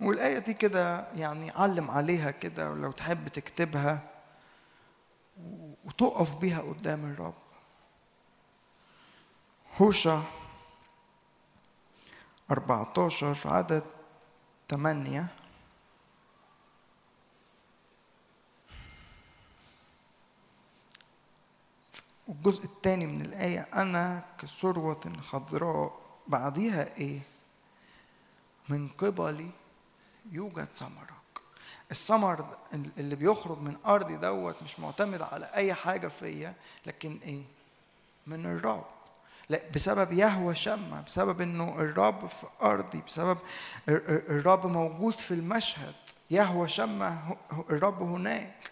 والآية 0.00 0.38
دي 0.38 0.54
كده 0.54 1.06
يعني 1.16 1.50
علم 1.50 1.90
عليها 1.90 2.30
كده 2.30 2.70
ولو 2.70 2.92
تحب 2.92 3.28
تكتبها 3.28 3.98
وتقف 5.84 6.34
بيها 6.34 6.60
قدام 6.60 7.12
الرب. 7.12 7.34
هوشع 9.80 10.22
14 12.50 13.36
عدد 13.44 13.82
8 14.70 15.26
والجزء 22.28 22.64
الثاني 22.64 23.06
من 23.06 23.20
الآية 23.22 23.68
أنا 23.74 24.22
كثروة 24.38 25.12
خضراء 25.20 26.00
بعديها 26.28 26.96
إيه؟ 26.96 27.20
من 28.68 28.88
قبلي 28.88 29.50
يوجد 30.32 30.64
ثمرك 30.64 31.12
الثمر 31.90 32.56
اللي 32.98 33.16
بيخرج 33.16 33.58
من 33.58 33.76
أرضي 33.86 34.16
دوت 34.16 34.62
مش 34.62 34.80
معتمد 34.80 35.22
على 35.22 35.44
أي 35.46 35.74
حاجة 35.74 36.08
فيا 36.08 36.54
لكن 36.86 37.18
إيه؟ 37.22 37.42
من 38.26 38.46
الرب 38.46 39.01
بسبب 39.74 40.12
يهوى 40.12 40.54
شمع 40.54 41.00
بسبب 41.00 41.40
إنه 41.40 41.76
الرب 41.78 42.26
في 42.26 42.46
أرضي 42.62 43.02
بسبب 43.06 43.38
ال- 43.88 44.10
ال- 44.10 44.30
الرب 44.30 44.66
موجود 44.66 45.14
في 45.14 45.34
المشهد 45.34 45.94
يهوى 46.30 46.68
شمع 46.68 47.18
الرب 47.70 48.02
هناك. 48.02 48.70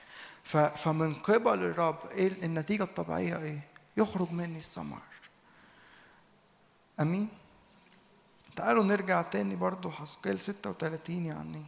فمن 0.76 1.14
قبل 1.14 1.58
الرب 1.58 1.98
إيه 2.10 2.28
النتيجة 2.44 2.82
الطبيعية 2.82 3.36
إيه؟ 3.36 3.60
يخرج 3.96 4.32
مني 4.32 4.58
الثمر. 4.58 4.98
أمين؟ 7.00 7.28
تعالوا 8.56 8.84
نرجع 8.84 9.22
تاني 9.22 9.56
برضو 9.56 9.90
حسقيل 9.90 10.40
36 10.40 11.26
يعني. 11.26 11.62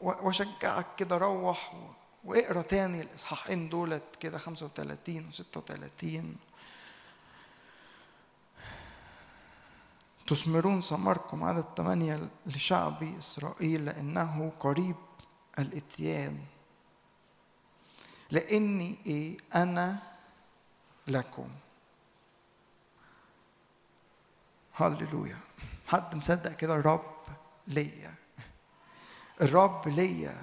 وأشجعك 0.00 0.86
كده 0.96 1.16
روح 1.16 1.74
واقرأ 2.24 2.62
تاني 2.62 3.00
الإصحاحين 3.00 3.68
دولت 3.68 4.02
كده 4.20 4.38
35 4.38 5.30
و36 5.32 6.04
تثمرون 10.26 10.80
ثمركم 10.80 11.44
عدد 11.44 11.64
ثمانية 11.76 12.28
لشعب 12.46 13.02
إسرائيل 13.18 13.84
لأنه 13.84 14.52
قريب 14.60 14.96
الإتيان. 15.58 16.38
لأني 18.30 18.98
إيه؟ 19.06 19.36
أنا 19.54 19.98
لكم. 21.06 21.48
هللويا. 24.74 25.38
حد 25.86 26.14
مصدق 26.14 26.52
كده؟ 26.52 26.74
الرب 26.74 27.14
ليا. 27.68 28.14
الرب 29.40 29.88
ليا. 29.88 30.42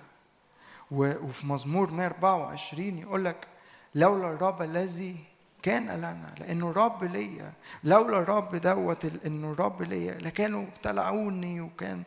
وفي 0.92 1.48
مزمور 1.48 1.92
124 1.92 2.98
يقول 2.98 3.26
لك 3.26 3.48
لولا 3.96 4.32
الرب 4.34 4.62
الذي 4.62 5.18
كان 5.64 5.88
لنا 5.90 6.34
لأنه 6.40 6.70
الرب 6.70 7.04
ليا. 7.04 7.54
لولا 7.84 8.18
الرب 8.20 8.56
دوت 8.56 9.06
إنه 9.26 9.52
الرب 9.52 9.82
ليا 9.82 10.14
لكانوا 10.14 10.64
ابتلعوني 10.64 11.62
وكان 11.62 12.04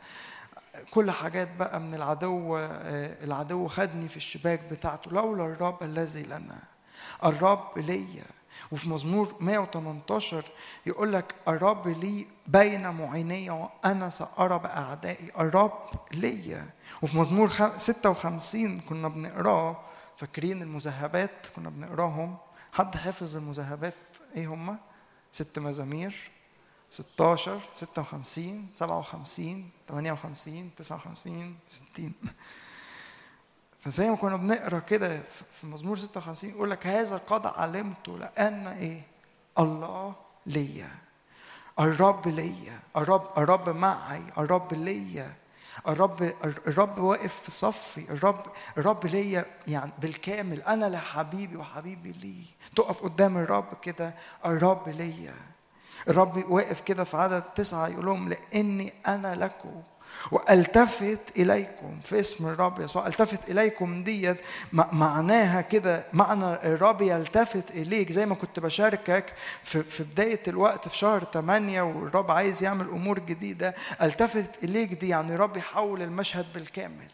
كل 0.90 1.10
حاجات 1.10 1.48
بقى 1.58 1.80
من 1.80 1.94
العدو 1.94 2.56
آه، 2.56 3.24
العدو 3.24 3.68
خدني 3.68 4.08
في 4.08 4.16
الشباك 4.16 4.60
بتاعته. 4.70 5.10
لولا 5.10 5.44
الرب 5.46 5.82
الذي 5.82 6.22
لنا. 6.22 6.58
الرب 7.24 7.78
ليا. 7.78 8.24
وفي 8.72 8.88
مزمور 8.88 9.34
118 9.40 10.44
يقول 10.86 11.12
لك 11.12 11.34
الرب 11.48 11.88
لي 11.88 12.26
بين 12.46 12.90
معيني 12.90 13.50
وأنا 13.50 14.08
سأرى 14.10 14.58
بأعدائي. 14.58 15.30
الرب 15.38 15.78
ليا. 16.12 16.66
وفي 17.02 17.18
مزمور 17.18 17.48
خ- 17.48 17.76
56 17.76 18.80
كنا 18.80 19.08
بنقراه 19.08 19.76
فاكرين 20.16 20.62
المذهبات 20.62 21.46
كنا 21.56 21.70
بنقراهم؟ 21.70 22.36
حد 22.74 22.96
حافظ 22.96 23.36
المذهبات؟ 23.36 23.94
إيه 24.36 24.46
هما 24.46 24.76
ست 25.32 25.58
مزامير 25.58 26.30
16 26.90 27.60
56 27.74 28.68
57 28.74 29.70
58 29.88 30.70
59 30.76 31.56
60 31.66 32.12
فزي 33.80 34.10
ما 34.10 34.16
كنا 34.16 34.36
بنقرأ 34.36 34.78
كده 34.78 35.20
في- 35.22 35.66
مزمور 35.66 35.96
56 35.96 36.50
يقول 36.50 36.70
لك 36.70 36.86
هذا 36.86 37.16
قد 37.16 37.46
علمت 37.46 38.08
لأن 38.08 38.66
إيه؟ 38.66 39.02
الله 39.58 40.14
ليا. 40.46 40.90
الرب 41.80 42.28
ليا. 42.28 42.80
الرب 42.96 43.30
الرب 43.38 43.68
معي. 43.68 44.22
الرب 44.38 44.74
ليا. 44.74 45.34
الرب 45.88 46.32
الرب 46.66 46.98
واقف 46.98 47.34
في 47.34 47.50
صفي 47.50 48.04
الرب 48.10 48.42
الرب 48.78 49.06
ليا 49.06 49.44
يعني 49.66 49.92
بالكامل. 49.98 50.62
أنا 50.62 50.86
لحبيبي 50.86 51.56
وحبيبي 51.56 52.12
لي 52.12 52.44
تقف 52.76 53.02
قدام 53.02 53.36
الرب 53.38 53.74
كده 53.82 54.14
الرب 54.46 54.88
ليا. 54.88 55.34
الرب 56.08 56.50
واقف 56.50 56.80
كده 56.80 57.04
في 57.04 57.16
عدد 57.16 57.42
تسعة 57.42 57.88
يقول 57.88 58.06
لهم 58.06 58.28
لأني 58.28 58.92
أنا 59.06 59.34
لكم. 59.34 59.82
وألتفت 60.30 61.20
إليكم 61.36 62.00
في 62.04 62.20
اسم 62.20 62.46
الرب 62.46 62.80
يسوع. 62.80 63.06
ألتفت 63.06 63.50
إليكم 63.50 64.04
ديت 64.04 64.36
معناها 64.72 65.60
كده 65.60 66.04
معنى 66.12 66.52
الرب 66.54 67.02
يلتفت 67.02 67.70
إليك. 67.70 68.12
زي 68.12 68.26
ما 68.26 68.34
كنت 68.34 68.60
بشاركك 68.60 69.32
في, 69.64 69.82
في 69.82 70.02
بداية 70.02 70.40
الوقت 70.48 70.88
في 70.88 70.96
شهر 70.98 71.24
8 71.24 71.82
والرب 71.82 72.30
عايز 72.30 72.62
يعمل 72.62 72.86
أمور 72.88 73.18
جديدة. 73.18 73.74
ألتفت 74.02 74.64
إليك 74.64 74.92
دي 74.92 75.08
يعني 75.08 75.34
الرب 75.34 75.56
يحول 75.56 76.02
المشهد 76.02 76.46
بالكامل. 76.54 77.06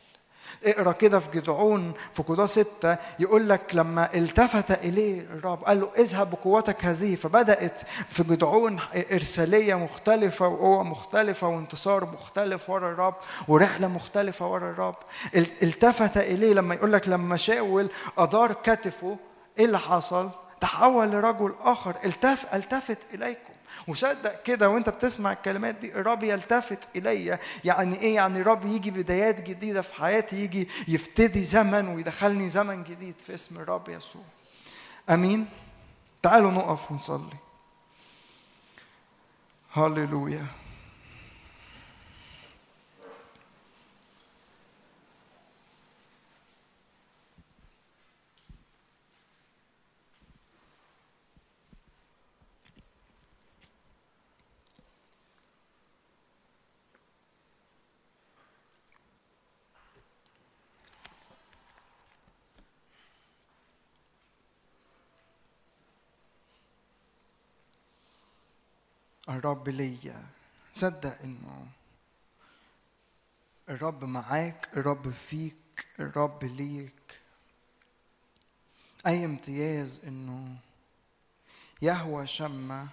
اقرأ 0.64 0.92
كده 0.92 1.18
في 1.18 1.40
جدعون 1.40 1.92
في 2.12 2.22
قضاة 2.22 2.46
ستة 2.46 2.96
يقول 3.18 3.48
لك 3.48 3.62
لما 3.74 4.14
التفت 4.14 4.70
إليه 4.84 5.20
الرب 5.20 5.64
قال 5.64 5.80
له 5.80 5.88
اذهب 5.98 6.30
بقوتك 6.30 6.84
هذه 6.84 7.14
فبدأت 7.16 7.80
في 8.08 8.22
جدعون 8.22 8.78
إرسالية 9.12 9.74
مختلفة 9.74 10.48
وقوة 10.48 10.82
مختلفة 10.82 11.48
وانتصار 11.48 12.04
مختلف 12.04 12.70
ورا 12.70 12.90
الرب 12.92 13.14
ورحلة 13.48 13.88
مختلفة 13.88 14.46
ورا 14.46 14.70
الرب 14.70 14.96
ال- 15.34 15.62
التفت 15.62 16.16
إليه 16.16 16.54
لما 16.54 16.74
يقول 16.74 16.92
لك 16.92 17.08
لما 17.08 17.36
شاول 17.36 17.90
أدار 18.18 18.52
كتفه 18.52 19.16
إيه 19.58 19.64
اللي 19.64 19.78
حصل؟ 19.78 20.30
تحول 20.60 21.08
لرجل 21.10 21.54
آخر 21.60 21.96
التف 22.04 22.54
التفت 22.54 22.98
إليكم 23.14 23.49
وصدق 23.88 24.42
كده 24.42 24.68
وانت 24.68 24.88
بتسمع 24.88 25.32
الكلمات 25.32 25.74
دي 25.74 25.94
الرب 25.94 26.22
يلتفت 26.22 26.88
إلي. 26.96 27.38
يعني 27.64 27.96
إيه؟ 28.00 28.14
يعني 28.14 28.40
الرب 28.40 28.66
يجي 28.66 28.90
بدايات 28.90 29.40
جديدة 29.40 29.82
في 29.82 29.94
حياتي 29.94 30.36
يجي 30.36 30.68
يفتدي 30.88 31.44
زمن 31.44 31.88
ويدخلني 31.88 32.50
زمن 32.50 32.84
جديد 32.84 33.14
في 33.26 33.34
اسم 33.34 33.58
الرب 33.58 33.88
يسوع. 33.88 34.22
آمين؟ 35.10 35.48
تعالوا 36.22 36.50
نقف 36.50 36.92
ونصلي. 36.92 37.36
هللويا. 39.72 40.46
الرب 69.30 69.68
ليا. 69.68 70.26
صدق 70.72 71.20
إنه 71.24 71.66
الرب 73.68 74.04
معاك 74.04 74.68
الرب 74.76 75.10
فيك 75.10 75.86
الرب 76.00 76.44
ليك. 76.44 77.20
أي 79.06 79.24
امتياز 79.24 80.00
إنه 80.06 80.56
يهوى 81.82 82.26
شمة 82.26 82.88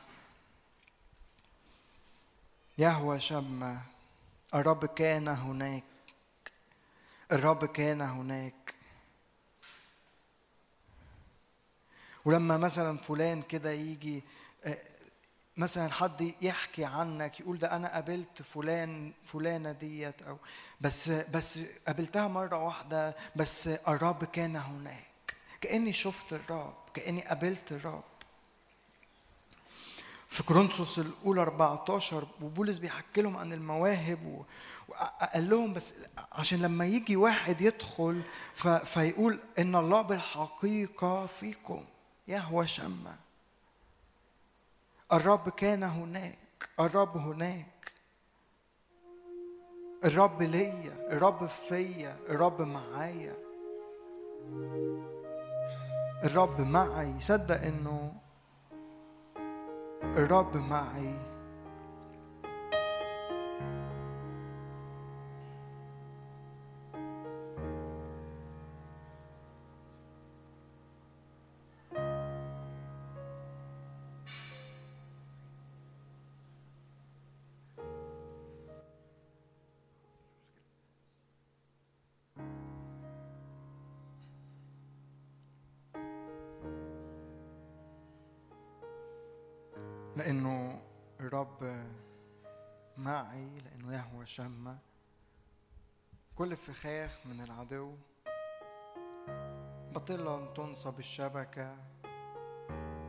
يهوى 2.77 3.19
شمة. 3.19 3.81
الرب 4.53 4.85
كان 4.85 5.27
هناك 5.27 5.83
الرب 7.31 7.65
كان 7.65 8.01
هناك. 8.01 8.75
ولما 12.25 12.57
مثلا 12.57 12.97
فلان 12.97 13.41
كده 13.41 13.71
يجي 13.71 14.23
آه، 14.65 14.77
مثلا 15.57 15.91
حد 15.91 16.33
يحكي 16.41 16.85
عنك 16.85 17.39
يقول 17.39 17.57
ده 17.57 17.75
أنا 17.75 17.93
قابلت 17.93 18.41
فلان 18.41 19.11
فلانة 19.25 19.71
ديت 19.71 20.21
أو 20.21 20.37
بس 20.81 21.09
بس 21.09 21.59
قابلتها 21.87 22.27
مرة 22.27 22.63
واحدة 22.63 23.15
بس 23.35 23.67
الرب 23.67 24.23
كان 24.23 24.55
هناك. 24.55 25.35
كأني 25.61 25.93
شفت 25.93 26.33
الرب 26.33 26.75
كأني 26.93 27.21
قابلت 27.21 27.71
الرب. 27.71 28.03
في 30.29 30.43
كورنثوس 30.43 30.99
الأولى 30.99 31.41
14 31.41 32.27
وبولس 32.41 32.77
بيحكي 32.77 33.21
لهم 33.21 33.37
عن 33.37 33.53
المواهب 33.53 34.45
وقال 34.87 35.49
لهم 35.49 35.73
بس 35.73 35.93
عشان 36.31 36.61
لما 36.61 36.85
يجي 36.85 37.15
واحد 37.15 37.61
يدخل 37.61 38.21
فيقول 38.85 39.39
إن 39.59 39.75
الله 39.75 40.01
بالحقيقة 40.01 41.25
فيكم 41.25 41.85
يهوى 42.27 42.67
شمه 42.67 43.15
الرب 45.13 45.49
كان 45.49 45.83
هناك 45.83 46.69
الرب 46.79 47.17
هناك. 47.17 47.93
الرب 50.05 50.41
ليا 50.41 51.07
الرب 51.11 51.45
فيا 51.45 52.17
الرب 52.29 52.61
معايا. 52.61 53.35
الرب 56.23 56.61
معي 56.61 57.19
صدق 57.19 57.61
إنه 57.61 58.13
الرب 60.03 60.57
معي. 60.57 61.15
لأنه 94.27 94.47
يهوى 94.47 94.49
شمة 94.49 94.77
كل 96.35 96.55
فخاخ 96.55 97.25
من 97.25 97.41
العدو. 97.41 97.95
بطل 99.93 100.27
أن 100.27 100.53
تنصب 100.53 100.99
الشبكة 100.99 101.75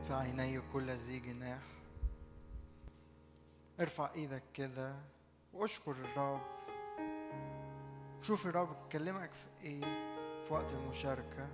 في 0.03 0.13
عيني 0.13 0.61
كل 0.73 0.91
ذي 0.91 1.19
جناح. 1.19 1.63
ارفع 3.79 4.13
إيدك 4.13 4.43
كده 4.53 4.95
واشكر 5.53 5.91
الرب. 5.91 6.41
شوف 8.21 8.47
الرب 8.47 8.83
بيكلمك 8.83 9.31
في 9.33 9.47
إيه 9.63 9.81
في 10.43 10.53
وقت 10.53 10.73
المشاركة. 10.73 11.47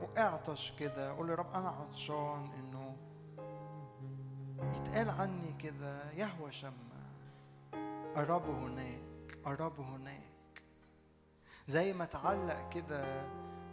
واعطش 0.00 0.72
كده 0.78 1.12
قول 1.12 1.30
يا 1.30 1.34
رب 1.34 1.50
أنا 1.54 1.68
عطشان 1.68 2.52
يتقال 4.76 5.10
عني 5.10 5.54
كده 5.58 6.10
يهوى 6.12 6.52
شمة 6.52 6.72
الرب 8.16 8.48
هناك 8.50 9.38
الرب 9.46 9.80
هناك. 9.80 10.62
زي 11.68 11.92
ما 11.92 12.04
تعلق 12.04 12.68
كده 12.72 13.22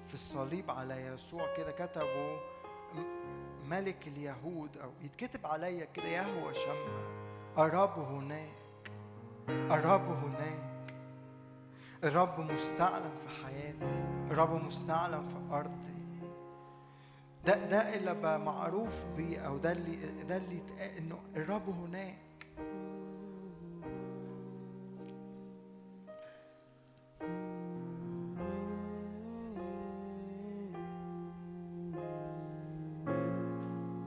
في 0.08 0.14
الصليب 0.14 0.72
على 0.72 1.02
يسوع 1.06 1.54
كده 1.58 1.72
كتبوا 1.72 2.38
م- 2.94 3.70
ملك 3.70 4.08
اليهود 4.08 4.78
أو 4.78 4.92
يتكتب 5.02 5.46
عليا 5.46 5.86
كده 5.86 6.06
يهوى 6.08 6.54
شمة 6.54 7.06
الرب 7.58 8.00
هناك 8.00 8.92
الرب 9.50 10.02
هناك. 10.24 10.66
الرب 12.04 12.40
مستعلم 12.40 13.12
في 13.28 13.46
حياتي 13.46 14.06
الرب 14.32 14.64
مستعلم 14.66 15.28
في 15.28 15.56
أرضي. 15.56 16.05
ده 17.46 17.66
ده 17.70 17.96
اللي 17.96 18.14
بقى 18.16 18.40
معروف 18.40 19.06
بيه 19.18 19.40
أو 19.40 19.58
ده 19.58 19.72
اللي 19.72 19.96
ده 20.30 20.38
اللي 20.38 20.62
إنه 20.98 21.20
الرب 21.36 21.70
هناك. 21.70 22.16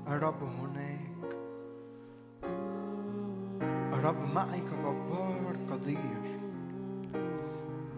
الرب 0.09 0.43
هناك. 0.43 1.09
الرب 3.95 4.35
معي 4.35 4.61
كجبار 4.61 5.57
قدير. 5.71 6.39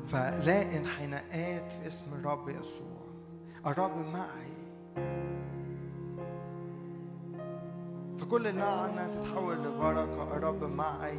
فلاقي 0.08 0.78
انحناءات 0.78 1.72
في 1.72 1.86
اسم 1.86 2.14
الرب 2.14 2.48
يسوع. 2.48 3.00
الرب 3.66 3.96
معي. 4.12 4.50
فكل 8.30 8.54
لعنة 8.54 9.06
تتحول 9.06 9.56
لبركة 9.56 10.36
الرب 10.36 10.64
معي. 10.64 11.18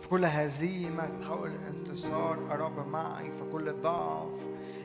في 0.00 0.08
كل 0.08 0.24
هزيمة 0.24 1.06
تتحول 1.06 1.50
لانتصار 1.50 2.38
الرب 2.50 2.88
معي. 2.88 3.24
في 3.24 3.52
كل 3.52 3.72
ضعف 3.72 4.30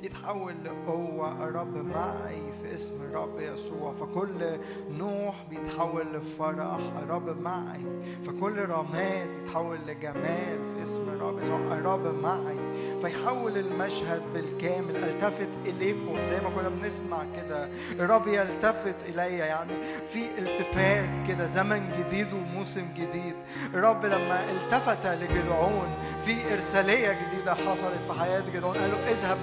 يتحول 0.03 0.53
لقوة 0.65 1.47
الرب 1.47 1.77
معي 1.77 2.41
في 2.63 2.75
اسم 2.75 2.93
الرب 3.03 3.39
يسوع. 3.39 3.93
فكل 3.93 4.59
نوح 4.97 5.35
بيتحول 5.49 6.05
لفرح 6.13 6.79
الرب 7.03 7.41
معي. 7.41 7.85
فكل 8.25 8.69
رماد 8.69 9.29
يتحول 9.41 9.77
لجمال 9.87 10.59
في 10.75 10.83
اسم 10.83 11.01
الرب 11.09 11.39
يسوع 11.39 11.57
الرب 11.57 12.21
معي. 12.21 12.57
فيحول 13.01 13.57
المشهد 13.57 14.21
بالكامل. 14.33 14.95
التفت 14.95 15.49
إليكم 15.65 16.25
زي 16.25 16.41
ما 16.41 16.49
كنا 16.49 16.69
بنسمع 16.69 17.23
كده. 17.37 17.69
الرب 17.91 18.27
يلتفت 18.27 18.95
الي 19.09 19.37
يعني 19.37 19.73
في 20.09 20.25
التفات 20.37 21.27
كده. 21.27 21.47
زمن 21.47 21.91
جديد 21.99 22.33
وموسم 22.33 22.85
جديد. 22.95 23.35
الرب 23.73 24.05
لما 24.05 24.51
التفت 24.51 25.07
لجدعون 25.07 25.87
في 26.23 26.53
إرسالية 26.53 27.11
جديدة 27.11 27.53
حصلت 27.53 28.01
في 28.07 28.19
حياة 28.19 28.43
جدعون. 28.53 28.77
قال 28.77 28.91
له 28.91 29.11
اذهب 29.11 29.37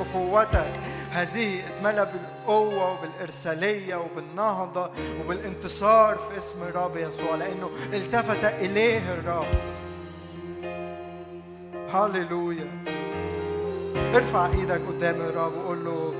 بقوتك 0.44 0.72
هذه 1.10 1.60
أتملى 1.66 2.06
بالقوة 2.12 2.92
وبالإرسالية 2.92 3.96
وبالنهضة 3.96 4.90
وبالانتصار 5.20 6.16
في 6.16 6.38
اسم 6.38 6.62
الرب 6.62 6.96
يسوع 6.96 7.34
لأنه 7.34 7.70
التفت 7.92 8.44
إليه 8.44 9.14
الرب. 9.14 9.46
هللويا. 11.94 12.84
ارفع 14.14 14.46
إيدك 14.46 14.80
قدام 14.88 15.20
الرب 15.20 15.56
وقول 15.56 15.84
له 15.84 16.14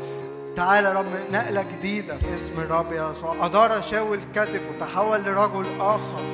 تعالى 0.57 0.89
يا 0.89 0.93
رب 0.93 1.07
نقلة 1.33 1.63
جديدة 1.63 2.17
في 2.17 2.35
اسم 2.35 2.61
الرب 2.61 2.93
يسوع. 2.93 3.47
أدار 3.47 3.81
شاول 3.81 4.21
كتف 4.35 4.61
وتحول 4.71 5.21
لرجل 5.21 5.81
آخر. 5.81 6.34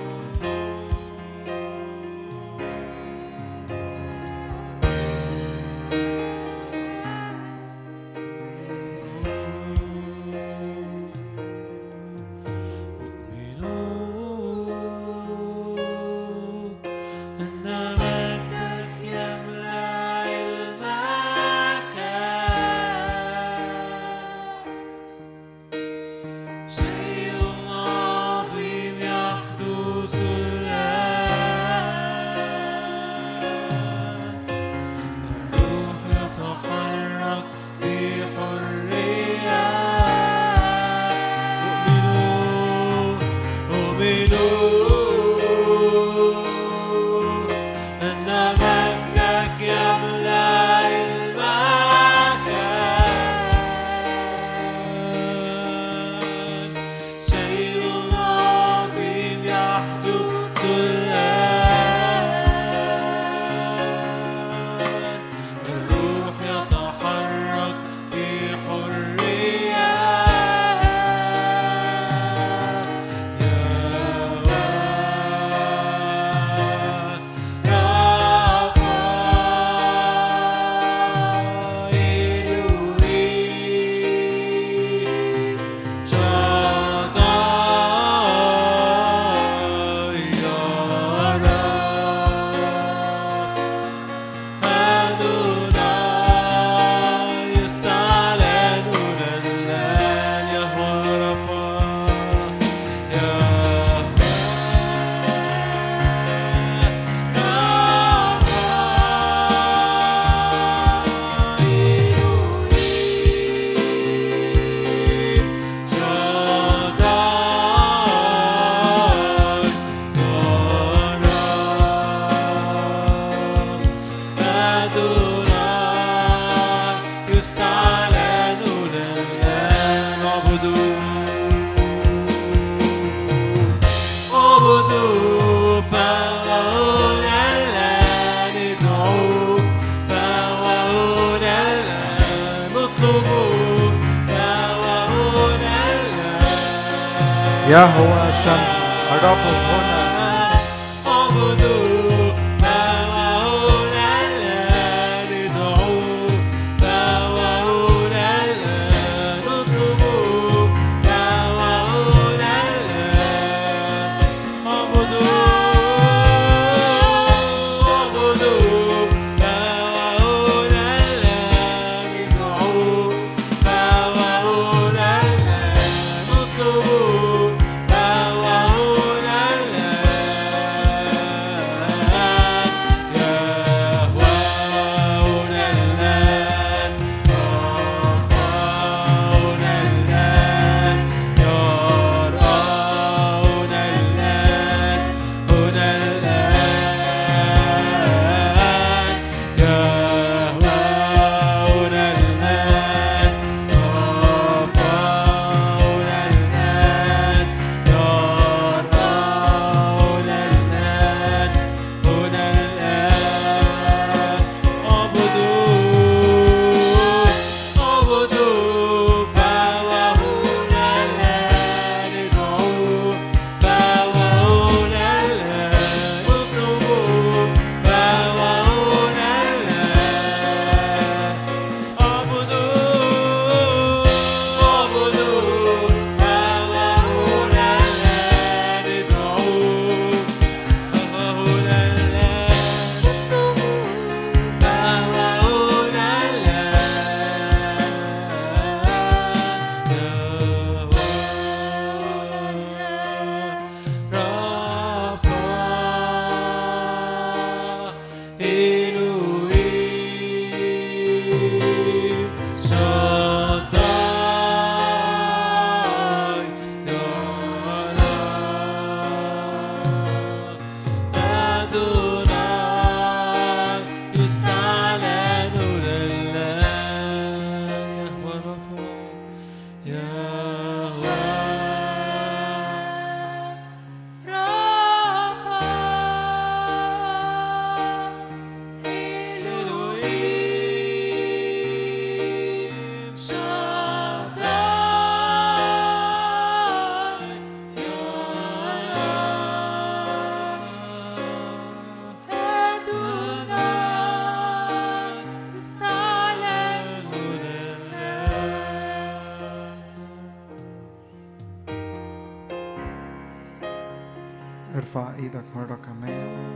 ارفع 314.90 315.14
إيدك 315.14 315.44
مرة 315.56 315.78
كمان. 315.86 316.50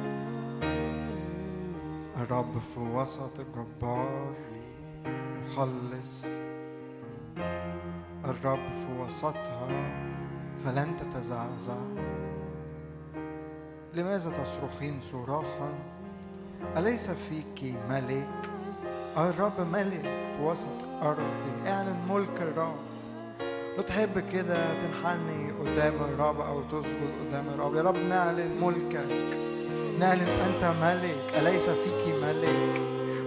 الرب 2.16 2.58
في 2.58 2.80
وسط 2.80 3.40
الجبار 3.40 4.34
مخلص 5.46 6.26
الرب 8.24 8.72
في 8.72 8.92
وسطها 9.00 9.68
فلن 10.64 10.96
تتزعزع. 10.96 11.76
لماذا 13.94 14.30
تصرخين 14.30 15.00
صراخا؟ 15.00 15.74
أليس 16.76 17.10
فيك 17.10 17.74
ملك؟ 17.88 18.50
الرب 19.16 19.60
ملك 19.60 20.32
في 20.36 20.42
وسط 20.42 20.84
أرضي 21.02 21.68
اعلن 21.70 21.96
ملك 22.10 22.40
الرب. 22.40 22.93
لو 23.76 23.82
تحب 23.82 24.18
كده 24.32 24.66
تنحني 24.82 25.52
قدام 25.60 25.94
الرب 25.94 26.40
أو 26.40 26.62
تسجد 26.62 27.10
قدام 27.20 27.48
الرب. 27.54 27.76
يا 27.76 27.82
رب 27.82 27.96
نعلن 27.96 28.50
ملكك. 28.60 29.38
نعلن 29.98 30.28
أنت 30.28 30.64
ملك. 30.82 31.40
أليس 31.40 31.70
فيك 31.70 32.14
ملك؟ 32.22 32.80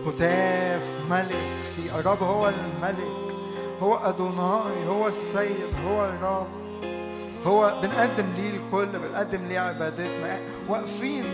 هتاف 0.08 0.84
ملك 1.10 1.54
في 1.76 2.00
الرب. 2.00 2.24
هو 2.24 2.50
الملك. 2.50 3.36
هو 3.80 3.96
أدوناي. 3.96 4.88
هو 4.88 5.08
السيد. 5.08 5.76
هو 5.86 6.06
الرب. 6.06 6.48
هو 7.46 7.74
بنقدم 7.82 8.26
ليه 8.38 8.58
الكل 8.58 9.00
بنقدم 9.00 9.46
ليه 9.46 9.60
عبادتنا. 9.60 10.40
واقفين 10.70 11.26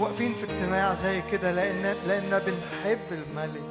واقفين 0.00 0.34
في 0.34 0.44
اجتماع 0.44 0.94
زي 0.94 1.22
كده 1.32 1.52
لأن 1.52 1.96
لأن 2.06 2.38
بنحب 2.38 3.12
الملك. 3.12 3.62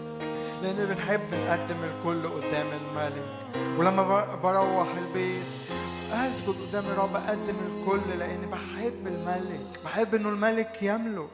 لأن 0.63 0.85
بنحب 0.85 1.33
نقدم 1.33 1.77
الكل 1.83 2.27
قدام 2.27 2.67
الملك. 2.67 3.38
ولما 3.55 4.35
بروح 4.35 4.87
البيت 4.97 5.45
أسجد 6.11 6.55
قدام 6.67 6.85
الرب 6.85 7.15
أقدم 7.15 7.55
الكل 7.67 8.09
لأني 8.19 8.45
بحب 8.45 9.07
الملك. 9.07 9.79
بحب 9.85 10.15
إنه 10.15 10.29
الملك 10.29 10.83
يملك. 10.83 11.29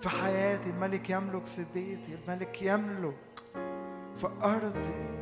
في 0.00 0.08
حياتي 0.08 0.70
الملك 0.70 1.10
يملك 1.10 1.46
في 1.46 1.64
بيتي 1.74 2.14
الملك 2.14 2.62
يملك. 2.62 3.42
في 4.16 4.28
أرضي. 4.42 5.18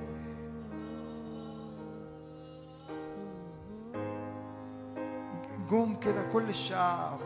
جم 5.70 6.00
كده 6.00 6.22
كل 6.32 6.48
الشعب. 6.48 7.20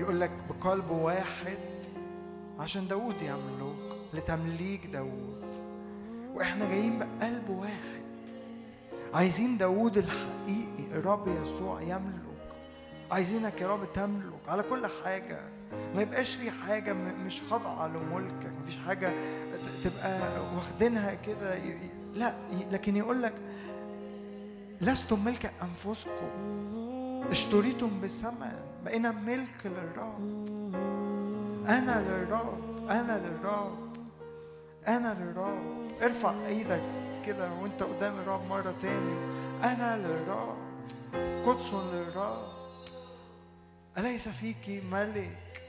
يقول 0.00 0.20
لك 0.20 0.30
بقلب 0.48 0.90
واحد 0.90 1.58
عشان 2.58 2.88
داود 2.88 3.22
يملك 3.22 3.96
لتمليك 4.14 4.86
داود. 4.86 5.27
وإحنا 6.34 6.68
جايين 6.68 6.98
بقلب 6.98 7.50
واحد. 7.50 7.98
عايزين 9.14 9.58
داود 9.58 9.98
الحقيقي 9.98 10.84
الرب 10.92 11.28
يسوع 11.28 11.82
يملك. 11.82 12.28
عايزينك 13.10 13.60
يا 13.60 13.66
رب 13.68 13.92
تملك 13.92 14.48
على 14.48 14.62
كل 14.62 14.86
حاجة. 15.04 15.40
ما 15.94 16.02
يبقاش 16.02 16.34
في 16.34 16.50
حاجة 16.50 16.92
مش 17.26 17.42
خاضعة 17.42 17.86
لملكك 17.86 18.50
مفيش 18.62 18.78
حاجة 18.86 19.12
تبقى 19.84 20.20
واخدينها 20.56 21.14
كده 21.14 21.58
لا 22.14 22.34
لكن 22.72 22.96
يقول 22.96 23.22
لك 23.22 23.34
لستم 24.80 25.24
ملك 25.24 25.52
أنفسكم. 25.62 26.28
اشتريتم 27.30 28.00
بثمن. 28.00 28.52
بقينا 28.84 29.10
ملك 29.10 29.60
للرب. 29.64 30.74
أنا 31.68 32.04
للرب. 32.08 32.88
أنا 32.90 33.18
للرب. 33.18 33.88
أنا 34.88 35.16
للرب. 35.20 35.77
ارفع 36.02 36.46
إيدك 36.46 36.82
كده 37.26 37.52
وأنت 37.52 37.82
قدام 37.82 38.18
الرب 38.18 38.46
مرة 38.46 38.74
تاني. 38.80 39.14
أنا 39.62 39.96
للرب 39.96 40.58
قدس 41.46 41.74
للرب 41.74 42.52
أليس 43.98 44.28
فيك 44.28 44.84
ملك؟ 44.92 45.62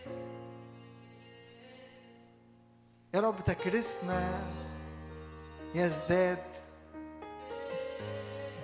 يا 3.13 3.19
رب 3.19 3.39
تكرسنا 3.39 4.41
يزداد 5.75 6.43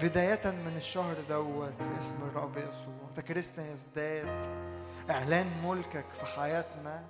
بداية 0.02 0.52
من 0.52 0.74
الشهر 0.78 1.16
دوت 1.30 1.84
في 1.84 1.98
اسم 1.98 2.16
الرب 2.28 2.58
يسوع. 2.58 3.10
تكرسنا 3.16 3.72
يزداد 3.72 4.46
إعلان 5.10 5.48
ملكك 5.64 6.06
في 6.20 6.26
حياتنا 6.26 7.04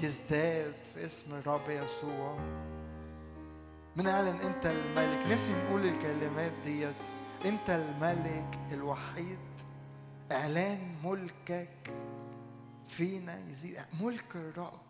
يزداد 0.00 0.74
في 0.94 1.04
اسم 1.06 1.34
الرب 1.34 1.68
يسوع. 1.68 2.38
بنعلن 3.96 4.36
أنت 4.40 4.66
الملك. 4.66 5.26
نفسي 5.26 5.52
نقول 5.52 5.86
الكلمات 5.86 6.52
ديت. 6.64 6.94
أنت 7.44 7.70
الملك 7.70 8.58
الوحيد. 8.72 9.38
إعلان 10.32 10.94
ملكك 11.04 11.94
فينا 12.86 13.38
يزيد. 13.48 13.78
ملك 14.00 14.36
الرب. 14.36 14.80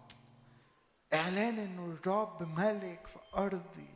إعلان 1.14 1.59
إنه 1.59 1.85
الرب 1.85 2.59
ملك 2.59 3.06
في 3.06 3.18
أرضي. 3.36 3.94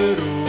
Cruzeiro. 0.00 0.39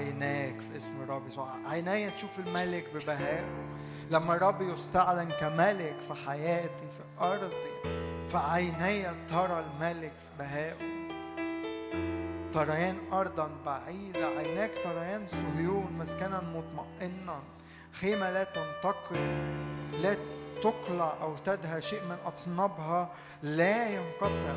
عيناك 0.00 0.60
في 0.60 0.76
اسم 0.76 1.02
الرب 1.02 1.28
يسوع 1.28 1.48
عيناي 1.66 2.10
تشوف 2.10 2.38
الملك 2.38 2.84
ببهائه. 2.94 3.44
لما 4.10 4.36
الرب 4.36 4.62
يستعلن 4.62 5.32
كملك 5.40 5.96
في 6.08 6.14
حياتي 6.26 6.86
في 6.90 7.24
أرضي 7.24 7.98
فعيني 8.28 9.02
ترى 9.28 9.64
الملك 9.64 10.12
في 10.12 10.38
بهائه. 10.38 10.90
تريان 12.52 12.98
ارضا 13.12 13.50
بعيدة 13.66 14.26
عيناك 14.38 14.70
تريان 14.84 15.26
صهيون 15.28 15.92
مسكنا 15.98 16.40
مطمئنا. 16.40 17.40
خيمة 17.92 18.30
لا 18.30 18.44
تنتقل 18.44 19.16
لا 20.02 20.16
تقلع 20.62 21.12
أو 21.22 21.36
تدهى 21.36 21.82
شيء 21.82 22.00
من 22.04 22.16
أطنابها 22.26 23.12
لا 23.42 23.88
ينقطع. 23.88 24.56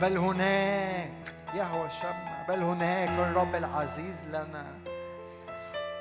بل 0.00 0.18
هناك 0.18 1.34
يهوى 1.54 1.90
شمع 1.90 2.44
بل 2.48 2.62
هناك 2.62 3.08
الرب 3.08 3.54
العزيز 3.54 4.24
لنا. 4.28 4.64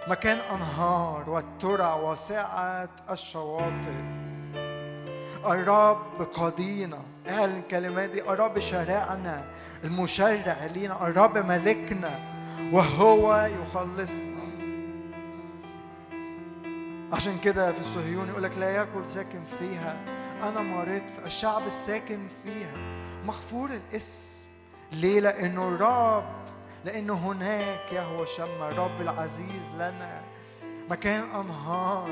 مكان 0.07 0.37
أنهار 0.37 1.29
والترع 1.29 1.95
وسعة 1.95 2.89
الشواطئ. 3.11 4.17
الرب 5.45 6.21
قاضينا 6.33 6.99
اعلن 7.29 7.55
الكلمات 7.59 8.09
دي 8.09 8.21
الرب 8.21 8.59
شارعنا 8.59 9.45
المشرع 9.83 10.65
لينا 10.73 11.07
الرب 11.07 11.37
ملكنا 11.37 12.19
وهو 12.73 13.49
يخلصنا. 13.61 14.37
عشان 17.13 17.39
كده 17.39 17.71
في 17.71 17.79
الصهيون 17.79 18.29
يقول 18.29 18.43
لك 18.43 18.57
لا 18.57 18.69
يأكل 18.69 19.05
ساكن 19.09 19.43
فيها. 19.59 19.95
أنا 20.43 20.61
مرضت 20.61 21.25
الشعب 21.25 21.67
الساكن 21.67 22.27
فيها. 22.43 22.77
مغفور 23.25 23.69
الاسم. 23.69 24.36
ليه؟ 24.91 25.19
لأنه 25.19 25.67
الرب 25.67 26.23
لأنه 26.85 27.13
هناك 27.13 27.93
يهوى 27.93 28.27
شمع 28.27 28.69
الرب 28.69 29.01
العزيز 29.01 29.73
لنا. 29.75 30.21
مكان 30.89 31.23
أنهار. 31.23 32.09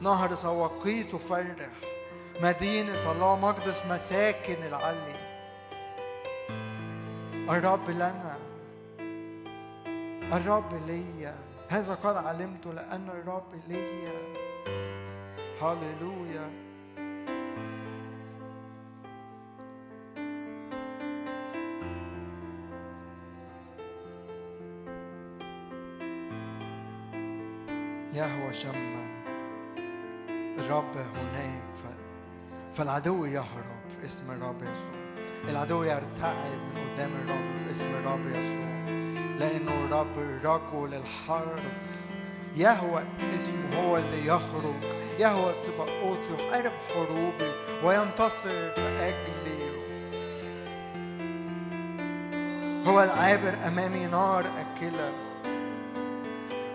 نهر 0.00 0.34
سواقي 0.34 1.02
تفرح 1.02 1.70
مدينة 2.42 3.12
الله 3.12 3.38
مقدس 3.38 3.86
مساكن 3.86 4.54
العلي. 4.54 5.16
الرب 7.50 7.90
لنا. 7.90 8.38
الرب 10.32 10.86
ليا. 10.86 11.34
هذا 11.68 11.94
قد 11.94 12.16
علمته 12.16 12.72
لأن 12.72 13.08
الرب 13.08 13.54
ليا. 13.68 14.18
هللويا. 15.62 16.67
يهوى 28.18 28.52
شمع 28.52 29.08
الرب 30.58 30.96
هناك 30.96 31.62
ف... 31.74 31.86
فالعدو 32.74 33.24
يهرب 33.24 33.90
في 33.90 34.06
اسم 34.06 34.30
الرب 34.30 34.62
يسوع. 34.62 35.18
العدو 35.48 35.82
يرتعب 35.82 36.58
من 36.74 36.92
قدام 36.94 37.10
الرب 37.14 37.56
في 37.56 37.70
اسم 37.70 37.86
الرب 37.86 38.26
يسوع. 38.26 38.68
لأنه 39.38 39.84
الرب 39.84 40.18
رجل 40.44 40.94
الحرب 40.94 41.62
يهوى 42.56 43.02
اسمه 43.36 43.76
هو 43.76 43.98
اللي 43.98 44.26
يخرج. 44.26 44.82
يهوى 45.18 45.52
تبقوت 45.52 46.18
يحارب 46.38 46.72
حروبي 46.94 47.52
وينتصر 47.84 48.72
لأجلي. 48.76 49.78
هو 52.86 53.02
العابر 53.02 53.54
أمامي 53.66 54.06
نار 54.06 54.40
أكلة. 54.40 55.27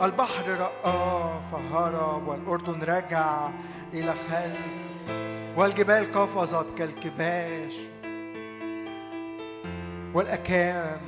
البحر 0.03 0.49
رآه 0.49 1.41
فهرب 1.41 2.27
والأردن 2.27 2.83
رجع 2.83 3.49
إلى 3.93 4.13
خلف 4.13 4.89
والجبال 5.57 6.11
قفزت 6.11 6.65
كالكباش 6.77 7.75
والأكام 10.13 11.01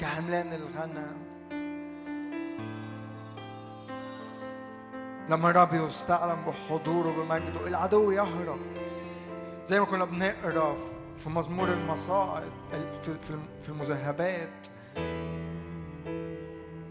كحملان 0.00 0.52
الغنم 0.52 1.16
لما 5.28 5.50
الرب 5.50 5.74
يستعلن 5.74 6.42
بحضوره 6.46 7.10
بمجده 7.12 7.66
العدو 7.66 8.10
يهرب 8.10 8.58
زي 9.64 9.80
ما 9.80 9.86
كنا 9.86 10.04
بنقرا 10.04 10.74
في 11.18 11.28
مزمور 11.28 11.68
المصاعد 11.68 12.50
في 13.62 13.68
المذهبات 13.68 14.66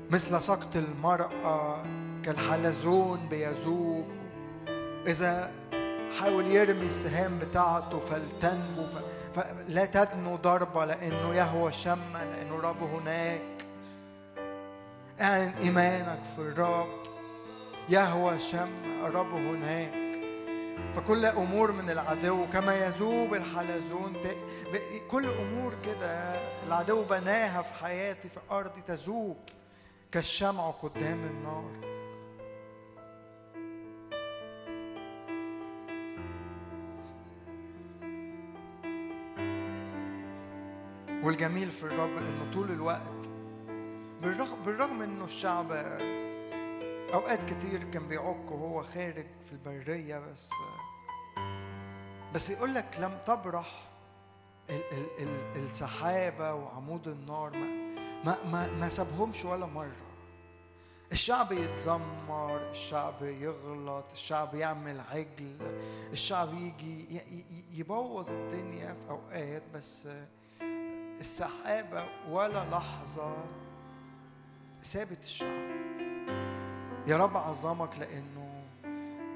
مثل 0.09 0.41
سقط 0.41 0.75
المرأة 0.75 1.83
كالحلزون 2.23 3.27
بيذوب. 3.29 4.05
إذا 5.07 5.51
حاول 6.19 6.47
يرمي 6.47 6.85
السهام 6.85 7.39
بتاعته 7.39 7.99
فلتنمو 7.99 8.87
فلا 9.35 9.85
تدنو 9.85 10.35
ضربة 10.35 10.85
لأنه 10.85 11.35
يهوى 11.35 11.71
شمع 11.71 12.23
لأنه 12.23 12.55
الرب 12.55 12.83
هناك. 12.83 13.65
أعلن 15.21 15.53
إيمانك 15.61 16.19
في 16.35 16.41
الرب 16.41 17.03
يهوى 17.89 18.39
شمع 18.39 19.07
الرب 19.07 19.33
هناك. 19.33 20.09
فكل 20.95 21.25
أمور 21.25 21.71
من 21.71 21.89
العدو 21.89 22.45
كما 22.53 22.75
يذوب 22.75 23.33
الحلزون 23.33 24.13
كل 25.11 25.25
أمور 25.25 25.73
كده 25.85 26.33
العدو 26.67 27.03
بناها 27.03 27.61
في 27.61 27.73
حياتي 27.73 28.29
في 28.29 28.39
أرضي 28.51 28.81
تذوب. 28.81 29.37
كالشمع 30.11 30.71
قدام 30.71 31.23
النار. 31.23 31.79
والجميل 41.23 41.71
في 41.71 41.83
الرب 41.83 42.17
إنه 42.17 42.51
طول 42.53 42.71
الوقت 42.71 43.29
بالرغم 44.21 44.63
بالرغم 44.65 45.01
إنه 45.01 45.25
الشعب 45.25 45.71
أوقات 47.13 47.43
كتير 47.43 47.83
كان 47.83 48.07
بيعك 48.07 48.51
وهو 48.51 48.83
خارج 48.83 49.25
في 49.45 49.51
البرية 49.51 50.19
بس 50.19 50.49
بس 52.33 52.49
يقول 52.49 52.73
لك 52.73 52.97
لم 52.99 53.17
تبرح 53.27 53.87
ال 54.69 54.81
ال 54.91 55.05
ال 55.19 55.63
السحابة 55.63 56.53
وعمود 56.53 57.07
النار. 57.07 57.57
ما 57.57 57.78
ما 58.25 58.35
ما, 58.51 58.67
ما 58.67 58.89
سابهمش 58.89 59.45
ولا 59.45 59.65
مرة. 59.65 59.91
الشعب 61.11 61.51
يتذمر 61.51 62.69
الشعب 62.71 63.13
يغلط 63.21 64.05
الشعب 64.13 64.55
يعمل 64.55 64.99
عجل 65.11 65.57
الشعب 66.11 66.53
يجي 66.53 67.21
يبوظ 67.73 68.29
الدنيا 68.31 68.93
في 68.93 69.09
أوقات 69.09 69.63
بس 69.75 70.07
السحابة 71.19 72.05
ولا 72.29 72.63
لحظة 72.71 73.33
سابت 74.81 75.23
الشعب. 75.23 75.69
يا 77.07 77.17
رب 77.17 77.37
عظمك 77.37 77.97
لأنه 77.99 78.63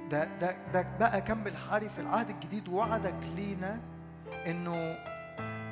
ده 0.10 0.24
ده 0.40 0.52
ده 0.74 0.82
بقى 1.00 1.22
كان 1.22 1.44
بالحري 1.44 1.90
في 1.90 2.00
العهد 2.02 2.30
الجديد 2.30 2.68
وعدك 2.70 3.16
لينا 3.36 3.80
إنه 4.46 4.76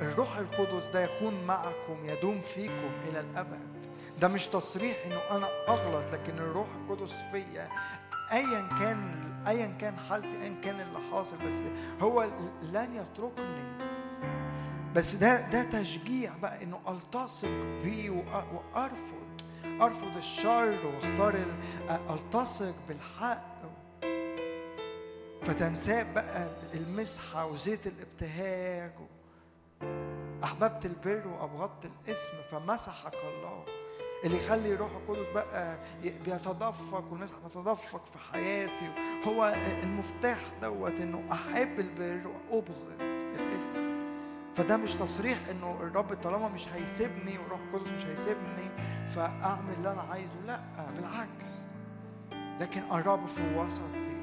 الروح 0.02 0.38
القدس 0.38 0.88
ده 0.88 1.02
يكون 1.04 1.44
معكم 1.44 2.06
يدوم 2.06 2.42
فيكم 2.42 2.92
إلى 3.10 3.20
الأبد. 3.20 3.60
ده 4.22 4.28
مش 4.28 4.48
تصريح 4.48 4.98
إنه 5.06 5.20
أنا 5.32 5.48
أغلط 5.68 6.12
لكن 6.12 6.38
الروح 6.38 6.68
القدس 6.76 7.14
فيا. 7.32 7.70
ايا 8.32 8.70
كان 8.80 9.16
ايا 9.48 9.78
كان 9.80 9.98
حالتي 10.10 10.42
ايا 10.44 10.62
كان 10.64 10.80
اللي 10.80 11.00
حاصل 11.12 11.38
بس 11.48 11.64
هو 12.02 12.24
لن 12.64 12.96
يتركني. 12.96 13.92
بس 14.96 15.16
ده 15.16 15.50
ده 15.50 15.64
تشجيع 15.64 16.32
بقى 16.42 16.64
إنه 16.64 16.80
ألتصق 16.88 17.48
بيه 17.84 18.10
وأرفض 18.10 19.42
أرفض 19.82 20.18
الشر 20.18 20.86
واختار 20.86 21.36
ألتصق 22.10 22.76
بالحق. 22.88 23.52
فتنساب 25.46 26.14
بقى 26.14 26.48
المسحة 26.74 27.46
وزيت 27.46 27.88
الابتهاج 27.88 28.92
أحببت 30.44 30.86
البر 30.86 31.28
وأبغضت 31.28 31.86
الاسم 31.86 32.34
فمسحك 32.52 33.14
الله. 33.14 33.66
اللي 34.24 34.38
يخلي 34.38 34.76
روح 34.76 34.92
القدس 34.92 35.28
بقى 35.36 35.80
بيتدفق 36.04 37.04
والناس 37.12 37.34
هتتدفق 37.46 38.06
في 38.06 38.18
حياتي. 38.32 38.90
هو 39.28 39.56
المفتاح 39.84 40.40
دوت 40.62 41.00
إنه 41.00 41.24
أحب 41.32 41.80
البر 41.80 42.28
وأبغض 42.28 43.02
الاسم. 43.40 44.02
فده 44.56 44.78
مش 44.78 44.96
تصريح 44.96 45.38
إنه 45.52 45.78
الرب 45.82 46.14
طالما 46.14 46.50
مش 46.50 46.68
هيسيبني 46.68 47.38
والروح 47.38 47.60
القدس 47.60 47.92
مش 47.92 48.06
هيسيبني 48.06 48.70
فأعمل 49.10 49.74
اللي 49.74 49.92
أنا 49.92 50.02
عايزه. 50.02 50.42
لأ 50.48 50.62
بالعكس. 50.96 51.60
لكن 52.60 52.82
الرب 52.92 53.26
في 53.26 53.58
وسطي. 53.58 54.22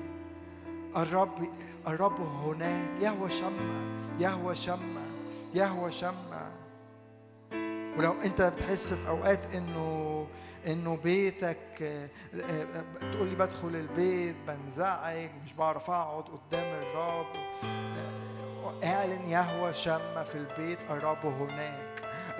الرب 0.97 1.49
الرب 1.87 2.21
هناك. 2.21 3.03
يهوى 3.03 3.31
شمع 3.31 3.89
يهوى 4.21 4.55
شمع. 4.55 4.98
يهوى 5.55 5.93
شمع. 5.93 6.49
ولو 7.99 8.13
انت 8.25 8.43
بتحس 8.43 8.93
في 8.95 9.09
اوقات 9.09 9.55
انه 9.55 10.27
انه 10.67 10.97
بيتك 10.97 11.83
آه، 11.83 12.09
آه، 12.35 13.11
تقول 13.13 13.29
لي 13.29 13.35
بدخل 13.35 13.69
البيت 13.69 14.37
بنزعج 14.49 15.31
مش 15.45 15.53
بعرف 15.53 15.91
اقعد 15.91 16.25
قدام 16.25 16.83
الرب. 16.83 17.27
آه، 17.65 18.85
اعلن 18.85 19.25
يهوى 19.25 19.75
شمة 19.75 20.23
في 20.23 20.35
البيت 20.35 20.79
الرب 20.91 21.27
هناك. 21.27 21.88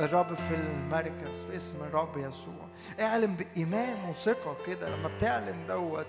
الرب 0.01 0.35
في 0.35 0.55
المركز 0.55 1.45
في 1.45 1.57
اسم 1.57 1.85
الرب 1.85 2.17
يسوع. 2.17 2.69
اعلن 3.01 3.37
بإيمان 3.37 4.09
وثقة 4.11 4.57
كده 4.67 4.89
لما 4.89 5.09
بتعلن 5.17 5.67
دوت. 5.69 6.07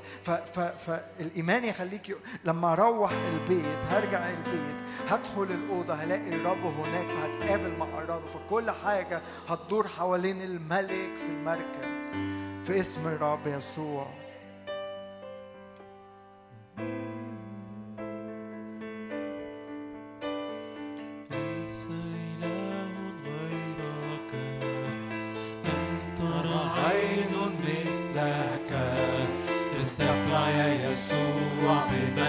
فالإيمان 0.86 1.66
يخليك. 1.66 2.18
لما 2.46 2.74
أروح 2.74 3.12
البيت 3.12 3.80
هرجع 3.90 4.30
البيت 4.30 4.76
هدخل 5.08 5.44
الأوضة 5.44 5.94
هلاقي 5.94 6.30
الرب 6.30 6.66
هناك 6.66 7.06
فهتقابل 7.08 7.78
مع 7.78 7.86
الرب. 7.86 8.28
فكل 8.28 8.72
حاجة 8.72 9.22
هتدور 9.50 9.88
حوالين 9.88 10.42
الملك 10.42 11.18
في 11.18 11.26
المركز. 11.26 12.12
في 12.66 12.80
اسم 12.80 13.08
الرب 13.08 13.48
يسوع. 13.48 14.08
يا 31.00 31.04
يسوع 31.04 31.86
بمجدك 31.86 32.29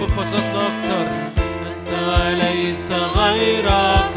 في 0.00 0.20
وسطنا 0.20 0.66
أكتر. 0.66 1.06
أنت 1.66 1.92
وليس 2.08 2.88
غيرك. 3.16 4.16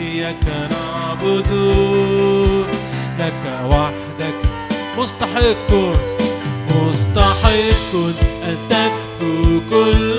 إياك 0.00 0.44
نعبد. 0.70 1.50
لك 3.18 3.44
وحدك 3.70 4.38
مستحق. 4.98 5.70
مستحق 6.70 7.94
أن 8.44 8.56
تكفو 8.70 9.60
كل 9.70 10.11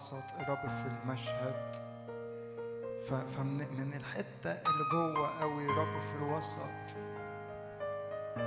الوسط 0.00 0.34
الرب 0.40 0.68
في 0.68 0.86
المشهد. 0.86 1.74
فمن 3.08 3.58
من 3.58 3.92
الحتة 3.96 4.50
اللي 4.52 4.84
جوه 4.92 5.40
قوي 5.40 5.64
الرب 5.64 6.00
في 6.00 6.14
الوسط. 6.16 6.96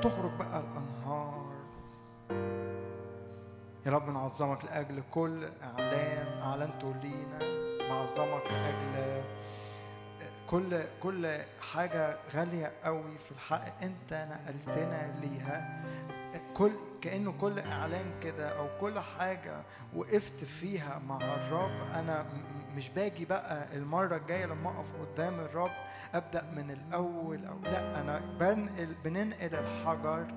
تخرج 0.01 0.31
بقى 0.39 0.59
الأنهار. 0.59 1.53
يا 3.85 3.91
رب 3.91 4.09
نعظمك 4.09 4.65
لأجل 4.65 5.03
كل 5.11 5.49
إعلان 5.63 6.41
أعلنته 6.41 6.93
لينا 7.03 7.39
نعظمك 7.89 8.43
لأجل 8.51 9.23
كل 10.49 10.83
كل 11.03 11.37
حاجة 11.73 12.17
غالية 12.35 12.71
قوي 12.83 13.17
في 13.17 13.31
الحق 13.31 13.83
أنت 13.83 14.13
نقلتنا 14.13 15.19
ليها. 15.19 15.83
كل 16.53 16.71
كأنه 17.03 17.31
كل 17.41 17.59
إعلان 17.59 18.05
كده 18.23 18.49
أو 18.59 18.67
كل 18.81 18.99
حاجة 18.99 19.61
وقفت 19.95 20.43
فيها 20.43 20.99
مع 21.07 21.17
الرب 21.17 21.71
أنا 21.95 22.25
مش 22.75 22.89
باجي 22.89 23.25
بقى 23.25 23.75
المرة 23.77 24.15
الجاية 24.15 24.45
لما 24.45 24.69
أقف 24.69 24.87
قدام 24.95 25.39
الرب 25.39 25.71
أبدأ 26.13 26.43
من 26.55 26.71
الأول 26.71 27.45
أو 27.45 27.59
لأ 27.63 28.01
أنا 28.01 28.19
بنقل 28.39 28.95
بننقل 29.03 29.55
الحجر 29.55 30.27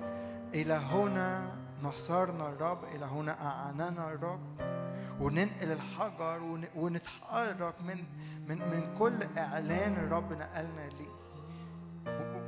إلى 0.53 0.73
هنا 0.73 1.51
نصرنا 1.83 2.49
الرب 2.49 2.83
إلى 2.95 3.05
هنا 3.05 3.45
أعاننا 3.47 4.11
الرب 4.13 4.39
وننقل 5.19 5.71
الحجر 5.71 6.43
ون- 6.43 6.65
ونتحرك 6.75 7.75
من 7.81 8.03
من 8.47 8.57
من 8.57 8.95
كل 8.97 9.13
إعلان 9.37 9.93
الرب 9.93 10.33
نقلنا 10.33 10.89
ليه. 10.89 11.17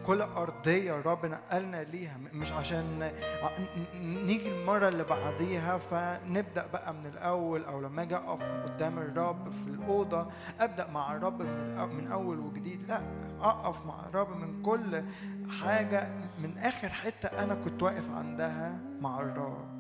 كل 0.05 0.21
أرضية 0.21 0.99
الرب 0.99 1.25
نقلنا 1.25 1.83
ليها. 1.83 2.17
مش 2.33 2.51
عشان 2.51 3.11
نيجي 4.01 4.47
المرة 4.61 4.87
اللي 4.87 5.03
بعديها 5.03 5.77
فنبدأ 5.77 6.67
بقى 6.73 6.93
من 6.93 7.05
الأول 7.05 7.63
أو 7.63 7.81
لما 7.81 8.01
أجي 8.01 8.15
أقف 8.15 8.41
قدام 8.41 8.97
الرب 8.97 9.51
في 9.51 9.67
الأوضة 9.67 10.27
أبدأ 10.59 10.87
مع 10.87 11.15
الرب 11.15 11.41
من 11.41 11.89
من 11.95 12.11
أول 12.11 12.39
وجديد. 12.39 12.87
لأ 12.87 13.01
أقف 13.41 13.85
مع 13.85 14.05
الرب 14.09 14.37
من 14.37 14.63
كل 14.63 15.03
حاجة. 15.61 16.07
من 16.43 16.57
آخر 16.57 16.89
حتة 16.89 17.43
أنا 17.43 17.55
كنت 17.65 17.83
واقف 17.83 18.11
عندها 18.11 18.79
مع 19.01 19.19
الرب. 19.19 19.78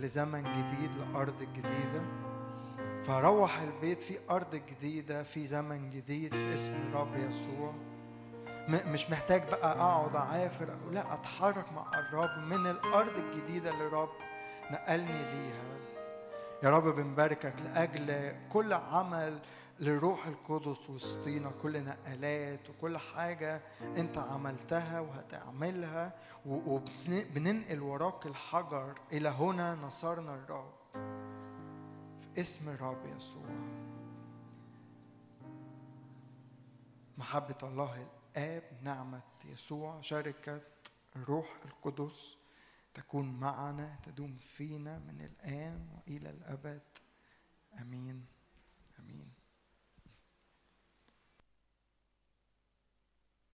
لزمن 0.00 0.42
جديد 0.42 0.90
لأرض 0.96 1.42
جديدة. 1.42 2.02
فروح 3.02 3.60
البيت 3.60 4.02
في 4.02 4.18
أرض 4.30 4.54
جديدة 4.54 5.22
في 5.22 5.46
زمن 5.46 5.90
جديد 5.90 6.34
في 6.34 6.54
اسم 6.54 6.72
الرب 6.72 7.16
يسوع. 7.16 7.74
مش 8.68 9.10
محتاج 9.10 9.42
بقى 9.50 9.72
أقعد 9.80 10.16
أعافر 10.16 10.72
أو 10.72 10.90
لا 10.90 11.14
أتحرك 11.14 11.72
مع 11.72 11.98
الرب 11.98 12.38
من 12.38 12.66
الأرض 12.66 13.12
الجديدة 13.16 13.70
اللي 13.70 13.86
الرب 13.86 14.10
نقلني 14.70 15.22
ليها. 15.24 15.70
يا 16.62 16.70
رب 16.70 16.84
بنباركك 16.84 17.54
لأجل 17.64 18.34
كل 18.52 18.72
عمل 18.72 19.38
للروح 19.80 20.26
القدس 20.26 20.90
وسطينا 20.90 21.50
كل 21.62 21.84
نقلات 21.84 22.60
وكل 22.70 22.98
حاجة 22.98 23.60
أنت 23.96 24.18
عملتها 24.18 25.00
وهتعملها. 25.00 26.12
وبننقل 26.46 27.80
وراك 27.80 28.26
الحجر 28.26 28.98
إلى 29.12 29.28
هنا 29.28 29.74
نصرنا 29.74 30.34
الرب. 30.34 30.72
في 32.20 32.40
اسم 32.40 32.68
الرب 32.68 33.06
يسوع. 33.16 33.50
محبة 37.18 37.56
الله 37.62 38.06
الآب 38.36 38.62
نعمة 38.82 39.22
يسوع 39.44 40.00
شركة 40.00 40.60
الروح 41.16 41.60
القدس 41.64 42.36
تكون 42.94 43.40
معنا 43.40 43.96
تدوم 44.02 44.36
فينا 44.38 44.98
من 44.98 45.20
الآن 45.20 45.88
وإلى 45.94 46.30
الأبد. 46.30 46.82
آمين. 47.80 48.26